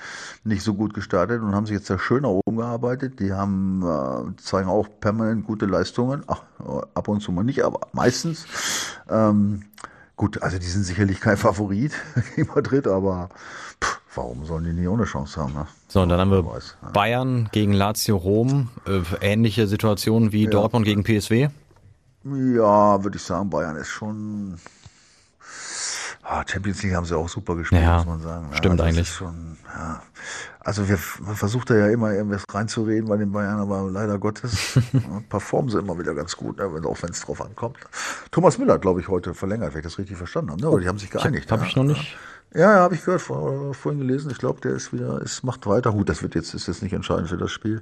nicht 0.43 0.63
so 0.63 0.73
gut 0.73 0.95
gestartet 0.95 1.41
und 1.41 1.53
haben 1.53 1.67
sich 1.67 1.75
jetzt 1.75 1.89
da 1.89 1.99
schön 1.99 2.23
nach 2.23 2.29
oben 2.29 2.57
gearbeitet. 2.57 3.19
Die 3.19 3.33
haben 3.33 3.83
äh, 3.83 4.41
zeigen 4.41 4.67
auch 4.67 4.87
permanent 4.99 5.45
gute 5.45 5.67
Leistungen. 5.67 6.23
Ach, 6.27 6.41
ab 6.95 7.07
und 7.07 7.21
zu 7.21 7.31
mal 7.31 7.43
nicht, 7.43 7.63
aber 7.63 7.81
meistens. 7.93 8.45
Ähm, 9.09 9.61
gut, 10.15 10.41
also 10.41 10.57
die 10.57 10.65
sind 10.65 10.83
sicherlich 10.83 11.21
kein 11.21 11.37
Favorit 11.37 11.93
gegen 12.35 12.49
Madrid, 12.53 12.87
aber 12.87 13.29
pff, 13.79 14.01
warum 14.15 14.45
sollen 14.45 14.63
die 14.63 14.73
nie 14.73 14.87
ohne 14.87 15.05
Chance 15.05 15.41
haben? 15.41 15.53
Ne? 15.53 15.67
So, 15.87 16.01
und 16.01 16.09
dann 16.09 16.19
haben 16.19 16.31
wir 16.31 16.45
weiß, 16.45 16.77
ja. 16.81 16.89
Bayern 16.89 17.49
gegen 17.51 17.73
Lazio 17.73 18.17
Rom. 18.17 18.69
Äh, 18.87 19.01
ähnliche 19.21 19.67
Situation 19.67 20.31
wie 20.31 20.47
Dortmund 20.47 20.85
gegen 20.85 21.03
PSW. 21.03 21.49
Ja, 22.23 23.03
würde 23.03 23.17
ich 23.17 23.23
sagen, 23.23 23.49
Bayern 23.49 23.75
ist 23.75 23.89
schon. 23.89 24.57
Ah, 26.23 26.43
Champions 26.47 26.81
League 26.81 26.95
haben 26.95 27.05
sie 27.05 27.15
auch 27.15 27.29
super 27.29 27.55
gespielt, 27.55 27.83
Ja, 27.83 27.97
muss 27.97 28.05
man 28.07 28.21
sagen. 28.21 28.47
Ja, 28.49 28.57
stimmt 28.57 28.79
das 28.79 28.87
eigentlich. 28.87 29.07
Schon, 29.07 29.57
ja. 29.67 30.01
Also 30.59 30.89
wir, 30.89 30.97
man 31.19 31.35
versucht 31.35 31.69
da 31.69 31.75
ja 31.75 31.89
immer 31.89 32.11
irgendwas 32.11 32.43
reinzureden 32.51 33.07
bei 33.07 33.17
den 33.17 33.31
Bayern, 33.31 33.59
aber 33.59 33.83
leider 33.91 34.17
Gottes 34.17 34.73
ja, 34.91 35.21
performen 35.29 35.69
sie 35.69 35.77
immer 35.77 35.99
wieder 35.99 36.15
ganz 36.15 36.35
gut, 36.35 36.57
ne, 36.57 36.73
wenn, 36.73 36.83
auch 36.85 36.97
wenn 37.03 37.11
es 37.11 37.21
drauf 37.21 37.39
ankommt. 37.45 37.77
Thomas 38.31 38.57
Müller 38.57 38.79
glaube 38.79 39.01
ich, 39.01 39.07
heute 39.07 39.35
verlängert, 39.35 39.73
wenn 39.73 39.81
ich 39.81 39.85
das 39.85 39.99
richtig 39.99 40.17
verstanden 40.17 40.49
habe. 40.49 40.61
Ne? 40.61 40.67
Aber 40.67 40.79
die 40.79 40.87
haben 40.87 40.97
sich 40.97 41.11
geeinigt. 41.11 41.51
Habe 41.51 41.61
ja. 41.61 41.67
ich 41.67 41.75
noch 41.75 41.83
nicht. 41.83 42.17
Ja, 42.55 42.73
ja, 42.73 42.79
habe 42.79 42.95
ich 42.95 43.03
gehört, 43.03 43.21
vor, 43.21 43.73
vorhin 43.73 43.99
gelesen. 43.99 44.31
Ich 44.31 44.37
glaube, 44.37 44.61
der 44.61 44.71
ist 44.71 44.93
wieder, 44.93 45.21
ist, 45.21 45.43
macht 45.43 45.67
weiter. 45.67 45.91
Gut, 45.91 46.07
das 46.07 46.23
wird 46.23 46.35
jetzt, 46.35 46.53
ist 46.53 46.67
jetzt 46.67 46.81
nicht 46.81 46.93
entscheidend 46.93 47.27
für 47.27 47.37
das 47.37 47.51
Spiel. 47.51 47.81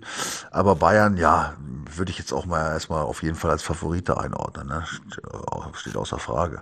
Aber 0.50 0.76
Bayern, 0.76 1.16
ja, 1.16 1.54
würde 1.96 2.10
ich 2.10 2.18
jetzt 2.18 2.34
auch 2.34 2.48
mal 2.48 2.72
erstmal 2.72 3.04
auf 3.04 3.22
jeden 3.22 3.36
Fall 3.36 3.52
als 3.52 3.62
Favorite 3.62 4.20
einordnen. 4.20 4.68
Ne? 4.68 4.84
Steht 5.74 5.96
außer 5.96 6.18
Frage. 6.18 6.62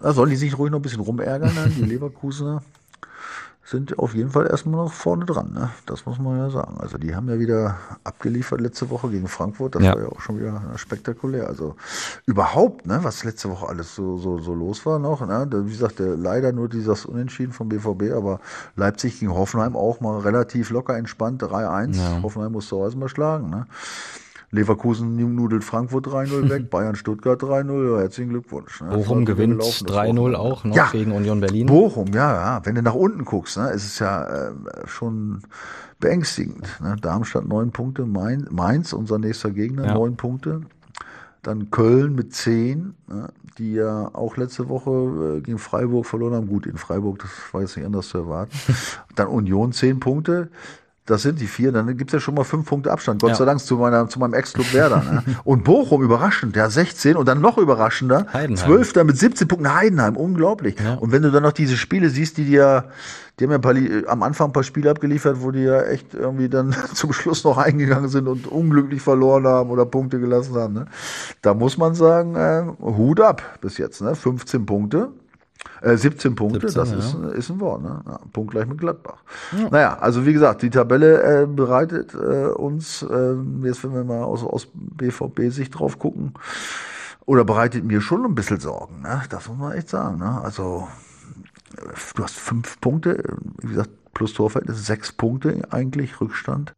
Da 0.00 0.14
sollen 0.14 0.30
die 0.30 0.36
sich 0.36 0.56
ruhig 0.56 0.70
noch 0.70 0.78
ein 0.78 0.82
bisschen 0.82 1.00
rumärgern, 1.00 1.54
ne? 1.54 1.68
die 1.68 1.82
Leverkusener. 1.84 2.62
Sind 3.64 3.98
auf 3.98 4.14
jeden 4.14 4.30
Fall 4.30 4.46
erstmal 4.46 4.84
noch 4.84 4.92
vorne 4.92 5.24
dran. 5.24 5.52
Ne? 5.54 5.70
Das 5.86 6.04
muss 6.04 6.18
man 6.18 6.38
ja 6.38 6.50
sagen. 6.50 6.76
Also 6.80 6.98
die 6.98 7.14
haben 7.16 7.28
ja 7.28 7.38
wieder 7.38 7.78
abgeliefert 8.04 8.60
letzte 8.60 8.90
Woche 8.90 9.08
gegen 9.08 9.26
Frankfurt. 9.26 9.74
Das 9.74 9.82
ja. 9.82 9.94
war 9.94 10.02
ja 10.02 10.08
auch 10.08 10.20
schon 10.20 10.38
wieder 10.38 10.60
spektakulär. 10.76 11.48
Also 11.48 11.74
überhaupt, 12.26 12.86
ne, 12.86 13.00
was 13.02 13.24
letzte 13.24 13.50
Woche 13.50 13.66
alles 13.66 13.94
so, 13.94 14.18
so, 14.18 14.38
so 14.38 14.54
los 14.54 14.84
war 14.84 14.98
noch. 14.98 15.26
Ne? 15.26 15.48
Wie 15.50 15.72
gesagt, 15.72 15.96
leider 15.98 16.52
nur 16.52 16.68
dieses 16.68 17.06
Unentschieden 17.06 17.52
vom 17.52 17.70
BVB, 17.70 18.12
aber 18.14 18.40
Leipzig 18.76 19.20
gegen 19.20 19.32
Hoffenheim 19.32 19.76
auch 19.76 20.00
mal 20.00 20.18
relativ 20.20 20.68
locker 20.70 20.96
entspannt. 20.96 21.42
3-1. 21.42 21.96
Ja. 21.96 22.22
Hoffenheim 22.22 22.52
musste 22.52 22.76
auch 22.76 22.84
erstmal 22.84 23.08
schlagen. 23.08 23.48
Ne? 23.48 23.66
Leverkusen 24.54 25.16
nudelt 25.16 25.64
Frankfurt 25.64 26.06
3-0 26.06 26.48
weg, 26.50 26.70
Bayern 26.70 26.96
Stuttgart 26.96 27.42
3-0. 27.42 27.98
Herzlichen 27.98 28.30
Glückwunsch. 28.30 28.80
Ne? 28.80 28.90
Bochum 28.90 29.24
gewinnt 29.24 29.60
3-0 29.60 30.34
auch 30.34 30.64
noch 30.64 30.76
ja, 30.76 30.88
gegen 30.90 31.12
Union 31.12 31.40
Berlin. 31.40 31.66
Bochum, 31.66 32.08
ja, 32.14 32.32
ja. 32.32 32.60
Wenn 32.64 32.74
du 32.74 32.82
nach 32.82 32.94
unten 32.94 33.24
guckst, 33.24 33.56
ne, 33.56 33.70
ist 33.70 33.84
es 33.84 33.98
ja 33.98 34.24
äh, 34.24 34.52
schon 34.86 35.42
beängstigend. 36.00 36.68
Ne? 36.80 36.96
Darmstadt 37.00 37.46
neun 37.46 37.72
Punkte, 37.72 38.06
Mainz, 38.06 38.92
unser 38.92 39.18
nächster 39.18 39.50
Gegner, 39.50 39.86
ja. 39.86 40.10
Punkte. 40.16 40.62
Dann 41.42 41.70
Köln 41.70 42.14
mit 42.14 42.34
zehn, 42.34 42.94
ne, 43.06 43.28
die 43.58 43.74
ja 43.74 44.10
auch 44.14 44.36
letzte 44.36 44.68
Woche 44.68 45.36
äh, 45.38 45.40
gegen 45.40 45.58
Freiburg 45.58 46.06
verloren 46.06 46.34
haben. 46.34 46.46
Gut, 46.46 46.66
in 46.66 46.78
Freiburg, 46.78 47.18
das 47.18 47.30
war 47.52 47.60
jetzt 47.60 47.76
nicht 47.76 47.84
anders 47.86 48.08
zu 48.08 48.18
erwarten. 48.18 48.56
Dann 49.14 49.28
Union 49.28 49.72
zehn 49.72 50.00
Punkte. 50.00 50.48
Das 51.06 51.20
sind 51.20 51.38
die 51.38 51.46
vier, 51.46 51.70
dann 51.70 51.98
gibt's 51.98 52.14
ja 52.14 52.20
schon 52.20 52.34
mal 52.34 52.44
fünf 52.44 52.66
Punkte 52.66 52.90
Abstand. 52.90 53.20
Gott 53.20 53.30
ja. 53.30 53.36
sei 53.36 53.44
Dank 53.44 53.60
zu, 53.60 53.76
meiner, 53.76 54.08
zu 54.08 54.18
meinem 54.18 54.32
Ex-Club 54.32 54.72
Werder. 54.72 55.02
Ne? 55.02 55.22
Und 55.44 55.62
Bochum 55.62 56.02
überraschend, 56.02 56.56
der 56.56 56.70
16 56.70 57.16
und 57.16 57.28
dann 57.28 57.42
noch 57.42 57.58
überraschender. 57.58 58.26
Heidenheim. 58.32 58.84
da 58.94 59.04
mit 59.04 59.18
17 59.18 59.46
Punkten 59.46 59.74
Heidenheim, 59.74 60.16
unglaublich. 60.16 60.76
Ja. 60.82 60.94
Und 60.94 61.12
wenn 61.12 61.20
du 61.20 61.30
dann 61.30 61.42
noch 61.42 61.52
diese 61.52 61.76
Spiele 61.76 62.08
siehst, 62.08 62.38
die 62.38 62.46
dir, 62.46 62.86
die 63.38 63.44
haben 63.44 63.50
ja 63.50 63.58
ein 63.58 63.60
paar, 63.60 63.74
am 64.10 64.22
Anfang 64.22 64.48
ein 64.48 64.52
paar 64.54 64.62
Spiele 64.62 64.90
abgeliefert, 64.90 65.42
wo 65.42 65.50
die 65.50 65.64
ja 65.64 65.82
echt 65.82 66.14
irgendwie 66.14 66.48
dann 66.48 66.74
zum 66.94 67.12
Schluss 67.12 67.44
noch 67.44 67.58
eingegangen 67.58 68.08
sind 68.08 68.26
und 68.26 68.46
unglücklich 68.46 69.02
verloren 69.02 69.46
haben 69.46 69.68
oder 69.68 69.84
Punkte 69.84 70.18
gelassen 70.18 70.54
haben. 70.54 70.72
Ne? 70.72 70.86
Da 71.42 71.52
muss 71.52 71.76
man 71.76 71.94
sagen, 71.94 72.34
äh, 72.34 72.64
Hut 72.80 73.20
ab 73.20 73.42
bis 73.60 73.76
jetzt, 73.76 74.00
ne? 74.00 74.14
15 74.14 74.64
Punkte. 74.64 75.10
Äh, 75.80 75.96
17 75.96 76.34
Punkte, 76.34 76.68
17, 76.68 76.74
das 76.74 76.90
ja. 76.90 76.98
ist, 76.98 77.36
ist 77.36 77.50
ein 77.50 77.60
Wort. 77.60 77.82
Ne? 77.82 78.02
Ja, 78.06 78.20
Punkt 78.32 78.52
gleich 78.52 78.66
mit 78.66 78.78
Gladbach. 78.78 79.22
Ja. 79.52 79.68
Naja, 79.70 79.98
also 79.98 80.26
wie 80.26 80.32
gesagt, 80.32 80.62
die 80.62 80.70
Tabelle 80.70 81.42
äh, 81.42 81.46
bereitet 81.46 82.14
äh, 82.14 82.46
uns, 82.46 83.02
äh, 83.02 83.34
jetzt 83.62 83.84
wenn 83.84 83.94
wir 83.94 84.04
mal 84.04 84.22
aus, 84.22 84.42
aus 84.42 84.68
BVB-Sicht 84.72 85.78
drauf 85.78 85.98
gucken, 85.98 86.34
oder 87.26 87.44
bereitet 87.44 87.84
mir 87.84 88.00
schon 88.00 88.24
ein 88.24 88.34
bisschen 88.34 88.60
Sorgen. 88.60 89.02
Ne? 89.02 89.22
Das 89.30 89.48
muss 89.48 89.58
man 89.58 89.72
echt 89.72 89.88
sagen. 89.88 90.18
Ne? 90.18 90.40
Also 90.42 90.88
du 92.14 92.22
hast 92.22 92.36
fünf 92.36 92.80
Punkte, 92.80 93.22
wie 93.60 93.68
gesagt, 93.68 93.90
plus 94.12 94.32
Torverhältnis, 94.34 94.86
sechs 94.86 95.12
Punkte 95.12 95.62
eigentlich 95.70 96.20
Rückstand 96.20 96.74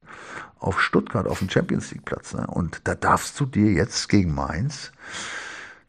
auf 0.59 0.81
Stuttgart, 0.81 1.27
auf 1.27 1.41
dem 1.41 1.51
Champions 1.51 1.91
League 1.93 2.05
Platz. 2.05 2.35
Ne? 2.35 2.47
Und 2.47 2.81
da 2.85 2.95
darfst 2.95 3.39
du 3.39 3.47
dir 3.47 3.73
jetzt 3.73 4.09
gegen 4.09 4.35
Mainz 4.35 4.93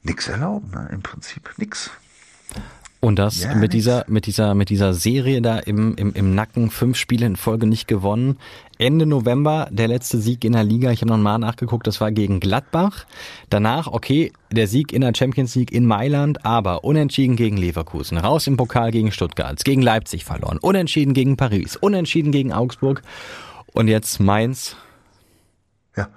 nichts 0.03 0.27
erlauben, 0.27 0.71
ne? 0.71 0.89
im 0.91 1.01
Prinzip 1.01 1.53
nichts. 1.57 1.91
Und 2.99 3.19
das 3.19 3.43
ja, 3.43 3.53
mit 3.53 3.73
dieser, 3.73 4.05
mit 4.07 4.25
dieser, 4.25 4.55
mit 4.55 4.69
dieser 4.69 4.93
Serie 4.93 5.41
da 5.41 5.59
im, 5.59 5.95
im, 5.95 6.13
im 6.13 6.33
Nacken, 6.33 6.71
fünf 6.71 6.97
Spiele 6.97 7.27
in 7.27 7.35
Folge 7.35 7.67
nicht 7.67 7.87
gewonnen. 7.87 8.37
Ende 8.79 9.05
November 9.05 9.67
der 9.71 9.87
letzte 9.87 10.19
Sieg 10.19 10.43
in 10.43 10.53
der 10.53 10.63
Liga. 10.63 10.91
Ich 10.91 11.01
habe 11.01 11.11
noch 11.11 11.17
mal 11.17 11.37
nachgeguckt, 11.37 11.85
das 11.85 12.01
war 12.01 12.11
gegen 12.11 12.39
Gladbach. 12.39 13.05
Danach, 13.51 13.87
okay, 13.87 14.31
der 14.51 14.67
Sieg 14.67 14.93
in 14.93 15.01
der 15.01 15.13
Champions 15.15 15.53
League 15.55 15.71
in 15.71 15.85
Mailand, 15.85 16.43
aber 16.43 16.83
unentschieden 16.83 17.35
gegen 17.35 17.57
Leverkusen, 17.57 18.17
raus 18.17 18.47
im 18.47 18.57
Pokal 18.57 18.91
gegen 18.91 19.11
Stuttgart, 19.11 19.63
gegen 19.63 19.83
Leipzig 19.83 20.25
verloren, 20.25 20.57
unentschieden 20.59 21.13
gegen 21.13 21.37
Paris, 21.37 21.75
unentschieden 21.75 22.31
gegen 22.31 22.51
Augsburg. 22.51 23.03
Und 23.73 23.89
jetzt 23.89 24.19
Mainz 24.19 24.75
ja. 25.97 26.09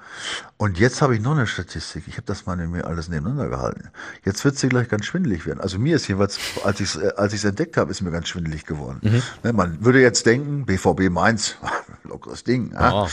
Und 0.59 0.79
jetzt 0.79 1.03
habe 1.03 1.15
ich 1.15 1.21
noch 1.21 1.33
eine 1.33 1.47
Statistik. 1.47 2.05
Ich 2.07 2.15
habe 2.15 2.27
das 2.27 2.47
mal 2.47 2.59
in 2.61 2.71
mir 2.71 2.87
alles 2.87 3.09
nebeneinander 3.09 3.49
gehalten. 3.49 3.91
Jetzt 4.25 4.45
wird 4.45 4.61
dir 4.63 4.69
gleich 4.69 4.89
ganz 4.89 5.07
schwindelig 5.07 5.47
werden. 5.47 5.61
Also 5.61 5.79
mir 5.79 5.97
ist 5.97 6.07
jeweils, 6.07 6.39
als 6.65 6.81
ich 6.81 6.95
es 6.95 7.03
äh, 7.03 7.13
als 7.17 7.33
ich's 7.33 7.45
entdeckt 7.45 7.77
habe, 7.77 7.91
ist 7.91 8.03
mir 8.03 8.11
ganz 8.11 8.29
schwindelig 8.29 8.67
geworden. 8.67 8.99
Mhm. 9.03 9.23
Ne, 9.43 9.53
man 9.53 9.85
würde 9.85 10.01
jetzt 10.01 10.27
denken, 10.27 10.67
BVB 10.67 11.11
Mainz, 11.11 11.57
lockeres 12.05 12.45
Ding. 12.45 12.73
Ja. 12.73 13.05
Oh. 13.05 13.09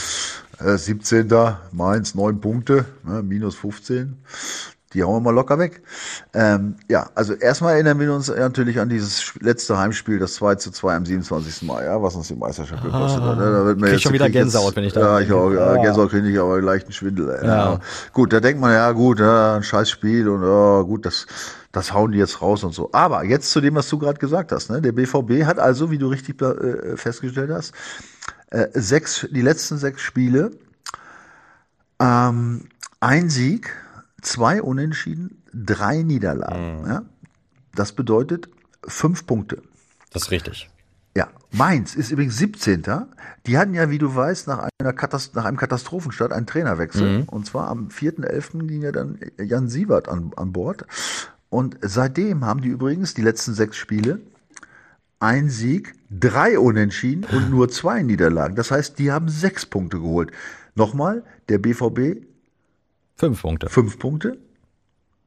17. 0.60 1.28
Mainz, 1.70 2.16
9 2.16 2.40
Punkte, 2.40 2.84
ne, 3.04 3.22
minus 3.22 3.54
15 3.54 4.16
die 4.94 5.02
hauen 5.02 5.16
wir 5.16 5.20
mal 5.20 5.34
locker 5.34 5.58
weg. 5.58 5.82
Ähm, 6.32 6.76
ja, 6.88 7.10
also 7.14 7.34
erstmal 7.34 7.74
erinnern 7.74 8.00
wir 8.00 8.12
uns 8.12 8.28
natürlich 8.28 8.80
an 8.80 8.88
dieses 8.88 9.34
letzte 9.40 9.76
Heimspiel, 9.76 10.18
das 10.18 10.34
2 10.34 10.54
zu 10.54 10.70
2 10.70 10.96
am 10.96 11.04
27. 11.04 11.62
Mai, 11.62 11.84
ja, 11.84 12.02
was 12.02 12.14
uns 12.14 12.28
die 12.28 12.34
Meisterschaft 12.34 12.82
gekostet 12.82 13.22
hat. 13.22 13.38
Ne? 13.38 13.44
Da 13.44 13.64
wird 13.66 13.80
mir 13.80 13.90
jetzt 13.92 14.02
schon 14.02 14.14
wieder 14.14 14.30
Gänsehaut, 14.30 14.68
jetzt, 14.68 14.76
wenn 14.76 14.84
ich 14.84 14.92
da 14.94 15.00
Ja, 15.00 15.20
ich 15.20 15.32
auch, 15.32 15.50
ja, 15.50 15.74
ja. 15.74 15.82
Gänsehaut 15.82 16.10
kriege 16.10 16.28
ich 16.28 16.38
aber 16.38 16.62
leichten 16.62 16.92
Schwindel. 16.92 17.28
Ey. 17.30 17.46
Ja. 17.46 17.72
ja. 17.72 17.80
Gut, 18.12 18.32
da 18.32 18.40
denkt 18.40 18.60
man, 18.60 18.72
ja 18.72 18.90
gut, 18.92 19.20
ja, 19.20 19.56
ein 19.56 19.62
scheiß 19.62 19.90
Spiel 19.90 20.28
und 20.28 20.42
ja, 20.42 20.82
gut, 20.82 21.04
das, 21.04 21.26
das 21.72 21.92
hauen 21.92 22.12
die 22.12 22.18
jetzt 22.18 22.40
raus 22.40 22.64
und 22.64 22.72
so. 22.72 22.88
Aber 22.92 23.24
jetzt 23.24 23.50
zu 23.50 23.60
dem, 23.60 23.74
was 23.74 23.88
du 23.88 23.98
gerade 23.98 24.18
gesagt 24.18 24.52
hast. 24.52 24.70
Ne? 24.70 24.80
Der 24.80 24.92
BVB 24.92 25.44
hat 25.44 25.58
also, 25.58 25.90
wie 25.90 25.98
du 25.98 26.08
richtig 26.08 26.40
äh, 26.40 26.96
festgestellt 26.96 27.50
hast, 27.52 27.74
äh, 28.50 28.68
sechs, 28.72 29.26
die 29.30 29.42
letzten 29.42 29.76
sechs 29.76 30.00
Spiele, 30.00 30.52
ähm, 32.00 32.68
ein 33.00 33.28
Sieg, 33.28 33.70
zwei 34.22 34.62
Unentschieden, 34.62 35.42
drei 35.52 36.02
Niederlagen. 36.02 36.80
Mhm. 36.80 36.86
Ja? 36.86 37.02
Das 37.74 37.92
bedeutet 37.92 38.48
fünf 38.86 39.26
Punkte. 39.26 39.62
Das 40.12 40.22
ist 40.22 40.30
richtig. 40.30 40.70
Ja, 41.16 41.28
Mainz 41.50 41.94
ist 41.94 42.10
übrigens 42.10 42.36
17. 42.36 42.84
Die 43.46 43.58
hatten 43.58 43.74
ja, 43.74 43.90
wie 43.90 43.98
du 43.98 44.14
weißt, 44.14 44.46
nach, 44.46 44.68
einer 44.78 44.92
Katast 44.92 45.34
nach 45.34 45.44
einem 45.44 45.56
Katastrophenstart 45.56 46.32
einen 46.32 46.46
Trainerwechsel. 46.46 47.20
Mhm. 47.20 47.24
Und 47.24 47.46
zwar 47.46 47.68
am 47.68 47.88
4.11. 47.88 48.66
ging 48.66 48.82
ja 48.82 48.92
dann 48.92 49.18
Jan 49.38 49.68
Siebert 49.68 50.08
an, 50.08 50.32
an 50.36 50.52
Bord. 50.52 50.84
Und 51.48 51.76
seitdem 51.80 52.44
haben 52.44 52.60
die 52.60 52.68
übrigens 52.68 53.14
die 53.14 53.22
letzten 53.22 53.54
sechs 53.54 53.76
Spiele 53.76 54.20
ein 55.20 55.50
Sieg, 55.50 55.94
drei 56.10 56.58
Unentschieden 56.58 57.24
und 57.24 57.50
nur 57.50 57.68
zwei 57.68 58.02
Niederlagen. 58.02 58.54
Das 58.54 58.70
heißt, 58.70 58.98
die 58.98 59.10
haben 59.10 59.28
sechs 59.28 59.66
Punkte 59.66 59.98
geholt. 59.98 60.30
Nochmal, 60.74 61.24
der 61.48 61.58
BVB 61.58 62.27
Fünf 63.18 63.42
Punkte. 63.42 63.68
Fünf 63.68 63.98
Punkte. 63.98 64.38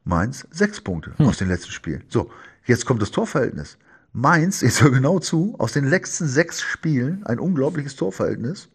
Mainz 0.06 0.48
sechs 0.50 0.80
Punkte 0.80 1.14
hm. 1.18 1.28
aus 1.28 1.38
den 1.38 1.50
letzten 1.50 1.72
Spielen. 1.72 2.04
So, 2.08 2.32
jetzt 2.66 2.86
kommt 2.86 3.02
das 3.02 3.12
Torverhältnis. 3.12 3.78
Mainz, 4.14 4.62
ich 4.62 4.82
höre 4.82 4.92
genau 4.92 5.20
zu, 5.20 5.56
aus 5.60 5.74
den 5.74 5.86
letzten 5.86 6.28
sechs 6.28 6.62
Spielen 6.62 7.26
ein 7.26 7.40
unglaubliches 7.40 7.96
Torverhältnis. 7.98 8.70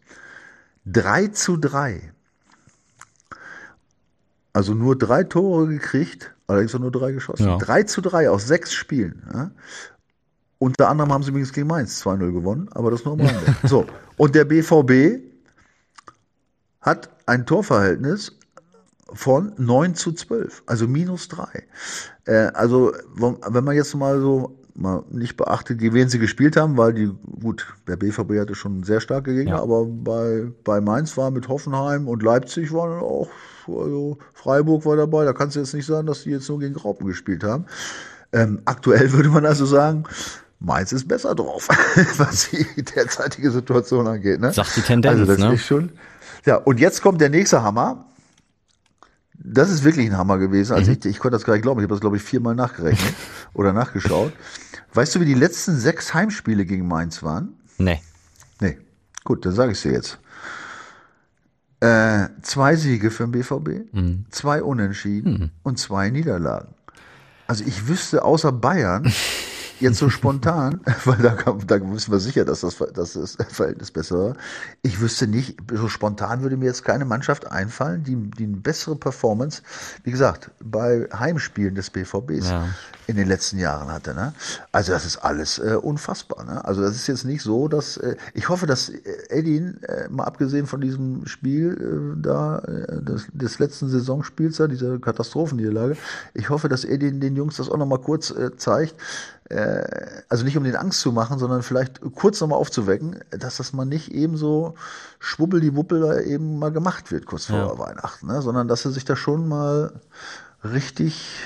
3 0.85 1.27
zu 1.27 1.57
3. 1.57 2.13
Also 4.53 4.73
nur 4.73 4.97
drei 4.97 5.23
Tore 5.23 5.67
gekriegt, 5.67 6.33
allerdings 6.47 6.73
auch 6.73 6.79
nur 6.79 6.91
drei 6.91 7.11
geschossen. 7.11 7.45
Ja. 7.47 7.57
3 7.57 7.83
zu 7.83 8.01
3 8.01 8.29
aus 8.29 8.47
sechs 8.47 8.73
Spielen. 8.73 9.23
Ja. 9.33 9.51
Unter 10.59 10.89
anderem 10.89 11.11
haben 11.11 11.23
sie 11.23 11.29
übrigens 11.29 11.53
gegen 11.53 11.67
Mainz 11.67 12.03
2-0 12.03 12.31
gewonnen, 12.31 12.69
aber 12.71 12.89
das 12.89 13.03
nur 13.03 13.13
am 13.13 13.21
Rande. 13.21 13.55
so, 13.67 13.85
und 14.15 14.33
der 14.33 14.45
BVB 14.45 15.21
hat 16.81 17.09
ein 17.25 17.45
Torverhältnis 17.45 18.36
von 19.13 19.53
9 19.57 19.95
zu 19.95 20.11
12, 20.11 20.63
also 20.65 20.87
minus 20.87 21.27
3. 21.29 21.63
Äh, 22.25 22.33
also 22.53 22.93
wenn 23.15 23.63
man 23.63 23.75
jetzt 23.75 23.95
mal 23.95 24.19
so 24.19 24.57
mal 24.77 25.03
nicht 25.09 25.37
beachtet, 25.37 25.81
wie 25.81 25.93
wen 25.93 26.07
sie 26.07 26.19
gespielt 26.19 26.55
haben, 26.55 26.77
weil 26.77 26.93
die, 26.93 27.11
gut, 27.41 27.65
der 27.87 27.95
BVB 27.95 28.39
hatte 28.39 28.55
schon 28.55 28.83
sehr 28.83 29.01
starke 29.01 29.33
Gegner, 29.33 29.55
ja. 29.55 29.61
aber 29.61 29.85
bei, 29.85 30.47
bei 30.63 30.81
Mainz 30.81 31.17
war 31.17 31.31
mit 31.31 31.47
Hoffenheim 31.47 32.07
und 32.07 32.21
Leipzig 32.21 32.71
waren 32.71 33.01
auch, 33.01 33.27
also 33.67 34.17
Freiburg 34.33 34.85
war 34.85 34.95
dabei, 34.95 35.25
da 35.25 35.33
kannst 35.33 35.55
du 35.55 35.59
jetzt 35.59 35.73
nicht 35.73 35.85
sagen, 35.85 36.07
dass 36.07 36.23
die 36.23 36.29
jetzt 36.29 36.47
nur 36.47 36.59
gegen 36.59 36.75
Graupen 36.75 37.07
gespielt 37.07 37.43
haben. 37.43 37.65
Ähm, 38.31 38.61
aktuell 38.65 39.11
würde 39.13 39.29
man 39.29 39.45
also 39.45 39.65
sagen, 39.65 40.03
Mainz 40.59 40.91
ist 40.91 41.07
besser 41.07 41.35
drauf, 41.35 41.67
was 42.17 42.49
die 42.49 42.83
derzeitige 42.83 43.51
Situation 43.51 44.07
angeht. 44.07 44.39
Ne? 44.39 44.51
Sagt 44.53 44.75
die 44.75 44.81
Tendenz, 44.81 45.19
also 45.19 45.25
das 45.25 45.39
ne? 45.39 45.53
ist 45.55 45.65
schon. 45.65 45.91
Ja, 46.45 46.55
und 46.55 46.79
jetzt 46.79 47.01
kommt 47.01 47.19
der 47.19 47.29
nächste 47.29 47.61
Hammer. 47.61 48.05
Das 49.39 49.69
ist 49.69 49.83
wirklich 49.83 50.07
ein 50.07 50.17
Hammer 50.17 50.37
gewesen. 50.37 50.73
Also 50.73 50.91
mhm. 50.91 50.97
ich, 50.99 51.05
ich 51.05 51.19
konnte 51.19 51.35
das 51.35 51.45
gar 51.45 51.53
nicht 51.53 51.63
glauben. 51.63 51.79
Ich 51.79 51.83
habe 51.83 51.93
das, 51.93 52.01
glaube 52.01 52.17
ich, 52.17 52.23
viermal 52.23 52.55
nachgerechnet 52.55 53.13
oder 53.53 53.73
nachgeschaut. 53.73 54.33
Weißt 54.93 55.15
du, 55.15 55.19
wie 55.19 55.25
die 55.25 55.33
letzten 55.33 55.77
sechs 55.77 56.13
Heimspiele 56.13 56.65
gegen 56.65 56.87
Mainz 56.87 57.21
waren? 57.23 57.53
Nee. 57.77 58.01
Nee. 58.59 58.77
Gut, 59.23 59.45
dann 59.45 59.53
sage 59.53 59.73
ich 59.73 59.81
dir 59.81 59.91
jetzt. 59.91 60.19
Äh, 61.79 62.29
zwei 62.41 62.75
Siege 62.75 63.11
für 63.11 63.27
den 63.27 63.31
BVB, 63.31 63.93
mhm. 63.93 64.25
zwei 64.31 64.63
Unentschieden 64.63 65.31
mhm. 65.33 65.49
und 65.61 65.77
zwei 65.77 66.09
Niederlagen. 66.09 66.73
Also 67.45 67.63
ich 67.65 67.87
wüsste 67.87 68.25
außer 68.25 68.51
Bayern 68.51 69.03
jetzt 69.79 69.97
so 69.97 70.09
spontan, 70.09 70.81
weil 71.05 71.17
da, 71.17 71.35
da 71.35 71.91
wissen 71.91 72.11
wir 72.11 72.19
sicher, 72.19 72.45
dass 72.45 72.61
das, 72.61 72.77
dass 72.93 73.13
das 73.13 73.37
Verhältnis 73.49 73.91
besser 73.91 74.17
war. 74.17 74.35
Ich 74.81 74.99
wüsste 74.99 75.27
nicht, 75.27 75.57
so 75.73 75.87
spontan 75.87 76.41
würde 76.41 76.57
mir 76.57 76.65
jetzt 76.65 76.83
keine 76.83 77.05
Mannschaft 77.05 77.51
einfallen, 77.51 78.03
die, 78.03 78.15
die 78.15 78.45
eine 78.45 78.57
bessere 78.57 78.95
Performance, 78.95 79.61
wie 80.03 80.11
gesagt, 80.11 80.51
bei 80.63 81.07
Heimspielen 81.13 81.75
des 81.75 81.89
BVBs 81.89 82.49
ja. 82.49 82.67
in 83.07 83.15
den 83.15 83.27
letzten 83.27 83.57
Jahren 83.57 83.91
hatte. 83.91 84.13
Ne? 84.13 84.33
Also 84.71 84.91
das 84.91 85.05
ist 85.05 85.17
alles 85.17 85.59
äh, 85.59 85.75
unfassbar. 85.81 86.43
Ne? 86.43 86.63
Also 86.63 86.81
das 86.81 86.95
ist 86.95 87.07
jetzt 87.07 87.25
nicht 87.25 87.41
so, 87.41 87.67
dass 87.67 87.97
äh, 87.97 88.15
ich 88.33 88.49
hoffe, 88.49 88.65
dass 88.65 88.89
äh, 88.89 89.01
Edin, 89.29 89.81
äh, 89.83 90.09
mal 90.09 90.25
abgesehen 90.25 90.67
von 90.67 90.81
diesem 90.81 91.25
Spiel 91.27 92.15
äh, 92.17 92.21
da, 92.21 92.59
äh, 92.59 93.01
des, 93.01 93.27
des 93.31 93.59
letzten 93.59 93.89
Saisonspiels 93.89 94.57
da, 94.57 94.67
dieser 94.67 94.99
Katastrophenniederlage, 94.99 95.97
ich 96.33 96.49
hoffe, 96.49 96.69
dass 96.69 96.83
Edin 96.83 97.19
den 97.19 97.35
Jungs 97.35 97.57
das 97.57 97.69
auch 97.69 97.77
noch 97.77 97.85
mal 97.85 97.99
kurz 97.99 98.31
äh, 98.31 98.55
zeigt, 98.57 98.95
also 99.49 100.43
nicht 100.43 100.57
um 100.57 100.63
den 100.63 100.75
Angst 100.75 100.99
zu 100.99 101.11
machen, 101.11 101.39
sondern 101.39 101.63
vielleicht 101.63 102.01
kurz 102.15 102.41
nochmal 102.41 102.59
aufzuwecken, 102.59 103.19
dass 103.31 103.57
das 103.57 103.73
mal 103.73 103.85
nicht 103.85 104.11
eben 104.11 104.35
so 104.35 104.75
schwubbel 105.19 105.61
die 105.61 105.75
Wuppel 105.75 106.01
da 106.01 106.19
eben 106.19 106.59
mal 106.59 106.71
gemacht 106.71 107.11
wird, 107.11 107.25
kurz 107.25 107.45
vor 107.45 107.57
ja. 107.57 107.79
Weihnachten, 107.79 108.27
ne? 108.27 108.41
sondern 108.41 108.67
dass 108.67 108.83
sie 108.83 108.91
sich 108.91 109.05
da 109.05 109.15
schon 109.15 109.47
mal 109.47 110.01
richtig 110.63 111.37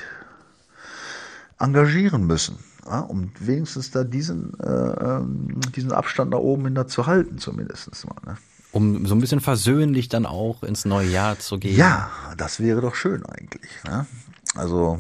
engagieren 1.59 2.25
müssen, 2.25 2.57
ja? 2.85 3.01
um 3.01 3.31
wenigstens 3.39 3.91
da 3.91 4.03
diesen, 4.03 4.59
äh, 4.59 4.67
ähm, 4.67 5.59
diesen 5.75 5.91
Abstand 5.91 6.33
da 6.33 6.37
oben 6.37 6.65
hin 6.65 6.87
zu 6.87 7.05
halten, 7.05 7.37
zumindest 7.37 7.91
mal. 8.07 8.15
Ne? 8.25 8.37
Um 8.71 9.05
so 9.05 9.13
ein 9.13 9.21
bisschen 9.21 9.41
versöhnlich 9.41 10.09
dann 10.09 10.25
auch 10.25 10.63
ins 10.63 10.85
neue 10.85 11.09
Jahr 11.09 11.37
zu 11.37 11.59
gehen. 11.59 11.75
Ja, 11.75 12.09
das 12.37 12.59
wäre 12.59 12.81
doch 12.81 12.95
schön 12.95 13.25
eigentlich. 13.25 13.69
Ne? 13.85 14.07
Also 14.55 14.99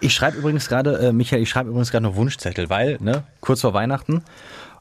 ich 0.00 0.14
schreibe 0.14 0.38
übrigens 0.38 0.68
gerade, 0.68 0.98
äh, 0.98 1.12
Michael, 1.12 1.42
ich 1.42 1.50
schreibe 1.50 1.70
übrigens 1.70 1.90
gerade 1.90 2.04
noch 2.04 2.16
Wunschzettel, 2.16 2.70
weil, 2.70 2.98
ne, 3.00 3.24
kurz 3.40 3.60
vor 3.60 3.74
Weihnachten, 3.74 4.22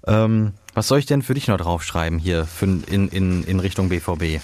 ähm, 0.07 0.53
was 0.73 0.87
soll 0.87 0.99
ich 0.99 1.05
denn 1.05 1.21
für 1.21 1.33
dich 1.33 1.47
noch 1.47 1.57
draufschreiben 1.57 2.17
hier 2.19 2.45
für, 2.45 2.65
in, 2.65 3.07
in, 3.09 3.43
in 3.43 3.59
Richtung 3.59 3.89
BVB? 3.89 4.41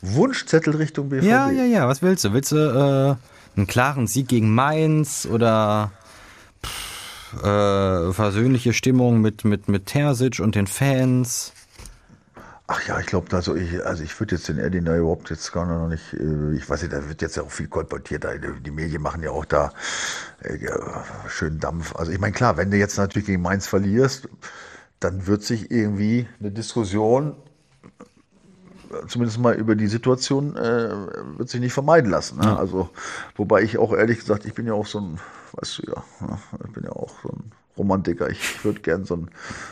Wunschzettel 0.00 0.76
Richtung 0.76 1.08
BVB? 1.08 1.24
Ja, 1.24 1.50
ja, 1.50 1.64
ja, 1.64 1.88
was 1.88 2.02
willst 2.02 2.24
du? 2.24 2.32
Willst 2.32 2.52
du 2.52 2.56
äh, 2.56 3.56
einen 3.56 3.66
klaren 3.66 4.06
Sieg 4.06 4.28
gegen 4.28 4.54
Mainz 4.54 5.28
oder 5.30 5.92
pff, 6.64 7.44
äh, 7.44 8.12
versöhnliche 8.12 8.72
Stimmung 8.72 9.20
mit, 9.20 9.44
mit, 9.44 9.68
mit 9.68 9.86
Terzic 9.86 10.40
und 10.40 10.54
den 10.54 10.66
Fans? 10.66 11.52
Ach 12.74 12.80
ja, 12.88 12.98
ich 12.98 13.04
glaube, 13.04 13.36
also 13.36 13.54
ich, 13.54 13.84
also 13.84 14.02
ich 14.02 14.18
würde 14.18 14.36
jetzt 14.36 14.48
den 14.48 14.58
Eddie 14.58 14.80
da 14.80 14.96
überhaupt 14.96 15.28
jetzt 15.28 15.52
gar 15.52 15.66
noch 15.66 15.88
nicht, 15.88 16.14
äh, 16.14 16.54
ich 16.54 16.70
weiß 16.70 16.80
nicht, 16.80 16.94
da 16.94 17.06
wird 17.06 17.20
jetzt 17.20 17.36
ja 17.36 17.42
auch 17.42 17.50
viel 17.50 17.68
kolportiert, 17.68 18.26
die 18.64 18.70
Medien 18.70 19.02
machen 19.02 19.22
ja 19.22 19.30
auch 19.30 19.44
da 19.44 19.74
äh, 20.40 20.56
schön 21.28 21.60
Dampf. 21.60 21.94
Also 21.96 22.12
ich 22.12 22.18
meine, 22.18 22.32
klar, 22.32 22.56
wenn 22.56 22.70
du 22.70 22.78
jetzt 22.78 22.96
natürlich 22.96 23.26
gegen 23.26 23.42
Mainz 23.42 23.66
verlierst, 23.66 24.26
dann 25.00 25.26
wird 25.26 25.42
sich 25.42 25.70
irgendwie 25.70 26.26
eine 26.40 26.50
Diskussion 26.50 27.36
zumindest 29.06 29.38
mal 29.38 29.54
über 29.54 29.76
die 29.76 29.86
Situation 29.86 30.56
äh, 30.56 30.94
wird 31.36 31.50
sich 31.50 31.60
nicht 31.60 31.74
vermeiden 31.74 32.10
lassen. 32.10 32.38
Ne? 32.38 32.58
Also, 32.58 32.88
wobei 33.36 33.62
ich 33.62 33.76
auch 33.76 33.92
ehrlich 33.92 34.20
gesagt, 34.20 34.46
ich 34.46 34.54
bin 34.54 34.66
ja 34.66 34.72
auch 34.72 34.86
so 34.86 34.98
ein, 34.98 35.18
weißt 35.52 35.78
du 35.78 35.90
ja, 35.90 36.26
ne? 36.26 36.38
ich 36.66 36.72
bin 36.72 36.84
ja 36.84 36.92
auch 36.92 37.12
so 37.22 37.28
ein 37.28 37.52
Romantiker. 37.76 38.28
Ich 38.30 38.64
würde 38.64 38.80
gern 38.80 39.04
so 39.04 39.16
ein, 39.16 39.28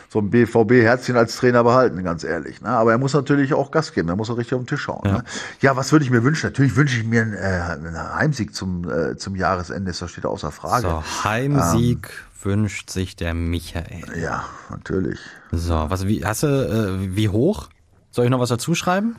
so 0.09 0.21
ein 0.21 0.31
BVB-Herzchen 0.31 1.17
als 1.17 1.37
Trainer 1.37 1.63
behalten, 1.65 2.03
ganz 2.03 2.25
ehrlich. 2.25 2.61
Ne? 2.63 2.69
Aber 2.69 2.93
er 2.93 2.99
muss 2.99 3.13
natürlich 3.13 3.53
auch 3.53 3.71
Gas 3.71 3.93
geben, 3.93 4.09
er 4.09 4.17
muss 4.17 4.31
auch 4.31 4.39
richtig 4.39 4.55
auf 4.55 4.63
den 4.63 4.67
Tisch 4.67 4.83
schauen. 4.83 5.03
Ja, 5.05 5.13
ne? 5.13 5.25
ja 5.61 5.77
was 5.77 5.93
würde 5.93 6.05
ich 6.05 6.11
mir 6.11 6.25
wünschen? 6.25 6.47
Natürlich 6.47 6.77
wünsche 6.77 6.99
ich 6.99 7.05
mir 7.05 7.23
einen, 7.23 7.35
äh, 7.35 7.39
einen 7.39 8.15
Heimsieg 8.15 8.55
zum, 8.55 8.91
äh, 8.91 9.17
zum 9.17 9.37
Jahresende, 9.37 9.93
das 9.93 10.11
steht 10.11 10.25
außer 10.25 10.51
Frage. 10.51 10.89
So, 10.89 11.25
Heimsieg 11.25 12.09
ähm, 12.11 12.45
wünscht 12.45 12.91
sich 12.91 13.17
der 13.17 13.35
Michael. 13.35 14.05
Ja, 14.21 14.45
natürlich. 14.71 15.19
So, 15.53 15.75
was, 15.89 16.07
wie, 16.07 16.25
hast 16.25 16.43
du, 16.43 16.47
äh, 16.47 17.17
wie 17.17 17.29
hoch? 17.29 17.69
Soll 18.11 18.25
ich 18.25 18.31
noch 18.31 18.41
was 18.41 18.49
dazu 18.49 18.75
schreiben? 18.75 19.17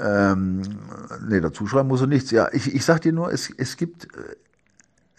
Ähm, 0.00 0.62
nee, 1.28 1.40
dazu 1.40 1.66
schreiben 1.68 1.88
muss 1.88 2.00
er 2.00 2.08
nichts. 2.08 2.32
Ja, 2.32 2.48
ich, 2.52 2.74
ich 2.74 2.84
sag 2.84 3.02
dir 3.02 3.12
nur, 3.12 3.32
es, 3.32 3.48
es 3.56 3.76
gibt 3.76 4.06
äh, 4.06 4.34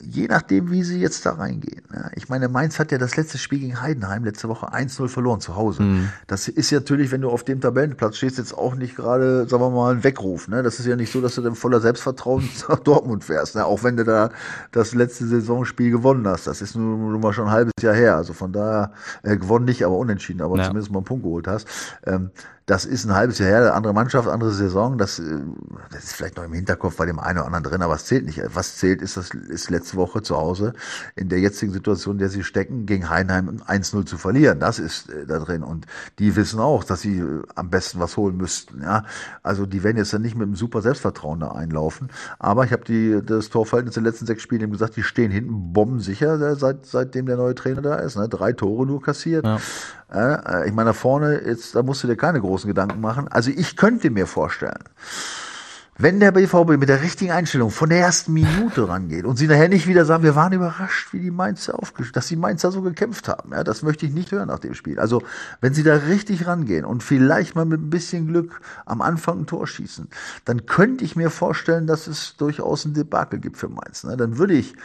je 0.01 0.27
nachdem, 0.27 0.71
wie 0.71 0.83
sie 0.83 0.99
jetzt 0.99 1.25
da 1.25 1.33
reingehen. 1.33 1.81
Ja, 1.93 2.09
ich 2.15 2.27
meine, 2.27 2.49
Mainz 2.49 2.79
hat 2.79 2.91
ja 2.91 2.97
das 2.97 3.15
letzte 3.15 3.37
Spiel 3.37 3.59
gegen 3.59 3.81
Heidenheim 3.81 4.25
letzte 4.25 4.49
Woche 4.49 4.73
1-0 4.73 5.07
verloren 5.07 5.39
zu 5.39 5.55
Hause. 5.55 5.83
Mhm. 5.83 6.09
Das 6.27 6.49
ist 6.49 6.71
natürlich, 6.71 7.11
wenn 7.11 7.21
du 7.21 7.29
auf 7.29 7.43
dem 7.43 7.61
Tabellenplatz 7.61 8.17
stehst, 8.17 8.37
jetzt 8.37 8.53
auch 8.53 8.75
nicht 8.75 8.95
gerade, 8.95 9.47
sagen 9.47 9.63
wir 9.63 9.69
mal, 9.69 9.93
ein 9.93 10.03
Weckruf. 10.03 10.49
Ne? 10.49 10.63
Das 10.63 10.79
ist 10.79 10.85
ja 10.85 10.97
nicht 10.97 11.11
so, 11.11 11.21
dass 11.21 11.35
du 11.35 11.41
dann 11.41 11.55
voller 11.55 11.79
Selbstvertrauen 11.79 12.47
nach 12.69 12.79
Dortmund 12.79 13.23
fährst, 13.23 13.55
ne? 13.55 13.65
auch 13.65 13.83
wenn 13.83 13.95
du 13.95 14.03
da 14.03 14.31
das 14.71 14.93
letzte 14.93 15.27
Saisonspiel 15.27 15.91
gewonnen 15.91 16.27
hast. 16.27 16.47
Das 16.47 16.61
ist 16.61 16.75
nun, 16.75 17.11
nun 17.11 17.21
mal 17.21 17.31
schon 17.31 17.45
ein 17.45 17.51
halbes 17.51 17.73
Jahr 17.81 17.95
her. 17.95 18.17
Also 18.17 18.33
von 18.33 18.51
daher, 18.51 18.91
äh, 19.23 19.37
gewonnen 19.37 19.65
nicht, 19.65 19.85
aber 19.85 19.97
unentschieden, 19.97 20.41
aber 20.41 20.57
ja. 20.57 20.65
zumindest 20.65 20.91
mal 20.91 20.99
einen 20.99 21.05
Punkt 21.05 21.23
geholt 21.23 21.47
hast. 21.47 21.67
Ähm, 22.05 22.31
das 22.65 22.85
ist 22.85 23.05
ein 23.05 23.13
halbes 23.13 23.37
Jahr 23.37 23.49
her, 23.49 23.75
andere 23.75 23.93
Mannschaft, 23.93 24.27
andere 24.27 24.51
Saison. 24.51 24.97
Das, 24.97 25.19
äh, 25.19 25.39
das 25.91 26.05
ist 26.05 26.13
vielleicht 26.13 26.37
noch 26.37 26.43
im 26.43 26.53
Hinterkopf 26.53 26.97
bei 26.97 27.05
dem 27.05 27.19
einen 27.19 27.37
oder 27.37 27.47
anderen 27.47 27.63
drin, 27.63 27.81
aber 27.83 27.93
es 27.93 28.05
zählt 28.05 28.25
nicht. 28.25 28.41
Was 28.53 28.77
zählt, 28.77 29.03
ist 29.03 29.17
das 29.17 29.29
ist 29.29 29.69
letzte 29.69 29.97
Woche 29.97 30.23
zu 30.23 30.35
Hause 30.35 30.73
in 31.15 31.29
der 31.29 31.39
jetzigen 31.39 31.71
Situation, 31.71 32.15
in 32.15 32.19
der 32.19 32.29
sie 32.29 32.43
stecken, 32.43 32.87
gegen 32.87 33.09
Heinheim 33.09 33.61
1-0 33.67 34.05
zu 34.05 34.17
verlieren. 34.17 34.59
Das 34.59 34.79
ist 34.79 35.09
äh, 35.09 35.27
da 35.27 35.37
drin. 35.39 35.61
Und 35.61 35.85
die 36.17 36.35
wissen 36.35 36.59
auch, 36.59 36.83
dass 36.83 37.01
sie 37.01 37.19
äh, 37.19 37.43
am 37.53 37.69
besten 37.69 37.99
was 37.99 38.17
holen 38.17 38.35
müssten. 38.35 38.81
Ja, 38.81 39.05
also 39.43 39.67
die 39.67 39.83
werden 39.83 39.97
jetzt 39.97 40.13
dann 40.13 40.23
nicht 40.23 40.35
mit 40.35 40.47
einem 40.47 40.55
super 40.55 40.81
Selbstvertrauen 40.81 41.41
da 41.41 41.51
einlaufen. 41.51 42.09
Aber 42.39 42.65
ich 42.65 42.71
habe 42.71 42.83
die 42.83 43.21
das 43.23 43.49
Torverhältnis 43.49 43.95
in 43.95 44.03
den 44.03 44.11
letzten 44.11 44.25
sechs 44.25 44.41
Spielen 44.41 44.61
eben 44.61 44.71
gesagt, 44.71 44.95
die 44.95 45.03
stehen 45.03 45.29
hinten 45.29 45.71
bombensicher, 45.73 46.55
seit 46.55 46.87
seitdem 46.87 47.27
der 47.27 47.37
neue 47.37 47.53
Trainer 47.53 47.83
da 47.83 47.95
ist. 47.95 48.17
Ne? 48.17 48.27
Drei 48.27 48.53
Tore 48.53 48.87
nur 48.87 49.03
kassiert. 49.03 49.45
Ja. 49.45 49.59
Äh, 50.13 50.67
ich 50.67 50.73
meine, 50.73 50.89
da 50.89 50.93
vorne, 50.93 51.41
jetzt, 51.45 51.75
da 51.75 51.83
musst 51.83 52.03
du 52.03 52.07
dir 52.07 52.15
keine 52.15 52.41
großen 52.41 52.67
Gedanken 52.67 53.01
machen. 53.01 53.27
Also 53.27 53.51
ich 53.51 53.75
könnte 53.75 54.09
mir 54.09 54.27
vorstellen, 54.27 54.83
wenn 55.97 56.19
der 56.19 56.33
BVB 56.33 56.77
mit 56.77 56.89
der 56.89 57.01
richtigen 57.01 57.31
Einstellung 57.31 57.71
von 57.71 57.87
der 57.87 57.99
ersten 57.99 58.33
Minute 58.33 58.89
rangeht 58.89 59.23
und 59.23 59.37
sie 59.37 59.47
nachher 59.47 59.69
nicht 59.69 59.87
wieder 59.87 60.03
sagen, 60.03 60.23
wir 60.23 60.35
waren 60.35 60.51
überrascht, 60.51 61.13
wie 61.13 61.19
die 61.19 61.31
Mainzer 61.31 61.79
aufgestellt, 61.79 62.17
dass 62.17 62.27
die 62.27 62.35
Mainzer 62.35 62.69
so 62.69 62.81
gekämpft 62.81 63.29
haben. 63.29 63.53
Ja, 63.53 63.63
das 63.63 63.81
möchte 63.81 64.05
ich 64.05 64.11
nicht 64.11 64.33
hören 64.33 64.49
nach 64.49 64.59
dem 64.59 64.73
Spiel. 64.73 64.99
Also, 64.99 65.21
wenn 65.61 65.73
sie 65.73 65.83
da 65.83 65.95
richtig 65.95 66.47
rangehen 66.47 66.83
und 66.83 67.01
vielleicht 67.01 67.55
mal 67.55 67.63
mit 67.63 67.79
ein 67.79 67.89
bisschen 67.89 68.27
Glück 68.27 68.59
am 68.85 69.01
Anfang 69.01 69.39
ein 69.39 69.47
Tor 69.47 69.67
schießen, 69.67 70.09
dann 70.43 70.65
könnte 70.65 71.05
ich 71.05 71.15
mir 71.15 71.29
vorstellen, 71.29 71.87
dass 71.87 72.07
es 72.07 72.35
durchaus 72.35 72.83
ein 72.83 72.93
Debakel 72.93 73.39
gibt 73.39 73.55
für 73.55 73.69
Mainz. 73.69 74.03
Ne? 74.03 74.17
Dann 74.17 74.37
würde 74.37 74.55
ich 74.55 74.75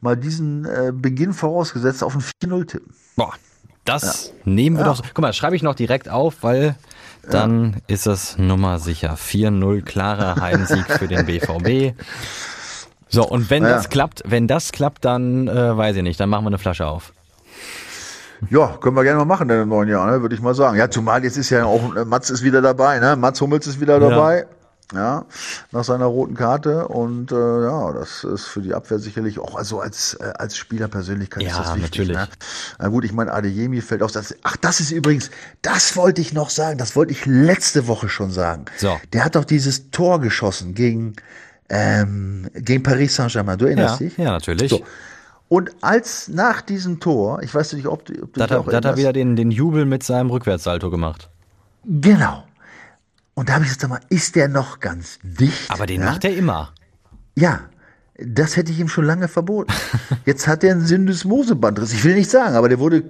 mal 0.00 0.16
diesen 0.16 0.64
äh, 0.64 0.92
Beginn 0.92 1.32
vorausgesetzt 1.32 2.02
auf 2.02 2.16
ein 2.16 2.22
4-0 2.42 2.66
tippen. 2.66 2.92
Boah, 3.14 3.34
das 3.88 4.26
ja. 4.28 4.32
nehmen 4.44 4.76
wir 4.76 4.84
ja. 4.84 4.92
doch. 4.92 5.02
Guck 5.02 5.22
mal, 5.22 5.32
schreibe 5.32 5.56
ich 5.56 5.62
noch 5.62 5.74
direkt 5.74 6.08
auf, 6.08 6.36
weil 6.42 6.76
dann 7.28 7.72
ja. 7.72 7.94
ist 7.94 8.06
es 8.06 8.38
Nummer 8.38 8.78
sicher. 8.78 9.16
4-0 9.16 9.82
klarer 9.82 10.40
Heimsieg 10.40 10.86
für 10.86 11.08
den 11.08 11.26
BVB. 11.26 11.98
So, 13.08 13.26
und 13.26 13.50
wenn 13.50 13.62
das 13.62 13.88
klappt, 13.88 14.22
wenn 14.26 14.46
das 14.46 14.72
klappt, 14.72 15.04
dann 15.04 15.48
äh, 15.48 15.76
weiß 15.76 15.96
ich 15.96 16.02
nicht, 16.02 16.18
dann 16.20 16.28
machen 16.28 16.44
wir 16.44 16.48
eine 16.48 16.58
Flasche 16.58 16.86
auf. 16.86 17.12
Ja, 18.50 18.76
können 18.80 18.96
wir 18.96 19.04
gerne 19.04 19.18
mal 19.18 19.24
machen 19.24 19.48
in 19.48 19.56
den 19.56 19.68
neuen 19.68 19.88
Jahr, 19.88 20.10
ne, 20.10 20.20
würde 20.20 20.34
ich 20.34 20.42
mal 20.42 20.54
sagen. 20.54 20.76
Ja, 20.76 20.90
zumal 20.90 21.24
jetzt 21.24 21.36
ist 21.38 21.50
ja 21.50 21.64
auch, 21.64 21.96
äh, 21.96 22.04
Mats 22.04 22.30
ist 22.30 22.42
wieder 22.42 22.60
dabei, 22.60 22.98
ne? 22.98 23.16
Mats 23.16 23.40
Hummels 23.40 23.66
ist 23.66 23.80
wieder 23.80 23.98
dabei 23.98 24.46
ja, 24.92 25.24
nach 25.72 25.84
seiner 25.84 26.06
roten 26.06 26.34
Karte. 26.34 26.88
Und 26.88 27.32
äh, 27.32 27.34
ja, 27.34 27.92
das 27.92 28.24
ist 28.24 28.46
für 28.46 28.60
die 28.60 28.74
Abwehr 28.74 28.98
sicherlich 28.98 29.38
auch 29.38 29.56
also 29.56 29.80
als, 29.80 30.14
äh, 30.14 30.32
als 30.36 30.56
Spielerpersönlichkeit 30.56 31.42
ja, 31.42 31.50
ist 31.50 31.58
das 31.58 31.76
wichtig. 31.76 32.08
Natürlich. 32.08 32.16
Ne? 32.16 32.28
Na 32.78 32.88
gut, 32.88 33.04
ich 33.04 33.12
meine, 33.12 33.32
Adeyemi 33.32 33.80
fällt 33.80 34.02
aus. 34.02 34.12
Das, 34.12 34.34
ach, 34.42 34.56
das 34.56 34.80
ist 34.80 34.92
übrigens, 34.92 35.30
das 35.62 35.96
wollte 35.96 36.20
ich 36.20 36.32
noch 36.32 36.50
sagen, 36.50 36.78
das 36.78 36.94
wollte 36.94 37.12
ich 37.12 37.26
letzte 37.26 37.88
Woche 37.88 38.08
schon 38.08 38.30
sagen. 38.30 38.66
So. 38.76 38.98
Der 39.12 39.24
hat 39.24 39.34
doch 39.34 39.44
dieses 39.44 39.90
Tor 39.90 40.20
geschossen 40.20 40.74
gegen, 40.74 41.14
ähm, 41.68 42.48
gegen 42.54 42.82
Paris 42.82 43.16
Saint-Germain. 43.16 43.58
Du 43.58 43.66
erinnerst 43.66 44.00
ja, 44.00 44.06
dich? 44.06 44.16
Ja, 44.18 44.30
natürlich. 44.30 44.70
So. 44.70 44.84
Und 45.48 45.70
als 45.80 46.28
nach 46.28 46.60
diesem 46.60 46.98
Tor, 46.98 47.42
ich 47.42 47.54
weiß 47.54 47.74
nicht, 47.74 47.86
ob, 47.86 48.04
du, 48.04 48.14
ob 48.22 48.34
du 48.34 48.40
da, 48.40 48.46
da 48.46 48.64
hat 48.64 48.84
er 48.84 48.96
wieder 48.96 49.12
den, 49.12 49.36
den 49.36 49.50
Jubel 49.50 49.84
mit 49.84 50.02
seinem 50.02 50.30
Rückwärtssalto 50.30 50.90
gemacht. 50.90 51.28
Genau. 51.84 52.45
Und 53.36 53.50
da 53.50 53.54
habe 53.54 53.64
ich 53.64 53.70
gesagt, 53.70 53.88
mal, 53.90 54.00
ist 54.08 54.34
der 54.34 54.48
noch 54.48 54.80
ganz 54.80 55.18
dicht? 55.22 55.70
Aber 55.70 55.84
den 55.84 56.00
ja? 56.00 56.06
macht 56.06 56.24
er 56.24 56.34
immer. 56.34 56.72
Ja, 57.36 57.68
das 58.18 58.56
hätte 58.56 58.72
ich 58.72 58.80
ihm 58.80 58.88
schon 58.88 59.04
lange 59.04 59.28
verboten. 59.28 59.70
Jetzt 60.24 60.48
hat 60.48 60.64
er 60.64 60.72
einen 60.72 60.86
Syndesmosebandriss. 60.86 61.92
Ich 61.92 62.02
will 62.02 62.14
nicht 62.14 62.30
sagen, 62.30 62.56
aber 62.56 62.70
der 62.70 62.78
wurde 62.78 63.04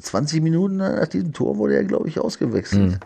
20 0.00 0.42
Minuten 0.42 0.76
nach 0.76 1.08
diesem 1.08 1.32
Tor 1.32 1.56
wurde 1.56 1.74
er, 1.74 1.84
glaube 1.84 2.06
ich, 2.06 2.20
ausgewechselt. 2.20 2.92
Mhm. 2.92 2.98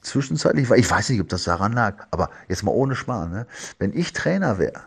Zwischenzeitlich 0.00 0.68
war, 0.68 0.76
ich 0.76 0.90
weiß 0.90 1.10
nicht, 1.10 1.20
ob 1.20 1.28
das 1.28 1.44
daran 1.44 1.72
lag, 1.72 2.08
aber 2.10 2.30
jetzt 2.48 2.64
mal 2.64 2.72
ohne 2.72 2.96
Schmarrn, 2.96 3.30
ne? 3.30 3.46
wenn 3.78 3.96
ich 3.96 4.12
Trainer 4.12 4.58
wäre, 4.58 4.80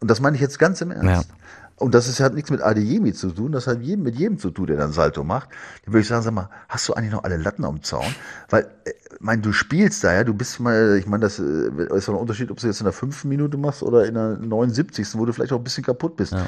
und 0.00 0.10
das 0.10 0.20
meine 0.20 0.34
ich 0.34 0.42
jetzt 0.42 0.58
ganz 0.58 0.80
im 0.80 0.90
Ernst, 0.90 1.28
ja. 1.28 1.36
Und 1.80 1.94
das 1.94 2.08
ist, 2.08 2.20
hat 2.20 2.34
nichts 2.34 2.50
mit 2.50 2.60
Adeyemi 2.60 3.14
zu 3.14 3.30
tun, 3.30 3.52
das 3.52 3.66
hat 3.66 3.80
jedem, 3.80 4.04
mit 4.04 4.14
jedem 4.14 4.38
zu 4.38 4.50
tun, 4.50 4.66
der 4.66 4.76
dann 4.76 4.92
Salto 4.92 5.24
macht, 5.24 5.48
dann 5.84 5.94
würde 5.94 6.02
ich 6.02 6.08
sagen, 6.08 6.22
sag 6.22 6.34
mal, 6.34 6.50
hast 6.68 6.86
du 6.88 6.92
eigentlich 6.92 7.12
noch 7.12 7.24
alle 7.24 7.38
Latten 7.38 7.64
am 7.64 7.82
Zaun? 7.82 8.14
Weil 8.50 8.70
äh, 8.84 8.92
meine, 9.18 9.40
du 9.40 9.52
spielst 9.52 10.04
da, 10.04 10.12
ja, 10.12 10.22
du 10.22 10.34
bist 10.34 10.60
mal, 10.60 10.96
ich 10.98 11.06
meine, 11.06 11.22
das 11.22 11.38
äh, 11.38 11.70
ist 11.96 12.06
doch 12.06 12.14
ein 12.14 12.20
Unterschied, 12.20 12.50
ob 12.50 12.58
du 12.58 12.66
jetzt 12.66 12.80
in 12.80 12.84
der 12.84 12.92
fünften 12.92 13.30
Minute 13.30 13.56
machst 13.56 13.82
oder 13.82 14.06
in 14.06 14.14
der 14.14 14.36
79. 14.36 15.06
wo 15.14 15.24
du 15.24 15.32
vielleicht 15.32 15.52
auch 15.52 15.58
ein 15.58 15.64
bisschen 15.64 15.84
kaputt 15.84 16.16
bist. 16.16 16.32
Ja. 16.32 16.46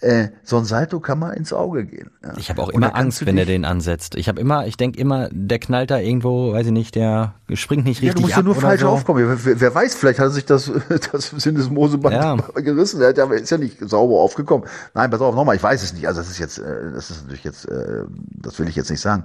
Äh, 0.00 0.28
so 0.42 0.56
ein 0.56 0.64
Salto 0.64 0.98
kann 0.98 1.18
mal 1.18 1.32
ins 1.32 1.52
Auge 1.52 1.84
gehen. 1.84 2.10
Ja. 2.24 2.32
Ich 2.38 2.48
habe 2.48 2.62
auch 2.62 2.70
immer 2.70 2.96
Angst, 2.96 3.26
wenn 3.26 3.36
er 3.36 3.44
den 3.44 3.66
ansetzt. 3.66 4.14
Ich 4.14 4.28
habe 4.28 4.40
immer, 4.40 4.66
ich 4.66 4.76
denke 4.76 4.98
immer, 4.98 5.28
der 5.30 5.58
knallt 5.58 5.90
da 5.90 5.98
irgendwo, 5.98 6.54
weiß 6.54 6.66
ich 6.66 6.72
nicht, 6.72 6.94
der 6.94 7.34
springt 7.52 7.84
nicht 7.84 8.00
richtig 8.00 8.08
ja, 8.08 8.14
du 8.14 8.20
musst 8.22 8.36
ja 8.36 8.42
nur 8.42 8.54
falsch 8.54 8.80
so. 8.80 8.88
aufkommen. 8.88 9.38
Wer, 9.44 9.60
wer, 9.60 9.74
weiß, 9.74 9.94
vielleicht 9.94 10.18
hat 10.18 10.28
er 10.28 10.30
sich 10.30 10.46
das, 10.46 10.70
das 11.12 11.28
Sinnesmoseband 11.36 12.14
ja. 12.14 12.36
gerissen. 12.60 13.02
Er 13.02 13.30
ist 13.32 13.50
ja 13.50 13.58
nicht 13.58 13.76
sauber 13.80 14.20
aufgekommen. 14.20 14.66
Nein, 14.94 15.10
pass 15.10 15.20
auf, 15.20 15.34
nochmal, 15.34 15.56
ich 15.56 15.62
weiß 15.62 15.82
es 15.82 15.92
nicht. 15.92 16.06
Also 16.06 16.20
das 16.20 16.30
ist 16.30 16.38
jetzt, 16.38 16.58
äh, 16.58 16.92
das 16.94 17.10
ist 17.10 17.22
natürlich 17.22 17.44
jetzt, 17.44 17.68
äh, 17.68 18.04
das 18.30 18.58
will 18.58 18.68
ich 18.68 18.76
jetzt 18.76 18.90
nicht 18.90 19.00
sagen. 19.00 19.24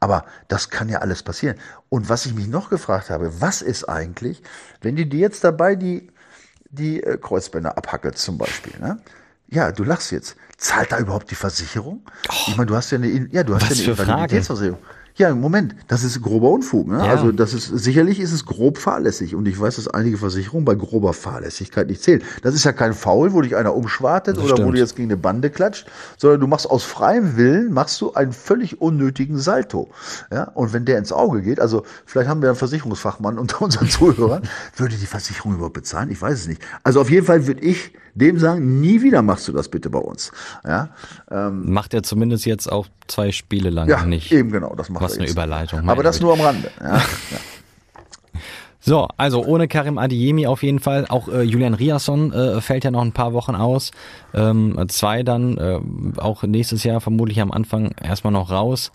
Aber 0.00 0.24
das 0.48 0.70
kann 0.70 0.88
ja 0.88 1.00
alles 1.00 1.22
passieren. 1.22 1.56
Und 1.90 2.08
was 2.08 2.24
ich 2.24 2.34
mich 2.34 2.48
noch 2.48 2.70
gefragt 2.70 3.10
habe, 3.10 3.40
was 3.40 3.60
ist 3.60 3.88
eigentlich, 3.90 4.42
wenn 4.80 4.96
du 4.96 5.04
dir 5.04 5.20
jetzt 5.20 5.44
dabei 5.44 5.74
die, 5.74 6.08
die 6.70 7.02
äh, 7.02 7.18
Kreuzbänder 7.18 7.76
abhackelt 7.76 8.16
zum 8.16 8.38
Beispiel, 8.38 8.72
ne? 8.80 8.98
Ja, 9.48 9.72
du 9.72 9.84
lachst 9.84 10.10
jetzt. 10.12 10.36
Zahlt 10.56 10.92
da 10.92 10.98
überhaupt 10.98 11.30
die 11.30 11.34
Versicherung? 11.34 12.02
Oh, 12.28 12.34
ich 12.48 12.56
meine, 12.56 12.66
du 12.66 12.76
hast 12.76 12.90
ja 12.90 12.98
eine, 12.98 13.08
ja, 13.08 13.42
du 13.42 13.54
hast 13.54 13.68
ja 13.70 13.92
eine 13.92 14.02
Invaliditätsversicherung. 14.02 14.78
Ja, 15.16 15.32
Moment, 15.32 15.76
das 15.86 16.02
ist 16.02 16.20
grober 16.22 16.50
Unfug. 16.50 16.88
Ne? 16.88 16.98
Ja. 16.98 17.04
Also 17.04 17.30
das 17.30 17.54
ist 17.54 17.68
sicherlich 17.68 18.18
ist 18.18 18.32
es 18.32 18.44
grob 18.44 18.78
fahrlässig 18.78 19.36
und 19.36 19.46
ich 19.46 19.60
weiß, 19.60 19.76
dass 19.76 19.86
einige 19.86 20.18
Versicherungen 20.18 20.64
bei 20.64 20.74
grober 20.74 21.12
Fahrlässigkeit 21.12 21.86
nicht 21.86 22.02
zählen. 22.02 22.20
Das 22.42 22.52
ist 22.52 22.64
ja 22.64 22.72
kein 22.72 22.94
Foul, 22.94 23.32
wo 23.32 23.40
dich 23.40 23.54
einer 23.54 23.76
umschwartet 23.76 24.36
das 24.36 24.42
oder 24.42 24.54
stimmt. 24.54 24.68
wo 24.68 24.72
du 24.72 24.78
jetzt 24.78 24.96
gegen 24.96 25.08
eine 25.08 25.16
Bande 25.16 25.50
klatscht, 25.50 25.86
sondern 26.16 26.40
du 26.40 26.48
machst 26.48 26.68
aus 26.68 26.82
freiem 26.82 27.36
Willen 27.36 27.72
machst 27.72 28.00
du 28.00 28.12
einen 28.14 28.32
völlig 28.32 28.80
unnötigen 28.80 29.38
Salto. 29.38 29.88
Ja, 30.32 30.50
und 30.54 30.72
wenn 30.72 30.84
der 30.84 30.98
ins 30.98 31.12
Auge 31.12 31.42
geht, 31.42 31.60
also 31.60 31.84
vielleicht 32.06 32.28
haben 32.28 32.42
wir 32.42 32.48
einen 32.48 32.58
Versicherungsfachmann 32.58 33.38
unter 33.44 33.62
unseren 33.62 33.88
Zuhörern, 33.88 34.42
würde 34.76 34.96
die 34.96 35.06
Versicherung 35.06 35.54
überhaupt 35.54 35.74
bezahlen? 35.74 36.10
Ich 36.10 36.20
weiß 36.20 36.40
es 36.40 36.48
nicht. 36.48 36.60
Also 36.82 37.00
auf 37.00 37.08
jeden 37.08 37.24
Fall 37.24 37.46
würde 37.46 37.60
ich 37.60 37.92
dem 38.14 38.38
sagen, 38.38 38.80
nie 38.80 39.02
wieder 39.02 39.22
machst 39.22 39.48
du 39.48 39.52
das 39.52 39.68
bitte 39.68 39.90
bei 39.90 39.98
uns. 39.98 40.30
Ja, 40.64 40.90
ähm, 41.30 41.72
macht 41.72 41.94
er 41.94 42.02
zumindest 42.02 42.46
jetzt 42.46 42.70
auch 42.70 42.86
zwei 43.08 43.32
Spiele 43.32 43.70
lang 43.70 43.88
ja, 43.88 44.04
nicht. 44.04 44.32
Eben 44.32 44.50
genau, 44.50 44.74
das 44.74 44.88
macht 44.88 45.03
Was 45.04 45.18
eine 45.18 45.28
Überleitung. 45.28 45.88
Aber 45.88 46.02
das 46.02 46.20
nur 46.20 46.32
am 46.32 46.40
Rande. 46.40 46.70
Ja, 46.80 46.96
ja. 46.96 47.38
So, 48.86 49.08
also 49.16 49.42
ohne 49.42 49.66
Karim 49.66 49.96
Adiemi 49.96 50.46
auf 50.46 50.62
jeden 50.62 50.78
Fall. 50.78 51.06
Auch 51.08 51.28
äh, 51.28 51.40
Julian 51.42 51.72
Riasson 51.72 52.32
äh, 52.34 52.60
fällt 52.60 52.84
ja 52.84 52.90
noch 52.90 53.00
ein 53.00 53.12
paar 53.12 53.32
Wochen 53.32 53.54
aus. 53.54 53.92
Ähm, 54.34 54.78
zwei 54.88 55.22
dann, 55.22 55.56
äh, 55.56 55.80
auch 56.20 56.42
nächstes 56.42 56.84
Jahr 56.84 57.00
vermutlich 57.00 57.40
am 57.40 57.50
Anfang 57.50 57.92
erstmal 58.02 58.34
noch 58.34 58.50
raus. 58.50 58.92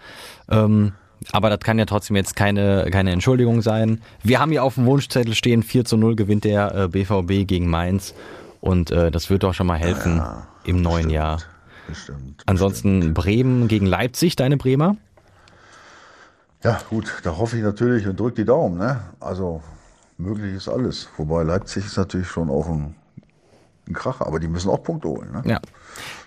Ähm, 0.48 0.94
aber 1.32 1.50
das 1.50 1.60
kann 1.62 1.80
ja 1.80 1.86
trotzdem 1.86 2.16
jetzt 2.16 2.36
keine, 2.36 2.88
keine 2.92 3.12
Entschuldigung 3.12 3.64
sein. 3.64 4.00
Wir 4.22 4.40
haben 4.40 4.52
hier 4.52 4.64
auf 4.64 4.76
dem 4.76 4.86
Wunschzettel 4.86 5.34
stehen, 5.34 5.64
4 5.64 5.86
zu 5.86 5.98
0 5.98 6.16
gewinnt 6.16 6.44
der 6.44 6.76
äh, 6.76 6.88
BVB 6.88 7.48
gegen 7.48 7.68
Mainz. 7.68 8.14
Und 8.62 8.92
äh, 8.92 9.10
das 9.10 9.32
wird 9.32 9.42
doch 9.42 9.56
schon 9.56 9.66
mal 9.66 9.80
helfen 9.80 10.18
ja, 10.18 10.48
im 10.66 10.84
neuen 10.84 10.96
bestimmt, 10.96 11.14
Jahr. 11.14 11.40
Bestimmt, 11.88 12.44
Ansonsten 12.46 13.00
bestimmt. 13.00 13.16
Bremen 13.16 13.68
gegen 13.68 13.88
Leipzig, 13.88 14.36
deine 14.36 14.58
Bremer? 14.58 14.98
Ja, 16.64 16.80
gut, 16.90 17.22
da 17.24 17.38
hoffe 17.38 17.58
ich 17.58 17.64
natürlich 17.64 18.06
und 18.08 18.20
drücke 18.20 18.36
die 18.36 18.46
Daumen. 18.46 18.78
Ne? 18.78 19.00
Also 19.20 19.62
möglich 20.18 20.56
ist 20.56 20.68
alles. 20.68 21.08
Wobei 21.18 21.44
Leipzig 21.44 21.86
ist 21.86 21.98
natürlich 21.98 22.28
schon 22.28 22.50
auch 22.50 22.68
ein, 22.68 22.96
ein 23.88 23.94
Kracher, 23.94 24.28
aber 24.28 24.40
die 24.40 24.48
müssen 24.48 24.70
auch 24.70 24.84
Punkte 24.84 25.08
holen. 25.08 25.32
Ne? 25.32 25.42
Ja. 25.46 25.62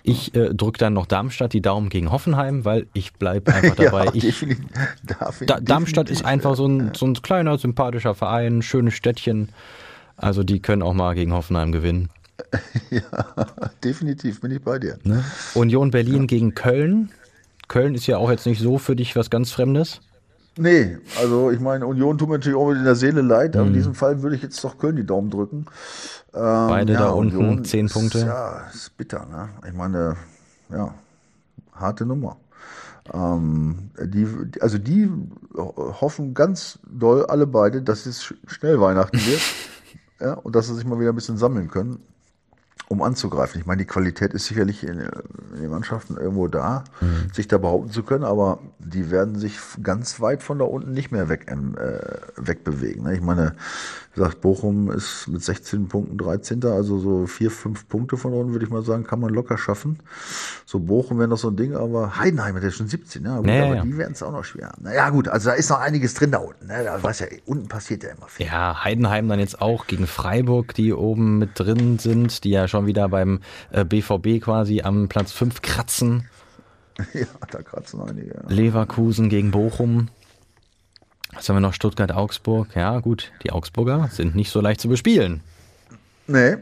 Ich 0.01 0.33
äh, 0.35 0.53
drücke 0.53 0.79
dann 0.79 0.93
noch 0.93 1.05
Darmstadt 1.05 1.53
die 1.53 1.61
Daumen 1.61 1.89
gegen 1.89 2.11
Hoffenheim, 2.11 2.65
weil 2.65 2.87
ich 2.93 3.13
bleibe 3.13 3.53
einfach 3.53 3.75
dabei. 3.75 4.05
ja, 4.05 4.11
ich, 4.13 4.45
da, 5.45 5.59
Darmstadt 5.59 6.09
ist 6.09 6.25
einfach 6.25 6.55
so 6.55 6.67
ein, 6.67 6.93
so 6.95 7.05
ein 7.05 7.13
kleiner, 7.13 7.57
sympathischer 7.59 8.15
Verein, 8.15 8.63
schönes 8.63 8.95
Städtchen. 8.95 9.49
Also 10.17 10.43
die 10.43 10.61
können 10.61 10.81
auch 10.81 10.93
mal 10.93 11.13
gegen 11.13 11.33
Hoffenheim 11.33 11.71
gewinnen. 11.71 12.09
ja, 12.89 13.01
definitiv 13.83 14.41
bin 14.41 14.51
ich 14.51 14.61
bei 14.61 14.79
dir. 14.79 14.97
Ne? 15.03 15.23
Union 15.53 15.91
Berlin 15.91 16.21
ja. 16.21 16.25
gegen 16.25 16.55
Köln. 16.55 17.11
Köln 17.67 17.93
ist 17.93 18.07
ja 18.07 18.17
auch 18.17 18.31
jetzt 18.31 18.47
nicht 18.47 18.59
so 18.59 18.79
für 18.79 18.95
dich 18.95 19.15
was 19.15 19.29
ganz 19.29 19.51
Fremdes. 19.51 20.01
Nee, 20.57 20.97
also 21.19 21.49
ich 21.49 21.59
meine, 21.59 21.87
Union 21.87 22.17
tut 22.17 22.29
mir 22.29 22.35
natürlich 22.35 22.57
auch 22.57 22.69
in 22.71 22.83
der 22.83 22.95
Seele 22.95 23.21
leid, 23.21 23.55
aber 23.55 23.65
in 23.65 23.71
mhm. 23.71 23.75
diesem 23.75 23.95
Fall 23.95 24.21
würde 24.21 24.35
ich 24.35 24.43
jetzt 24.43 24.63
doch 24.63 24.77
Köln 24.77 24.95
die 24.95 25.05
Daumen 25.05 25.31
drücken. 25.31 25.65
Ähm, 26.33 26.67
Beide 26.67 26.93
ja, 26.93 26.99
da 26.99 27.09
unten, 27.09 27.37
Union 27.37 27.65
zehn 27.65 27.89
Punkte. 27.89 28.19
Ist, 28.19 28.25
ja, 28.25 28.67
ist 28.73 28.95
bitter, 28.95 29.25
ne? 29.25 29.49
Ich 29.67 29.73
meine, 29.73 30.15
ja, 30.69 30.93
harte 31.73 32.05
Nummer. 32.05 32.37
Ähm, 33.11 33.89
die, 33.99 34.27
also 34.59 34.77
die 34.77 35.09
hoffen 35.55 36.33
ganz 36.33 36.79
doll, 36.87 37.25
alle 37.25 37.47
beide, 37.47 37.81
dass 37.81 38.05
es 38.05 38.33
schnell 38.47 38.79
Weihnachten 38.79 39.17
wird. 39.17 39.41
ja, 40.19 40.33
und 40.33 40.55
dass 40.55 40.67
sie 40.67 40.75
sich 40.75 40.85
mal 40.85 40.99
wieder 40.99 41.11
ein 41.11 41.15
bisschen 41.15 41.37
sammeln 41.37 41.67
können 41.67 41.99
um 42.93 43.01
anzugreifen. 43.01 43.59
Ich 43.59 43.67
meine, 43.67 43.79
die 43.79 43.87
Qualität 43.87 44.33
ist 44.33 44.45
sicherlich 44.45 44.83
in, 44.83 44.99
in 45.55 45.61
den 45.61 45.69
Mannschaften 45.69 46.15
irgendwo 46.17 46.47
da, 46.47 46.83
mhm. 47.01 47.33
sich 47.33 47.47
da 47.47 47.57
behaupten 47.57 47.91
zu 47.91 48.03
können, 48.03 48.23
aber 48.23 48.59
die 48.79 49.11
werden 49.11 49.35
sich 49.35 49.57
ganz 49.81 50.21
weit 50.21 50.43
von 50.43 50.59
da 50.59 50.65
unten 50.65 50.91
nicht 50.93 51.11
mehr 51.11 51.29
weg, 51.29 51.47
ähm, 51.49 51.75
äh, 51.77 51.99
wegbewegen. 52.37 53.03
Ne? 53.03 53.15
Ich 53.15 53.21
meine, 53.21 53.55
wie 54.13 54.19
gesagt, 54.19 54.41
Bochum 54.41 54.91
ist 54.91 55.27
mit 55.27 55.43
16 55.43 55.87
Punkten 55.87 56.17
13. 56.19 56.63
Also 56.65 56.99
so 56.99 57.25
vier, 57.25 57.49
fünf 57.49 57.87
Punkte 57.87 58.15
von 58.15 58.33
unten, 58.33 58.51
würde 58.51 58.63
ich 58.63 58.71
mal 58.71 58.83
sagen, 58.83 59.05
kann 59.05 59.19
man 59.19 59.33
locker 59.33 59.57
schaffen. 59.57 59.99
So 60.67 60.79
Bochum 60.79 61.17
wäre 61.17 61.27
noch 61.27 61.37
so 61.37 61.49
ein 61.49 61.55
Ding, 61.55 61.75
aber 61.75 62.17
Heidenheim 62.17 62.55
ist 62.57 62.63
ja 62.63 62.69
schon 62.69 62.87
17, 62.87 63.25
ja. 63.25 63.37
Gut, 63.37 63.47
naja, 63.47 63.65
aber 63.65 63.75
ja. 63.77 63.83
die 63.83 63.97
werden 63.97 64.11
es 64.13 64.21
auch 64.21 64.31
noch 64.31 64.43
schwer. 64.43 64.71
Naja, 64.79 65.09
gut, 65.09 65.27
also 65.27 65.49
da 65.49 65.55
ist 65.55 65.69
noch 65.71 65.79
einiges 65.79 66.13
drin 66.13 66.29
da 66.29 66.37
unten. 66.37 66.67
Ne? 66.67 66.83
Da 66.83 67.01
weiß 67.01 67.21
ja, 67.21 67.27
unten 67.45 67.67
passiert 67.67 68.03
ja 68.03 68.11
immer 68.11 68.27
viel. 68.27 68.45
Ja, 68.45 68.83
Heidenheim 68.83 69.27
dann 69.27 69.39
jetzt 69.39 69.59
auch 69.59 69.87
gegen 69.87 70.05
Freiburg, 70.05 70.75
die 70.75 70.93
oben 70.93 71.39
mit 71.39 71.51
drin 71.55 71.97
sind, 71.97 72.43
die 72.43 72.51
ja 72.51 72.67
schon 72.67 72.82
wieder 72.85 73.09
beim 73.09 73.39
äh, 73.71 73.85
BVB 73.85 74.43
quasi 74.43 74.81
am 74.81 75.07
Platz 75.07 75.31
5 75.31 75.61
kratzen. 75.61 76.27
Ja, 77.13 77.25
da 77.49 77.63
kratzen 77.63 78.01
einige. 78.01 78.35
Ja. 78.35 78.41
Leverkusen 78.49 79.27
gegen 79.27 79.49
Bochum. 79.49 80.09
Was 81.33 81.49
haben 81.49 81.55
wir 81.55 81.59
noch? 81.59 81.73
Stuttgart, 81.73 82.11
Augsburg. 82.11 82.75
Ja, 82.75 82.99
gut, 82.99 83.31
die 83.43 83.51
Augsburger 83.51 84.09
sind 84.11 84.35
nicht 84.35 84.51
so 84.51 84.61
leicht 84.61 84.79
zu 84.79 84.89
bespielen. 84.89 85.41
Nee. 86.27 86.57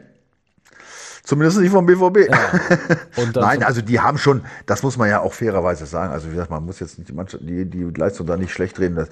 Zumindest 1.23 1.59
nicht 1.59 1.71
vom 1.71 1.85
BVB. 1.85 2.29
Ja. 2.29 3.31
Nein, 3.41 3.63
also 3.63 3.81
die 3.81 3.99
haben 3.99 4.17
schon, 4.17 4.43
das 4.65 4.81
muss 4.81 4.97
man 4.97 5.09
ja 5.09 5.19
auch 5.19 5.33
fairerweise 5.33 5.85
sagen. 5.85 6.11
Also 6.11 6.27
wie 6.27 6.31
gesagt, 6.31 6.49
man 6.49 6.65
muss 6.65 6.79
jetzt 6.79 6.97
nicht 6.97 7.09
die, 7.09 7.13
Mannschaft, 7.13 7.43
die, 7.47 7.65
die 7.65 7.83
Leistung 7.83 8.25
da 8.25 8.37
nicht 8.37 8.51
schlecht 8.51 8.79
reden. 8.79 8.95
Das, 8.95 9.09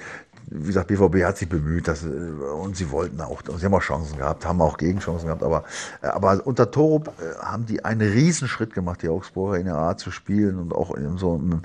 wie 0.47 0.67
gesagt, 0.67 0.87
BVB 0.87 1.23
hat 1.23 1.37
sich 1.37 1.49
bemüht 1.49 1.87
dass, 1.87 2.03
und 2.03 2.75
sie 2.75 2.91
wollten 2.91 3.21
auch, 3.21 3.41
sie 3.57 3.65
haben 3.65 3.73
auch 3.73 3.81
Chancen 3.81 4.17
gehabt, 4.17 4.45
haben 4.45 4.61
auch 4.61 4.77
Gegenchancen 4.77 5.27
gehabt, 5.27 5.43
aber, 5.43 5.63
aber 6.01 6.45
unter 6.45 6.71
Torup 6.71 7.09
äh, 7.19 7.43
haben 7.43 7.65
die 7.65 7.85
einen 7.85 8.01
Riesenschritt 8.01 8.73
gemacht, 8.73 9.01
die 9.01 9.09
Augsburger 9.09 9.57
in 9.57 9.65
der 9.65 9.75
Art 9.75 9.99
zu 9.99 10.11
spielen 10.11 10.57
und 10.59 10.73
auch 10.73 10.95
in 10.95 11.17
so 11.17 11.35
einem 11.35 11.61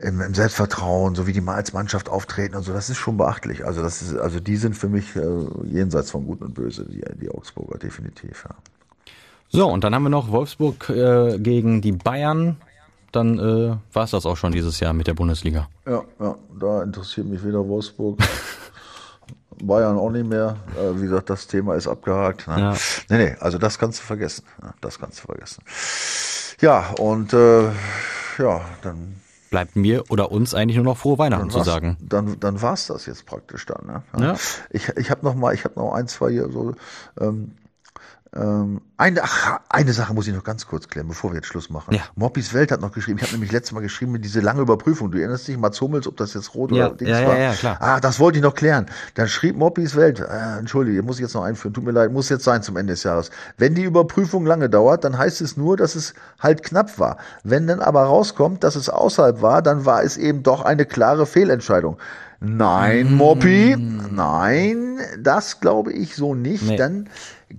im, 0.00 0.20
im, 0.20 0.34
Selbstvertrauen, 0.34 1.14
so 1.14 1.26
wie 1.26 1.32
die 1.32 1.40
mal 1.40 1.54
als 1.54 1.72
Mannschaft 1.72 2.08
auftreten 2.08 2.56
und 2.56 2.64
so, 2.64 2.72
das 2.72 2.90
ist 2.90 2.96
schon 2.96 3.16
beachtlich. 3.16 3.64
Also 3.64 3.82
das 3.82 4.02
ist, 4.02 4.16
also 4.16 4.40
die 4.40 4.56
sind 4.56 4.76
für 4.76 4.88
mich 4.88 5.14
äh, 5.14 5.22
jenseits 5.66 6.10
von 6.10 6.26
Gut 6.26 6.42
und 6.42 6.54
Böse, 6.54 6.84
die, 6.84 7.02
die 7.20 7.30
Augsburger 7.30 7.78
definitiv. 7.78 8.44
Ja. 8.48 8.56
So, 9.48 9.70
und 9.70 9.84
dann 9.84 9.94
haben 9.94 10.02
wir 10.02 10.10
noch 10.10 10.32
Wolfsburg 10.32 10.90
äh, 10.90 11.38
gegen 11.38 11.80
die 11.80 11.92
Bayern. 11.92 12.56
Dann 13.14 13.38
äh, 13.38 13.76
war 13.92 14.04
es 14.04 14.10
das 14.10 14.26
auch 14.26 14.36
schon 14.36 14.50
dieses 14.50 14.80
Jahr 14.80 14.92
mit 14.92 15.06
der 15.06 15.14
Bundesliga. 15.14 15.68
Ja, 15.86 16.02
ja, 16.18 16.34
da 16.58 16.82
interessiert 16.82 17.28
mich 17.28 17.44
weder 17.44 17.66
Wolfsburg. 17.66 18.18
Bayern 19.62 19.96
auch 19.96 20.10
nicht 20.10 20.26
mehr. 20.26 20.56
Äh, 20.76 21.00
wie 21.00 21.02
gesagt, 21.02 21.30
das 21.30 21.46
Thema 21.46 21.76
ist 21.76 21.86
abgehakt. 21.86 22.48
Ne? 22.48 22.58
Ja. 22.58 22.74
Nee, 23.08 23.18
nee, 23.18 23.36
also 23.38 23.58
das 23.58 23.78
kannst 23.78 24.00
du 24.00 24.02
vergessen. 24.04 24.44
Das 24.80 24.98
kannst 24.98 25.22
du 25.22 25.26
vergessen. 25.26 25.62
Ja, 26.60 26.90
und 26.98 27.32
äh, 27.32 27.66
ja, 28.38 28.60
dann 28.82 29.20
bleibt 29.50 29.76
mir 29.76 30.02
oder 30.10 30.32
uns 30.32 30.52
eigentlich 30.52 30.74
nur 30.74 30.84
noch 30.84 30.96
frohe 30.96 31.16
Weihnachten 31.16 31.50
zu 31.50 31.62
sagen. 31.62 31.96
Dann, 32.00 32.40
dann 32.40 32.60
war 32.60 32.72
es 32.72 32.88
das 32.88 33.06
jetzt 33.06 33.26
praktisch 33.26 33.64
dann. 33.66 33.86
Ne? 33.86 34.02
Ja. 34.18 34.34
Ich, 34.70 34.88
ich 34.96 35.12
habe 35.12 35.24
noch 35.24 35.36
mal, 35.36 35.54
ich 35.54 35.64
habe 35.64 35.78
noch 35.78 35.92
ein, 35.92 36.08
zwei 36.08 36.32
hier 36.32 36.50
so 36.50 36.74
ähm, 37.20 37.52
ähm, 38.36 38.80
eine, 38.96 39.22
ach, 39.22 39.60
eine 39.68 39.92
Sache 39.92 40.12
muss 40.12 40.26
ich 40.26 40.34
noch 40.34 40.42
ganz 40.42 40.66
kurz 40.66 40.88
klären, 40.88 41.06
bevor 41.06 41.30
wir 41.30 41.36
jetzt 41.36 41.46
Schluss 41.46 41.70
machen. 41.70 41.94
Ja. 41.94 42.02
Moppis 42.16 42.52
Welt 42.52 42.72
hat 42.72 42.80
noch 42.80 42.90
geschrieben, 42.92 43.18
ich 43.18 43.24
habe 43.24 43.32
nämlich 43.32 43.52
letztes 43.52 43.72
Mal 43.72 43.80
geschrieben, 43.80 44.20
diese 44.20 44.40
lange 44.40 44.62
Überprüfung. 44.62 45.10
Du 45.10 45.18
erinnerst 45.18 45.46
dich, 45.46 45.56
Mats 45.56 45.80
Hummels, 45.80 46.08
ob 46.08 46.16
das 46.16 46.34
jetzt 46.34 46.54
rot 46.54 46.72
ja, 46.72 46.86
oder 46.86 46.96
Dings 46.96 47.10
ja, 47.10 47.26
war? 47.26 47.36
Ja, 47.36 47.42
ja, 47.44 47.52
klar. 47.52 47.76
Ah, 47.80 48.00
das 48.00 48.18
wollte 48.18 48.38
ich 48.38 48.42
noch 48.42 48.54
klären. 48.54 48.86
Dann 49.14 49.28
schrieb 49.28 49.56
Moppis 49.56 49.94
Welt, 49.94 50.18
äh, 50.18 50.58
entschuldige, 50.58 51.02
muss 51.02 51.16
ich 51.16 51.22
jetzt 51.22 51.34
noch 51.34 51.44
einführen, 51.44 51.74
tut 51.74 51.84
mir 51.84 51.92
leid, 51.92 52.12
muss 52.12 52.28
jetzt 52.28 52.44
sein 52.44 52.62
zum 52.62 52.76
Ende 52.76 52.94
des 52.94 53.04
Jahres. 53.04 53.30
Wenn 53.56 53.74
die 53.74 53.84
Überprüfung 53.84 54.46
lange 54.46 54.68
dauert, 54.68 55.04
dann 55.04 55.16
heißt 55.16 55.40
es 55.40 55.56
nur, 55.56 55.76
dass 55.76 55.94
es 55.94 56.14
halt 56.40 56.64
knapp 56.64 56.98
war. 56.98 57.18
Wenn 57.44 57.66
dann 57.68 57.80
aber 57.80 58.02
rauskommt, 58.02 58.64
dass 58.64 58.74
es 58.74 58.88
außerhalb 58.88 59.42
war, 59.42 59.62
dann 59.62 59.84
war 59.84 60.02
es 60.02 60.16
eben 60.16 60.42
doch 60.42 60.62
eine 60.64 60.86
klare 60.86 61.26
Fehlentscheidung. 61.26 61.98
Nein, 62.40 63.14
Mm. 63.14 63.16
Moppi, 63.16 63.76
nein, 64.10 64.98
das 65.18 65.60
glaube 65.60 65.92
ich 65.92 66.14
so 66.14 66.34
nicht. 66.34 66.64
Nee. 66.64 66.76
Dann, 66.76 67.08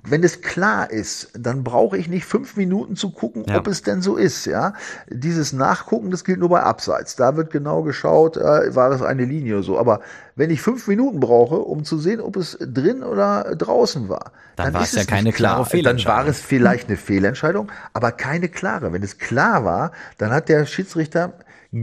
wenn 0.04 0.24
es 0.24 0.42
klar 0.42 0.92
ist, 0.92 1.30
dann 1.38 1.64
brauche 1.64 1.98
ich 1.98 2.08
nicht 2.08 2.26
fünf 2.26 2.58
Minuten 2.58 2.96
zu 2.96 3.12
gucken, 3.12 3.46
Ja. 3.48 3.58
ob 3.60 3.68
es 3.68 3.82
denn 3.82 4.02
so 4.02 4.18
ist. 4.18 4.46
Ja, 4.46 4.74
dieses 5.10 5.54
Nachgucken, 5.54 6.12
das 6.12 6.24
gilt 6.24 6.40
nur 6.40 6.50
bei 6.50 6.62
Abseits. 6.64 7.16
Da 7.16 7.36
wird 7.38 7.52
genau 7.52 7.84
geschaut, 7.84 8.36
äh, 8.38 8.76
war 8.76 8.92
es 8.92 9.02
eine 9.02 9.26
Linie 9.26 9.56
oder 9.56 9.64
so. 9.64 9.80
Aber 9.80 10.02
wenn 10.36 10.50
ich 10.50 10.62
fünf 10.62 10.88
Minuten 10.88 11.20
brauche, 11.20 11.56
um 11.60 11.84
zu 11.86 11.98
sehen, 11.98 12.20
ob 12.20 12.36
es 12.36 12.58
drin 12.60 13.04
oder 13.04 13.56
draußen 13.56 14.10
war, 14.10 14.32
Dann 14.56 14.66
dann, 14.68 14.74
war 14.76 14.82
ist 14.84 14.94
es 14.94 15.00
ja 15.00 15.06
keine 15.06 15.32
klare 15.32 15.56
klar. 15.56 15.64
Dann 15.64 15.70
Fehlentscheidung. 15.72 16.18
war 16.24 16.28
es 16.28 16.40
vielleicht 16.42 16.88
eine 16.90 16.98
Fehlentscheidung, 16.98 17.72
aber 17.94 18.12
keine 18.12 18.50
klare. 18.50 18.92
Wenn 18.92 19.04
es 19.04 19.18
klar 19.18 19.64
war, 19.64 19.92
dann 20.18 20.32
hat 20.32 20.50
der 20.50 20.66
Schiedsrichter 20.66 21.34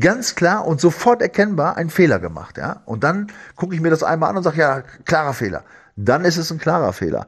ganz 0.00 0.34
klar 0.34 0.66
und 0.66 0.80
sofort 0.80 1.22
erkennbar 1.22 1.76
einen 1.76 1.90
Fehler 1.90 2.18
gemacht, 2.18 2.56
ja. 2.58 2.82
Und 2.86 3.04
dann 3.04 3.28
gucke 3.56 3.74
ich 3.74 3.80
mir 3.80 3.90
das 3.90 4.02
einmal 4.02 4.30
an 4.30 4.36
und 4.38 4.42
sage, 4.42 4.58
ja, 4.58 4.82
klarer 5.04 5.34
Fehler. 5.34 5.64
Dann 5.96 6.24
ist 6.24 6.38
es 6.38 6.50
ein 6.50 6.58
klarer 6.58 6.92
Fehler. 6.94 7.26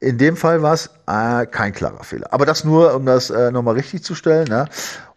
In 0.00 0.18
dem 0.18 0.36
Fall 0.36 0.60
war 0.62 0.74
es 0.74 0.90
äh, 1.06 1.46
kein 1.46 1.72
klarer 1.72 2.04
Fehler. 2.04 2.32
Aber 2.32 2.44
das 2.44 2.64
nur, 2.64 2.94
um 2.94 3.06
das 3.06 3.30
äh, 3.30 3.50
nochmal 3.50 3.74
richtig 3.74 4.04
zu 4.04 4.14
stellen. 4.14 4.48
Ja? 4.48 4.66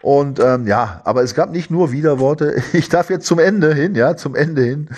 Und 0.02 0.40
ähm, 0.40 0.66
ja, 0.68 1.02
aber 1.04 1.24
es 1.24 1.36
gab 1.36 1.52
nicht 1.52 1.70
nur 1.72 1.92
Widerworte. 1.92 2.62
Ich 2.74 2.90
darf 2.90 3.10
jetzt 3.10 3.26
zum 3.26 3.40
Ende 3.40 3.74
hin, 3.74 3.96
ja, 3.96 4.16
zum 4.16 4.36
Ende 4.36 4.64
hin, 4.64 4.90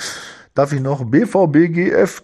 darf 0.54 0.74
ich 0.74 0.82
noch 0.82 1.06
BVBGF 1.06 2.24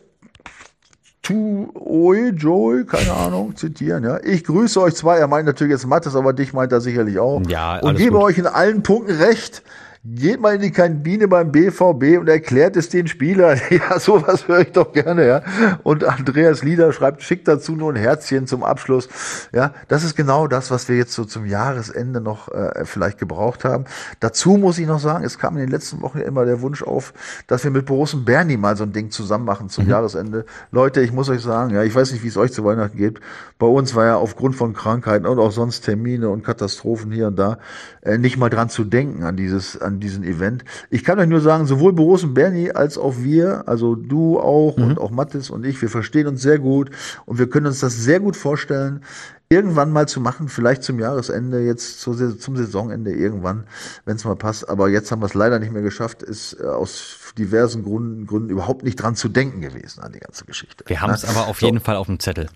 Tu 1.26 1.72
Oi 1.74 2.30
Joy, 2.36 2.86
keine 2.86 3.12
Ahnung, 3.12 3.56
zitieren, 3.56 4.03
ja. 4.03 4.20
Ich 4.24 4.43
grüße 4.43 4.80
euch 4.80 4.93
zwei. 4.93 5.18
Er 5.18 5.28
meint 5.28 5.47
natürlich 5.47 5.72
jetzt 5.72 5.88
Mattes, 5.88 6.16
aber 6.16 6.34
dich 6.34 6.53
meint 6.53 6.72
er 6.72 6.82
sicherlich 6.82 7.18
auch. 7.18 7.41
Ja, 7.47 7.80
Und 7.80 7.97
gebe 7.97 8.18
gut. 8.18 8.26
euch 8.26 8.38
in 8.38 8.45
allen 8.45 8.84
Punkten 8.84 9.16
recht. 9.16 9.64
Geht 10.08 10.39
mal 10.39 10.53
in 10.53 10.62
die 10.62 10.70
Kantine 10.70 11.28
beim 11.28 11.51
BVB 11.51 12.20
und 12.20 12.30
erklärt 12.30 12.78
es 12.78 12.89
den 12.89 13.08
Spielern. 13.08 13.60
Ja, 13.72 13.99
sowas 13.99 14.47
höre 14.47 14.62
ich 14.62 14.72
doch 14.72 14.93
gerne, 14.93 15.28
ja. 15.28 15.41
Und 15.84 16.03
Andreas 16.03 16.64
Lieder 16.64 16.93
schreibt, 16.93 17.24
schickt 17.24 17.47
dazu 17.47 17.76
nur 17.76 17.91
ein 17.91 17.95
Herzchen 17.95 18.45
zum 18.45 18.64
Abschluss. 18.64 19.10
Ja, 19.51 19.74
das 19.88 20.03
ist 20.03 20.16
genau 20.16 20.47
das, 20.47 20.70
was 20.70 20.88
wir 20.88 20.95
jetzt 20.95 21.14
so 21.14 21.26
zum 21.26 21.45
Jahresende 21.45 22.22
noch 22.22 22.49
äh, 22.49 22.86
vielleicht 22.86 23.18
gebraucht 23.18 23.66
haben. 23.66 23.86
Dazu 24.20 24.58
muss 24.58 24.78
ich 24.78 24.86
noch 24.86 24.99
sagen, 24.99 25.26
es 25.26 25.39
kam 25.39 25.56
in 25.56 25.62
den 25.62 25.72
letzten 25.72 26.01
Wochen 26.01 26.20
immer 26.20 26.45
der 26.45 26.62
Wunsch 26.62 26.84
auf, 26.84 27.14
dass 27.47 27.64
wir 27.64 27.72
mit 27.72 27.88
Borussen 27.88 28.26
Bernie 28.26 28.58
mal 28.58 28.78
so 28.78 28.84
ein 28.84 28.93
Ding 28.93 29.10
zusammen 29.10 29.45
machen 29.45 29.70
zum 29.70 29.89
Jahresende. 29.89 30.45
Leute, 30.72 31.01
ich 31.01 31.12
muss 31.12 31.30
euch 31.30 31.41
sagen, 31.41 31.74
ja, 31.74 31.84
ich 31.84 31.95
weiß 31.95 32.12
nicht, 32.12 32.24
wie 32.24 32.28
es 32.28 32.38
euch 32.38 32.53
zu 32.53 32.64
Weihnachten 32.64 32.97
geht. 32.97 33.20
Bei 33.58 33.68
uns 33.68 33.95
war 33.95 34.06
ja 34.06 34.16
aufgrund 34.18 34.56
von 34.56 34.74
Krankheiten 34.74 35.26
und 35.26 35.39
auch 35.39 35.51
sonst 35.51 35.82
Termine 35.82 36.30
und 36.30 36.43
Katastrophen 36.43 37.12
hier 37.12 37.28
und 37.28 37.38
da 37.38 37.58
äh, 38.01 38.18
nicht 38.18 38.38
mal 38.38 38.49
dran 38.49 38.70
zu 38.70 38.84
denken 38.84 39.24
an 39.24 39.36
dieses, 39.36 39.82
an 39.82 39.95
diesen 40.00 40.24
Event. 40.24 40.64
Ich 40.89 41.04
kann 41.04 41.20
euch 41.20 41.28
nur 41.28 41.41
sagen, 41.41 41.66
sowohl 41.66 41.93
Borussen 41.93 42.34
Bernie 42.34 42.72
als 42.72 42.98
auch 42.98 43.16
wir, 43.18 43.68
also 43.68 43.96
du 43.96 44.39
auch 44.39 44.78
und 44.78 45.00
auch 45.00 45.12
Mathis 45.12 45.50
und 45.50 45.66
ich, 45.66 45.82
wir 45.82 45.89
verstehen 45.89 46.28
uns 46.28 46.41
sehr 46.41 46.60
gut 46.60 46.89
und 47.26 47.39
wir 47.39 47.50
können 47.50 47.68
uns 47.68 47.80
das 47.80 47.96
sehr 47.96 48.20
gut 48.20 48.36
vorstellen, 48.36 49.02
irgendwann 49.50 49.91
mal 49.91 50.08
zu 50.08 50.20
machen, 50.20 50.50
vielleicht 50.50 50.84
zum 50.84 51.00
Jahresende, 51.00 51.62
jetzt 51.62 52.00
zum 52.02 52.56
Saisonende 52.58 53.12
irgendwann, 53.14 53.66
wenn 54.06 54.16
es 54.16 54.26
mal 54.26 54.36
passt. 54.36 54.68
Aber 54.70 54.89
jetzt 54.89 55.12
haben 55.12 55.22
wir 55.22 55.28
es 55.28 55.34
leider 55.36 55.60
nicht 55.60 55.72
mehr 55.72 55.84
geschafft, 55.84 56.24
ist 56.24 56.58
äh, 56.60 56.64
aus 56.66 57.18
diversen 57.38 57.84
Gründen, 57.84 58.26
Gründen 58.26 58.50
überhaupt 58.50 58.84
nicht 58.84 58.96
dran 58.96 59.16
zu 59.16 59.30
denken 59.30 59.62
gewesen 59.62 60.02
an 60.02 60.14
die 60.14 60.20
ganze 60.20 60.46
Geschichte. 60.46 60.84
Wir 60.88 61.02
haben 61.02 61.14
es 61.14 61.24
Ne? 61.24 61.30
aber 61.30 61.48
auf 61.48 61.60
So. 61.60 61.66
jeden 61.68 61.80
Fall 61.80 61.96
auf 61.96 62.08
dem 62.08 62.20
Zettel. 62.20 62.50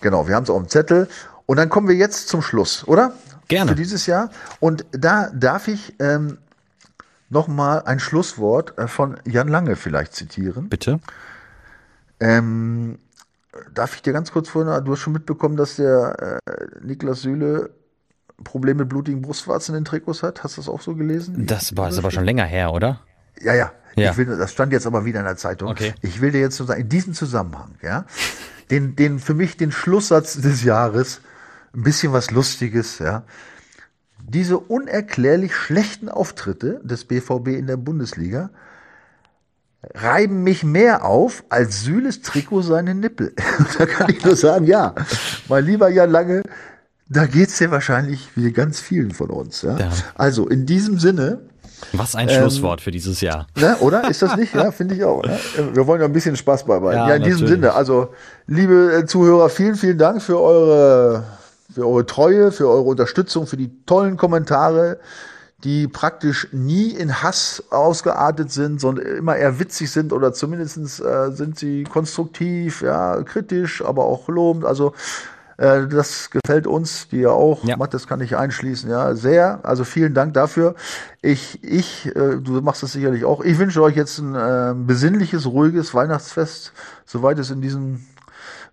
Genau, 0.00 0.28
wir 0.28 0.34
haben 0.36 0.44
es 0.44 0.50
auf 0.50 0.62
dem 0.62 0.68
Zettel. 0.68 1.08
Und 1.46 1.56
dann 1.58 1.68
kommen 1.68 1.88
wir 1.88 1.94
jetzt 1.96 2.28
zum 2.28 2.42
Schluss, 2.42 2.86
oder? 2.86 3.12
Gerne. 3.48 3.70
Für 3.70 3.76
dieses 3.76 4.06
Jahr. 4.06 4.30
Und 4.60 4.84
da 4.92 5.30
darf 5.32 5.68
ich 5.68 5.94
ähm, 6.00 6.38
nochmal 7.28 7.82
ein 7.84 7.98
Schlusswort 7.98 8.78
äh, 8.78 8.88
von 8.88 9.16
Jan 9.24 9.48
Lange 9.48 9.76
vielleicht 9.76 10.14
zitieren. 10.14 10.68
Bitte. 10.68 11.00
Ähm, 12.20 12.98
darf 13.74 13.94
ich 13.94 14.02
dir 14.02 14.12
ganz 14.12 14.32
kurz 14.32 14.48
vorhin, 14.48 14.84
du 14.84 14.92
hast 14.92 15.00
schon 15.00 15.12
mitbekommen, 15.12 15.56
dass 15.56 15.76
der 15.76 16.40
äh, 16.46 16.84
Niklas 16.84 17.22
Süle 17.22 17.70
Probleme 18.44 18.80
mit 18.80 18.90
blutigen 18.90 19.22
Brustwarzen 19.22 19.74
in 19.74 19.82
den 19.82 19.84
Trikots 19.86 20.22
hat? 20.22 20.44
Hast 20.44 20.56
du 20.56 20.60
das 20.60 20.68
auch 20.68 20.80
so 20.80 20.94
gelesen? 20.94 21.46
Das 21.46 21.76
war 21.76 21.88
ist 21.88 21.98
aber 21.98 22.10
schon 22.10 22.24
länger 22.24 22.44
her, 22.44 22.72
oder? 22.72 23.00
Ja, 23.40 23.54
ja. 23.54 23.72
Ja. 23.96 24.10
Ich 24.10 24.18
will, 24.18 24.26
das 24.26 24.52
stand 24.52 24.72
jetzt 24.74 24.86
aber 24.86 25.06
wieder 25.06 25.20
in 25.20 25.24
der 25.24 25.36
Zeitung. 25.36 25.70
Okay. 25.70 25.94
Ich 26.02 26.20
will 26.20 26.30
dir 26.30 26.40
jetzt 26.40 26.58
nur 26.58 26.68
sagen, 26.68 26.82
in 26.82 26.88
diesem 26.90 27.14
Zusammenhang, 27.14 27.76
ja, 27.80 28.04
den, 28.70 28.94
den, 28.94 29.18
für 29.18 29.32
mich 29.32 29.56
den 29.56 29.72
Schlusssatz 29.72 30.38
des 30.38 30.64
Jahres, 30.64 31.22
ein 31.74 31.82
bisschen 31.82 32.12
was 32.12 32.30
Lustiges, 32.30 32.98
ja. 32.98 33.22
Diese 34.28 34.58
unerklärlich 34.58 35.54
schlechten 35.54 36.08
Auftritte 36.08 36.80
des 36.82 37.04
BVB 37.04 37.48
in 37.48 37.66
der 37.68 37.76
Bundesliga 37.76 38.50
reiben 39.94 40.42
mich 40.42 40.64
mehr 40.64 41.04
auf 41.04 41.44
als 41.48 41.82
Süles 41.82 42.22
Trikot 42.22 42.62
seine 42.62 42.94
Nippel. 42.94 43.34
da 43.78 43.86
kann 43.86 44.10
ich 44.10 44.24
nur 44.24 44.34
sagen, 44.34 44.66
ja, 44.66 44.94
mein 45.48 45.64
lieber 45.64 45.88
Jan 45.88 46.10
Lange, 46.10 46.42
da 47.08 47.26
geht's 47.26 47.58
dir 47.58 47.70
wahrscheinlich 47.70 48.28
wie 48.34 48.50
ganz 48.52 48.80
vielen 48.80 49.12
von 49.12 49.30
uns. 49.30 49.62
Ja? 49.62 49.78
Ja. 49.78 49.90
Also 50.16 50.48
in 50.48 50.66
diesem 50.66 50.98
Sinne, 50.98 51.42
Was 51.92 52.16
ein 52.16 52.28
Schlusswort 52.28 52.80
für 52.80 52.90
dieses 52.90 53.20
Jahr. 53.20 53.46
Ne, 53.56 53.76
oder? 53.78 54.10
Ist 54.10 54.22
das 54.22 54.36
nicht? 54.36 54.54
Ja, 54.54 54.72
finde 54.72 54.96
ich 54.96 55.04
auch. 55.04 55.22
Ne? 55.22 55.38
Wir 55.72 55.86
wollen 55.86 56.00
ja 56.00 56.06
ein 56.06 56.12
bisschen 56.12 56.34
Spaß 56.34 56.64
beibehalten. 56.64 56.98
Ja, 56.98 57.08
Ja, 57.10 57.14
in 57.16 57.22
diesem 57.22 57.42
natürlich. 57.42 57.62
Sinne, 57.62 57.74
also, 57.74 58.08
liebe 58.46 59.04
Zuhörer, 59.06 59.48
vielen, 59.50 59.76
vielen 59.76 59.98
Dank 59.98 60.20
für 60.20 60.40
eure, 60.40 61.22
für 61.72 61.86
eure 61.86 62.06
Treue, 62.06 62.52
für 62.52 62.68
eure 62.68 62.82
Unterstützung, 62.82 63.46
für 63.46 63.56
die 63.56 63.84
tollen 63.84 64.16
Kommentare, 64.16 64.98
die 65.64 65.88
praktisch 65.88 66.48
nie 66.52 66.90
in 66.90 67.22
Hass 67.22 67.62
ausgeartet 67.70 68.52
sind, 68.52 68.80
sondern 68.80 69.06
immer 69.06 69.36
eher 69.36 69.58
witzig 69.58 69.90
sind 69.90 70.12
oder 70.12 70.32
zumindestens 70.32 71.00
äh, 71.00 71.32
sind 71.32 71.58
sie 71.58 71.84
konstruktiv, 71.84 72.82
ja, 72.82 73.22
kritisch, 73.22 73.82
aber 73.84 74.04
auch 74.04 74.28
lobend. 74.28 74.64
Also, 74.64 74.92
äh, 75.56 75.86
das 75.86 76.30
gefällt 76.30 76.66
uns, 76.66 77.08
die 77.08 77.20
ja 77.20 77.30
auch. 77.30 77.64
Ja. 77.64 77.76
Matt, 77.76 77.94
das 77.94 78.06
kann 78.06 78.20
ich 78.20 78.36
einschließen, 78.36 78.90
ja, 78.90 79.14
sehr. 79.14 79.60
Also 79.62 79.84
vielen 79.84 80.12
Dank 80.12 80.34
dafür. 80.34 80.74
Ich, 81.22 81.62
ich, 81.64 82.06
äh, 82.14 82.36
du 82.36 82.60
machst 82.60 82.82
das 82.82 82.92
sicherlich 82.92 83.24
auch. 83.24 83.42
Ich 83.42 83.58
wünsche 83.58 83.82
euch 83.82 83.96
jetzt 83.96 84.18
ein 84.18 84.34
äh, 84.34 84.74
besinnliches, 84.76 85.46
ruhiges 85.46 85.94
Weihnachtsfest, 85.94 86.72
soweit 87.06 87.38
es 87.38 87.50
in 87.50 87.62
diesen 87.62 88.06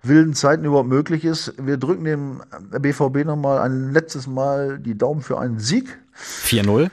wilden 0.03 0.33
Zeiten 0.33 0.65
überhaupt 0.65 0.89
möglich 0.89 1.25
ist. 1.25 1.53
Wir 1.57 1.77
drücken 1.77 2.03
dem 2.03 2.41
BVB 2.77 3.25
nochmal 3.25 3.59
ein 3.59 3.91
letztes 3.91 4.27
Mal 4.27 4.79
die 4.79 4.97
Daumen 4.97 5.21
für 5.21 5.39
einen 5.39 5.59
Sieg. 5.59 5.97
4-0. 6.15 6.89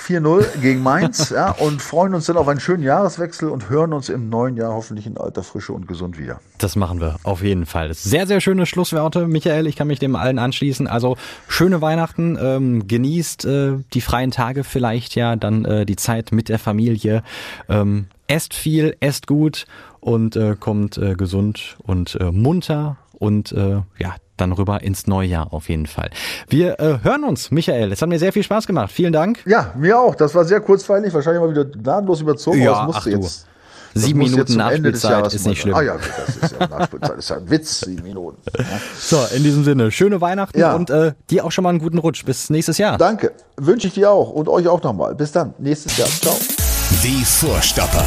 4-0 0.00 0.46
gegen 0.62 0.82
Mainz, 0.82 1.30
ja, 1.30 1.50
und 1.50 1.82
freuen 1.82 2.14
uns 2.14 2.26
dann 2.26 2.36
auf 2.36 2.48
einen 2.48 2.60
schönen 2.60 2.82
Jahreswechsel 2.82 3.48
und 3.48 3.68
hören 3.68 3.92
uns 3.92 4.08
im 4.08 4.28
neuen 4.28 4.56
Jahr 4.56 4.72
hoffentlich 4.72 5.06
in 5.06 5.18
alter 5.18 5.42
Frische 5.42 5.72
und 5.72 5.86
gesund 5.86 6.18
wieder. 6.18 6.40
Das 6.58 6.76
machen 6.76 7.00
wir 7.00 7.16
auf 7.22 7.42
jeden 7.42 7.66
Fall. 7.66 7.92
Sehr, 7.94 8.26
sehr 8.26 8.40
schöne 8.40 8.66
Schlussworte, 8.66 9.26
Michael. 9.26 9.66
Ich 9.66 9.76
kann 9.76 9.86
mich 9.86 9.98
dem 9.98 10.16
allen 10.16 10.38
anschließen. 10.38 10.86
Also 10.86 11.16
schöne 11.48 11.80
Weihnachten, 11.82 12.38
ähm, 12.40 12.88
genießt 12.88 13.44
äh, 13.44 13.72
die 13.92 14.00
freien 14.00 14.30
Tage 14.30 14.64
vielleicht 14.64 15.14
ja, 15.14 15.36
dann 15.36 15.64
äh, 15.64 15.86
die 15.86 15.96
Zeit 15.96 16.32
mit 16.32 16.48
der 16.48 16.58
Familie. 16.58 17.22
Ähm, 17.68 18.06
esst 18.26 18.54
viel, 18.54 18.96
esst 19.00 19.26
gut 19.26 19.66
und 20.00 20.36
äh, 20.36 20.56
kommt 20.58 20.98
äh, 20.98 21.14
gesund 21.14 21.76
und 21.86 22.16
äh, 22.20 22.30
munter 22.32 22.96
und 23.12 23.52
äh, 23.52 23.82
ja, 23.98 24.14
dann 24.36 24.52
rüber 24.52 24.82
ins 24.82 25.06
neue 25.06 25.28
Jahr 25.28 25.52
auf 25.52 25.68
jeden 25.68 25.86
Fall. 25.86 26.10
Wir 26.48 26.80
äh, 26.80 26.98
hören 27.02 27.24
uns, 27.24 27.50
Michael. 27.50 27.92
Es 27.92 28.00
hat 28.00 28.08
mir 28.08 28.18
sehr 28.18 28.32
viel 28.32 28.42
Spaß 28.42 28.66
gemacht. 28.66 28.90
Vielen 28.90 29.12
Dank. 29.12 29.40
Ja, 29.46 29.74
mir 29.76 29.98
auch. 29.98 30.14
Das 30.14 30.34
war 30.34 30.44
sehr 30.46 30.60
kurzweilig, 30.60 31.12
wahrscheinlich 31.12 31.42
mal 31.42 31.50
wieder 31.50 31.66
gnadenlos 31.66 32.22
überzogen. 32.22 32.62
Ja, 32.62 32.72
ach 32.72 32.86
musste 32.86 33.10
du. 33.10 33.16
jetzt. 33.16 33.46
das 33.92 34.02
Sieben 34.04 34.20
Minuten 34.20 34.56
Nachspielzeit 34.56 35.34
ist 35.34 35.46
nicht 35.46 35.60
schlimm. 35.60 35.74
Ah 35.74 35.82
ja, 35.82 35.96
das 36.26 36.36
ist 36.50 36.56
ja 36.58 36.66
Nachspielzeit. 36.66 37.10
Das 37.10 37.18
ist 37.18 37.28
ja 37.28 37.36
ein 37.36 37.50
Witz, 37.50 37.80
sieben 37.80 38.02
Minuten. 38.04 38.38
Ja. 38.56 38.64
So, 38.98 39.18
in 39.36 39.42
diesem 39.42 39.64
Sinne, 39.64 39.90
schöne 39.90 40.22
Weihnachten 40.22 40.58
Ja. 40.58 40.74
und 40.74 40.88
äh, 40.88 41.12
dir 41.28 41.44
auch 41.44 41.52
schon 41.52 41.64
mal 41.64 41.70
einen 41.70 41.80
guten 41.80 41.98
Rutsch. 41.98 42.24
Bis 42.24 42.48
nächstes 42.48 42.78
Jahr. 42.78 42.96
Danke. 42.96 43.32
Wünsche 43.58 43.88
ich 43.88 43.92
dir 43.94 44.10
auch 44.10 44.30
und 44.30 44.48
euch 44.48 44.66
auch 44.66 44.82
nochmal. 44.82 45.14
Bis 45.14 45.32
dann. 45.32 45.52
Nächstes 45.58 45.98
Jahr. 45.98 46.08
Ciao. 46.08 46.34
Die 47.02 47.22
Vorstopper. 47.24 48.06